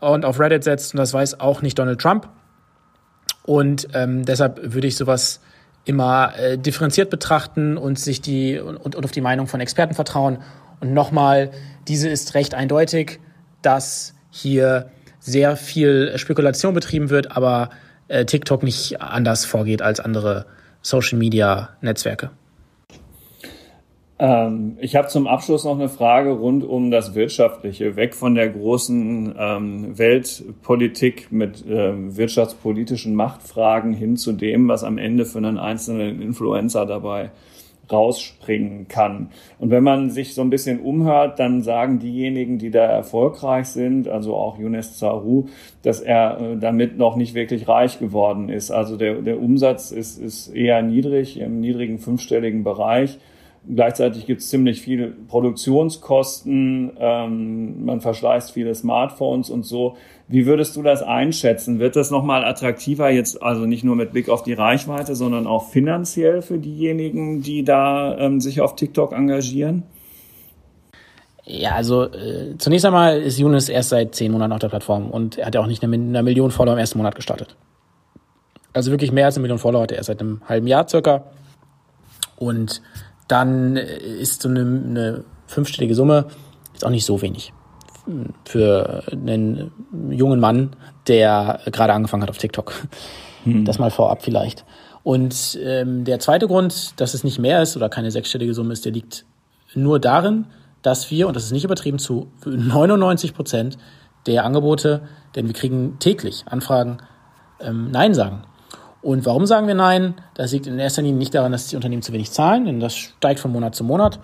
und 0.00 0.24
auf 0.24 0.40
Reddit 0.40 0.64
setzt. 0.64 0.94
Und 0.94 0.98
das 0.98 1.12
weiß 1.12 1.40
auch 1.40 1.62
nicht 1.62 1.78
Donald 1.78 2.00
Trump. 2.00 2.28
Und 3.44 3.88
ähm, 3.94 4.24
deshalb 4.24 4.74
würde 4.74 4.88
ich 4.88 4.96
sowas 4.96 5.40
immer 5.84 6.36
äh, 6.36 6.58
differenziert 6.58 7.10
betrachten 7.10 7.76
und 7.76 7.98
sich 7.98 8.20
die 8.20 8.58
und, 8.58 8.76
und 8.76 9.04
auf 9.04 9.12
die 9.12 9.20
Meinung 9.20 9.46
von 9.46 9.60
Experten 9.60 9.94
vertrauen. 9.94 10.38
Und 10.80 10.92
nochmal, 10.92 11.52
diese 11.86 12.08
ist 12.08 12.34
recht 12.34 12.54
eindeutig, 12.54 13.20
dass 13.62 14.14
hier 14.30 14.90
sehr 15.26 15.56
viel 15.56 16.16
Spekulation 16.16 16.72
betrieben 16.72 17.10
wird, 17.10 17.36
aber 17.36 17.70
äh, 18.08 18.24
TikTok 18.24 18.62
nicht 18.62 19.00
anders 19.00 19.44
vorgeht 19.44 19.82
als 19.82 19.98
andere 19.98 20.46
Social-Media-Netzwerke. 20.82 22.30
Ähm, 24.18 24.78
ich 24.80 24.94
habe 24.96 25.08
zum 25.08 25.26
Abschluss 25.26 25.64
noch 25.64 25.74
eine 25.74 25.88
Frage 25.88 26.30
rund 26.30 26.64
um 26.64 26.90
das 26.90 27.14
Wirtschaftliche, 27.14 27.96
weg 27.96 28.14
von 28.14 28.34
der 28.34 28.48
großen 28.48 29.34
ähm, 29.36 29.98
Weltpolitik 29.98 31.32
mit 31.32 31.64
ähm, 31.68 32.16
wirtschaftspolitischen 32.16 33.14
Machtfragen 33.14 33.92
hin 33.92 34.16
zu 34.16 34.32
dem, 34.32 34.68
was 34.68 34.84
am 34.84 34.96
Ende 34.96 35.26
für 35.26 35.38
einen 35.38 35.58
einzelnen 35.58 36.22
Influencer 36.22 36.86
dabei 36.86 37.30
rausspringen 37.90 38.88
kann. 38.88 39.30
Und 39.58 39.70
wenn 39.70 39.82
man 39.82 40.10
sich 40.10 40.34
so 40.34 40.42
ein 40.42 40.50
bisschen 40.50 40.80
umhört, 40.80 41.38
dann 41.38 41.62
sagen 41.62 41.98
diejenigen, 41.98 42.58
die 42.58 42.70
da 42.70 42.84
erfolgreich 42.84 43.68
sind, 43.68 44.08
also 44.08 44.34
auch 44.34 44.58
Younes 44.58 44.98
Zaru, 44.98 45.46
dass 45.82 46.00
er 46.00 46.40
äh, 46.40 46.56
damit 46.56 46.98
noch 46.98 47.16
nicht 47.16 47.34
wirklich 47.34 47.68
reich 47.68 47.98
geworden 47.98 48.48
ist. 48.48 48.70
Also 48.70 48.96
der, 48.96 49.22
der 49.22 49.40
Umsatz 49.40 49.90
ist, 49.90 50.18
ist 50.18 50.48
eher 50.48 50.82
niedrig, 50.82 51.38
im 51.38 51.60
niedrigen 51.60 51.98
fünfstelligen 51.98 52.64
Bereich. 52.64 53.18
Gleichzeitig 53.68 54.26
gibt 54.26 54.42
es 54.42 54.48
ziemlich 54.48 54.80
viele 54.80 55.08
Produktionskosten, 55.08 56.92
ähm, 57.00 57.84
man 57.84 58.00
verschleißt 58.00 58.52
viele 58.52 58.74
Smartphones 58.74 59.50
und 59.50 59.64
so. 59.64 59.96
Wie 60.28 60.46
würdest 60.46 60.76
du 60.76 60.82
das 60.82 61.02
einschätzen? 61.02 61.80
Wird 61.80 61.96
das 61.96 62.12
nochmal 62.12 62.44
attraktiver 62.44 63.10
jetzt, 63.10 63.42
also 63.42 63.66
nicht 63.66 63.82
nur 63.82 63.96
mit 63.96 64.12
Blick 64.12 64.28
auf 64.28 64.44
die 64.44 64.52
Reichweite, 64.52 65.16
sondern 65.16 65.48
auch 65.48 65.68
finanziell 65.68 66.42
für 66.42 66.58
diejenigen, 66.58 67.42
die 67.42 67.64
da 67.64 68.16
ähm, 68.18 68.40
sich 68.40 68.60
auf 68.60 68.76
TikTok 68.76 69.12
engagieren? 69.12 69.82
Ja, 71.44 71.72
also 71.72 72.04
äh, 72.04 72.56
zunächst 72.58 72.86
einmal 72.86 73.20
ist 73.20 73.38
Younes 73.38 73.68
erst 73.68 73.88
seit 73.88 74.14
zehn 74.14 74.30
Monaten 74.30 74.52
auf 74.52 74.60
der 74.60 74.68
Plattform 74.68 75.10
und 75.10 75.38
er 75.38 75.46
hat 75.46 75.54
ja 75.56 75.60
auch 75.60 75.66
nicht 75.66 75.82
eine, 75.82 75.94
eine 75.94 76.22
Million 76.22 76.52
Follower 76.52 76.74
im 76.74 76.78
ersten 76.78 76.98
Monat 76.98 77.16
gestartet. 77.16 77.56
Also 78.72 78.92
wirklich 78.92 79.10
mehr 79.10 79.26
als 79.26 79.36
eine 79.36 79.42
Million 79.42 79.58
Follower 79.58 79.82
hat 79.82 79.92
er 79.92 80.04
seit 80.04 80.20
einem 80.20 80.40
halben 80.48 80.66
Jahr 80.68 80.88
circa. 80.88 81.24
Und 82.36 82.82
dann 83.28 83.76
ist 83.76 84.42
so 84.42 84.48
eine, 84.48 84.60
eine 84.60 85.24
fünfstellige 85.46 85.94
Summe 85.94 86.26
jetzt 86.72 86.84
auch 86.84 86.90
nicht 86.90 87.06
so 87.06 87.22
wenig 87.22 87.52
für 88.44 89.02
einen 89.10 89.72
jungen 90.10 90.38
Mann, 90.38 90.76
der 91.08 91.60
gerade 91.66 91.92
angefangen 91.92 92.22
hat 92.22 92.30
auf 92.30 92.38
TikTok. 92.38 92.72
Hm. 93.44 93.64
Das 93.64 93.78
mal 93.78 93.90
vorab 93.90 94.22
vielleicht. 94.22 94.64
Und 95.02 95.58
ähm, 95.62 96.04
der 96.04 96.18
zweite 96.18 96.46
Grund, 96.46 97.00
dass 97.00 97.14
es 97.14 97.24
nicht 97.24 97.38
mehr 97.38 97.62
ist 97.62 97.76
oder 97.76 97.88
keine 97.88 98.10
sechsstellige 98.10 98.54
Summe 98.54 98.72
ist, 98.72 98.84
der 98.84 98.92
liegt 98.92 99.24
nur 99.74 100.00
darin, 100.00 100.46
dass 100.82 101.10
wir, 101.10 101.28
und 101.28 101.36
das 101.36 101.44
ist 101.44 101.52
nicht 101.52 101.64
übertrieben, 101.64 101.98
zu 101.98 102.28
99 102.44 103.34
Prozent 103.34 103.78
der 104.26 104.44
Angebote, 104.44 105.02
denn 105.34 105.46
wir 105.46 105.54
kriegen 105.54 105.98
täglich 105.98 106.44
Anfragen, 106.46 106.98
ähm, 107.60 107.90
Nein 107.90 108.14
sagen. 108.14 108.42
Und 109.06 109.24
warum 109.24 109.46
sagen 109.46 109.68
wir 109.68 109.76
Nein? 109.76 110.14
Das 110.34 110.50
liegt 110.50 110.66
in 110.66 110.80
erster 110.80 111.00
Linie 111.00 111.16
nicht 111.16 111.32
daran, 111.32 111.52
dass 111.52 111.68
die 111.68 111.76
Unternehmen 111.76 112.02
zu 112.02 112.12
wenig 112.12 112.32
zahlen, 112.32 112.64
denn 112.64 112.80
das 112.80 112.96
steigt 112.96 113.38
von 113.38 113.52
Monat 113.52 113.76
zu 113.76 113.84
Monat, 113.84 114.18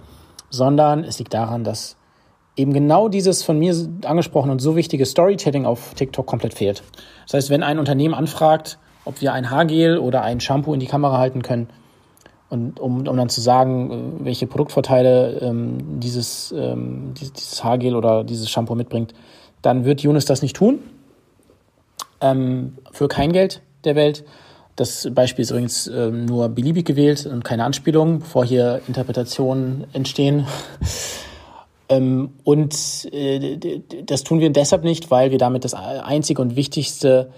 sondern 0.51 1.05
es 1.05 1.21
liegt 1.21 1.33
daran, 1.35 1.63
dass 1.63 1.97
eben 2.57 2.73
genau 2.73 3.09
dieses 3.09 3.45
von 3.45 3.61
mir 3.61 3.77
angesprochene 4.05 4.51
und 4.51 4.59
so 4.59 4.75
wichtige 4.75 5.07
Storytelling 5.07 5.67
auf 5.67 5.95
TikTok 5.95 6.27
komplett 6.27 6.55
fehlt. 6.55 6.83
Das 7.27 7.35
heißt, 7.35 7.51
wenn 7.51 7.63
ein 7.63 7.79
Unternehmen 7.79 8.13
anfragt, 8.13 8.81
ob 9.05 9.21
wir 9.21 9.33
ein 9.33 9.51
Haargel 9.51 9.99
oder 9.99 10.23
ein 10.23 10.41
Shampoo 10.41 10.75
in 10.75 10.81
die 10.81 10.89
Kamera 10.89 11.17
halten 11.17 11.43
können, 11.43 11.69
und 12.49 12.81
um, 12.81 13.07
um 13.07 13.17
dann 13.17 13.29
zu 13.29 13.41
sagen, 13.41 14.19
äh, 14.21 14.25
welche 14.25 14.49
Produktvorteile 14.49 15.39
ähm, 15.43 16.01
dieses, 16.01 16.53
ähm, 16.59 17.15
dieses 17.15 17.63
Haargel 17.63 17.95
oder 17.95 18.25
dieses 18.25 18.51
Shampoo 18.51 18.75
mitbringt, 18.75 19.15
dann 19.63 19.85
wird 19.85 20.01
Yunus 20.01 20.25
das 20.25 20.43
nicht 20.43 20.57
tun. 20.57 20.81
Ähm, 22.21 22.79
für 22.91 23.07
kein 23.07 23.31
Geld 23.31 23.63
der 23.85 23.95
Welt. 23.95 24.25
Das 24.83 25.09
Beispiel 25.15 25.45
ist 25.45 25.53
übrigens 25.53 25.87
äh, 25.87 26.11
nur 26.11 26.49
beliebig 26.49 26.85
gewählt 26.85 27.25
und 27.25 27.45
keine 27.45 27.63
Anspielung, 27.63 28.19
bevor 28.19 28.45
hier 28.45 28.81
Interpretationen 28.89 29.87
entstehen. 29.93 30.45
ähm, 31.89 32.31
und 32.43 32.75
äh, 33.13 33.81
das 34.05 34.25
tun 34.25 34.41
wir 34.41 34.51
deshalb 34.51 34.83
nicht, 34.83 35.13
weil 35.13 35.31
wir 35.31 35.39
damit 35.39 35.65
das 35.65 35.75
einzige 35.75 36.43
und 36.43 36.57
wichtigste, 36.57 37.31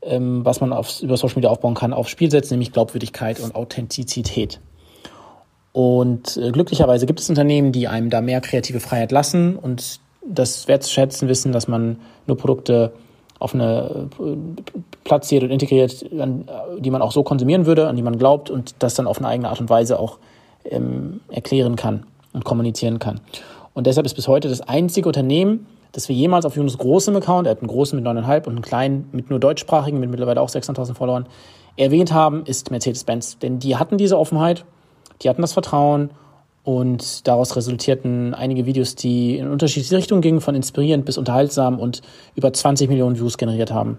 ähm, 0.00 0.42
was 0.42 0.62
man 0.62 0.72
auf, 0.72 1.02
über 1.02 1.18
Social 1.18 1.36
Media 1.36 1.50
aufbauen 1.50 1.74
kann, 1.74 1.92
aufs 1.92 2.08
Spiel 2.08 2.30
setzen, 2.30 2.54
nämlich 2.54 2.72
Glaubwürdigkeit 2.72 3.40
und 3.40 3.54
Authentizität. 3.54 4.58
Und 5.72 6.38
äh, 6.38 6.50
glücklicherweise 6.50 7.04
gibt 7.04 7.20
es 7.20 7.28
Unternehmen, 7.28 7.72
die 7.72 7.88
einem 7.88 8.08
da 8.08 8.22
mehr 8.22 8.40
kreative 8.40 8.80
Freiheit 8.80 9.12
lassen 9.12 9.56
und 9.56 10.00
das 10.26 10.66
wertzuschätzen 10.66 11.28
wissen, 11.28 11.52
dass 11.52 11.68
man 11.68 11.98
nur 12.26 12.38
Produkte 12.38 12.94
auf 13.38 13.54
eine 13.54 14.08
äh, 14.18 14.36
platziert 15.04 15.42
und 15.42 15.50
integriert, 15.50 16.04
die 16.10 16.90
man 16.90 17.02
auch 17.02 17.12
so 17.12 17.22
konsumieren 17.22 17.66
würde, 17.66 17.86
an 17.86 17.96
die 17.96 18.02
man 18.02 18.18
glaubt 18.18 18.50
und 18.50 18.74
das 18.78 18.94
dann 18.94 19.06
auf 19.06 19.18
eine 19.18 19.28
eigene 19.28 19.48
Art 19.48 19.60
und 19.60 19.68
Weise 19.68 19.98
auch 19.98 20.18
ähm, 20.64 21.20
erklären 21.30 21.76
kann 21.76 22.06
und 22.32 22.44
kommunizieren 22.44 22.98
kann. 22.98 23.20
Und 23.74 23.86
deshalb 23.86 24.06
ist 24.06 24.14
bis 24.14 24.26
heute 24.26 24.48
das 24.48 24.62
einzige 24.62 25.08
Unternehmen, 25.08 25.66
das 25.92 26.08
wir 26.08 26.16
jemals 26.16 26.44
auf 26.44 26.56
Yunus 26.56 26.78
großem 26.78 27.14
Account, 27.16 27.46
er 27.46 27.52
hat 27.52 27.60
einen 27.60 27.68
großen 27.68 27.98
mit 27.98 28.06
9,5 28.06 28.36
und 28.46 28.48
einen 28.48 28.62
kleinen 28.62 29.08
mit 29.12 29.30
nur 29.30 29.38
deutschsprachigen, 29.38 30.00
mit 30.00 30.10
mittlerweile 30.10 30.40
auch 30.40 30.48
600.000 30.48 30.94
Followern, 30.94 31.26
erwähnt 31.76 32.12
haben, 32.12 32.44
ist 32.46 32.70
Mercedes-Benz. 32.70 33.38
Denn 33.38 33.58
die 33.58 33.76
hatten 33.76 33.98
diese 33.98 34.18
Offenheit, 34.18 34.64
die 35.22 35.28
hatten 35.28 35.42
das 35.42 35.52
Vertrauen 35.52 36.10
und 36.66 37.28
daraus 37.28 37.54
resultierten 37.54 38.34
einige 38.34 38.66
Videos, 38.66 38.96
die 38.96 39.38
in 39.38 39.48
unterschiedliche 39.48 39.96
Richtungen 39.96 40.20
gingen, 40.20 40.40
von 40.40 40.56
inspirierend 40.56 41.04
bis 41.04 41.16
unterhaltsam 41.16 41.78
und 41.78 42.02
über 42.34 42.52
20 42.52 42.88
Millionen 42.88 43.16
Views 43.16 43.38
generiert 43.38 43.70
haben. 43.70 43.98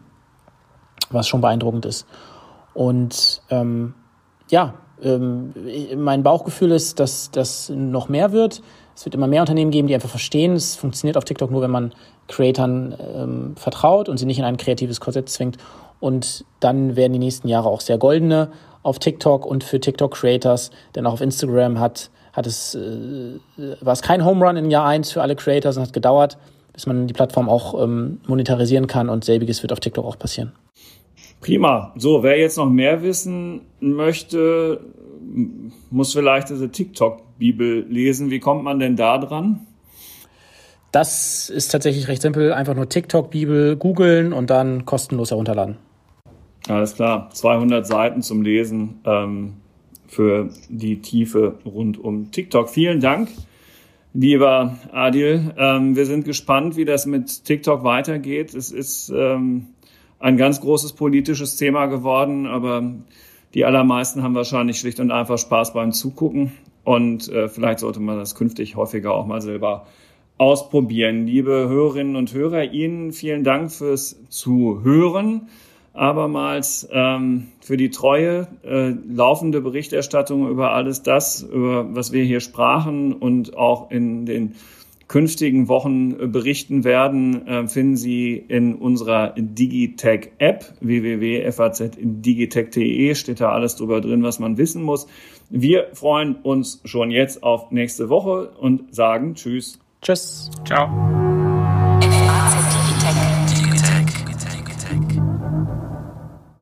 Was 1.09 1.30
schon 1.30 1.39
beeindruckend 1.39 1.86
ist. 1.86 2.05
Und 2.74 3.41
ähm, 3.49 3.93
ja, 4.51 4.74
ähm, 5.01 5.53
mein 5.95 6.24
Bauchgefühl 6.24 6.72
ist, 6.74 6.99
dass 6.99 7.32
das 7.32 7.70
noch 7.70 8.09
mehr 8.09 8.34
wird. 8.34 8.61
Es 8.93 9.05
wird 9.05 9.15
immer 9.15 9.28
mehr 9.28 9.43
Unternehmen 9.43 9.72
geben, 9.72 9.88
die 9.88 9.95
einfach 9.95 10.09
verstehen, 10.09 10.51
es 10.51 10.76
funktioniert 10.76 11.15
auf 11.15 11.24
TikTok 11.24 11.49
nur, 11.49 11.61
wenn 11.61 11.72
man 11.72 11.93
Creatoren 12.28 12.97
ähm, 12.99 13.55
vertraut 13.55 14.09
und 14.09 14.18
sie 14.18 14.26
nicht 14.26 14.39
in 14.39 14.45
ein 14.45 14.57
kreatives 14.57 14.99
Korsett 14.99 15.30
zwingt. 15.30 15.57
Und 16.01 16.43
dann 16.59 16.97
werden 16.97 17.13
die 17.13 17.20
nächsten 17.20 17.47
Jahre 17.47 17.70
auch 17.70 17.80
sehr 17.80 17.97
goldene 17.97 18.51
auf 18.84 18.99
TikTok 18.99 19.45
und 19.45 19.63
für 19.63 19.80
TikTok-Creators, 19.80 20.72
denn 20.95 21.05
auch 21.05 21.13
auf 21.13 21.22
Instagram 21.22 21.80
hat 21.80 22.09
hat 22.38 22.45
es, 22.45 22.75
äh, 22.75 23.39
war 23.81 23.93
es 23.93 24.03
kein 24.03 24.23
Home 24.23 24.45
Run 24.45 24.57
in 24.57 24.69
Jahr 24.69 24.85
1 24.85 25.11
für 25.11 25.23
alle 25.23 25.35
Creators 25.35 25.75
und 25.75 25.83
hat 25.83 25.91
gedauert, 25.91 26.38
bis 26.71 26.85
man 26.85 27.07
die 27.07 27.13
Plattform 27.13 27.49
auch 27.49 27.83
ähm, 27.83 28.21
monetarisieren 28.27 28.85
kann 28.85 29.09
und 29.09 29.25
selbiges 29.25 29.63
wird 29.63 29.73
auf 29.73 29.79
TikTok 29.79 30.05
auch 30.05 30.19
passieren. 30.19 30.53
Prima. 31.41 31.93
So, 31.97 32.21
wer 32.21 32.39
jetzt 32.39 32.57
noch 32.57 32.69
mehr 32.69 33.01
wissen 33.01 33.61
möchte, 33.79 34.79
muss 35.89 36.13
vielleicht 36.13 36.49
diese 36.49 36.69
TikTok-Bibel 36.69 37.88
lesen. 37.89 38.29
Wie 38.29 38.39
kommt 38.39 38.63
man 38.63 38.77
denn 38.77 38.95
da 38.95 39.17
dran? 39.17 39.65
Das 40.91 41.49
ist 41.49 41.69
tatsächlich 41.69 42.07
recht 42.07 42.21
simpel. 42.21 42.53
Einfach 42.53 42.75
nur 42.75 42.88
TikTok-Bibel 42.88 43.77
googeln 43.77 44.31
und 44.31 44.51
dann 44.51 44.85
kostenlos 44.85 45.31
herunterladen. 45.31 45.77
Alles 46.67 46.93
klar. 46.93 47.29
200 47.31 47.85
Seiten 47.85 48.21
zum 48.21 48.43
Lesen. 48.43 48.99
Ähm, 49.05 49.53
für 50.08 50.49
die 50.70 51.01
Tiefe 51.01 51.60
rund 51.66 51.99
um 51.99 52.32
TikTok. 52.32 52.70
Vielen 52.70 52.99
Dank, 52.99 53.30
lieber 54.14 54.78
Adil. 54.91 55.53
Ähm, 55.58 55.95
wir 55.95 56.05
sind 56.05 56.26
gespannt, 56.26 56.76
wie 56.78 56.86
das 56.86 57.05
mit 57.05 57.43
TikTok 57.45 57.84
weitergeht. 57.84 58.53
Es 58.53 58.72
ist 58.72 59.12
ähm, 59.16 59.68
ein 60.20 60.38
ganz 60.38 60.62
großes 60.62 60.93
politisches 60.93 61.55
Thema 61.58 61.86
geworden, 61.88 62.47
aber 62.47 62.95
die 63.53 63.66
allermeisten 63.66 64.24
haben 64.24 64.36
wahrscheinlich 64.36 64.80
schlicht 64.80 64.99
und 64.99 65.12
einfach 65.12 65.38
Spaß 65.38 65.74
beim 65.74 65.91
Zugucken. 65.91 66.51
Und 66.84 67.30
äh, 67.30 67.49
vielleicht 67.49 67.80
sollte 67.80 67.99
man 67.99 68.18
das 68.18 68.36
künftig 68.36 68.76
häufiger 68.76 69.14
auch 69.14 69.26
mal 69.26 69.41
selber 69.41 69.88
ausprobieren. 70.38 71.26
Liebe 71.26 71.68
Hörerinnen 71.68 72.16
und 72.16 72.34
Hörer, 72.34 72.72
Ihnen 72.72 73.12
vielen 73.12 73.43
Dank 73.43 73.72
fürs 73.72 74.18
Zuhören 74.30 75.49
abermals 75.97 76.87
ähm, 76.91 77.47
für 77.59 77.77
die 77.77 77.89
treue, 77.89 78.47
äh, 78.63 78.93
laufende 79.07 79.61
Berichterstattung 79.61 80.49
über 80.49 80.71
alles 80.71 81.03
das, 81.03 81.41
über 81.41 81.95
was 81.95 82.11
wir 82.11 82.23
hier 82.23 82.39
sprachen 82.39 83.13
und 83.13 83.57
auch 83.57 83.91
in 83.91 84.25
den 84.25 84.55
künftigen 85.07 85.67
Wochen 85.67 86.15
äh, 86.19 86.27
berichten 86.27 86.83
werden, 86.83 87.47
äh, 87.47 87.67
finden 87.67 87.95
Sie 87.95 88.35
in 88.35 88.75
unserer 88.75 89.33
Digitech-App 89.37 90.73
www.faz.digitech.de 90.81 93.15
steht 93.15 93.41
da 93.41 93.51
alles 93.51 93.75
drüber 93.75 94.01
drin, 94.01 94.23
was 94.23 94.39
man 94.39 94.57
wissen 94.57 94.81
muss. 94.83 95.07
Wir 95.49 95.87
freuen 95.93 96.35
uns 96.35 96.81
schon 96.83 97.11
jetzt 97.11 97.41
auf 97.41 97.71
nächste 97.71 98.09
Woche 98.09 98.49
und 98.59 98.93
sagen 98.93 99.35
Tschüss. 99.35 99.79
Tschüss. 100.01 100.51
Ciao. 100.65 101.36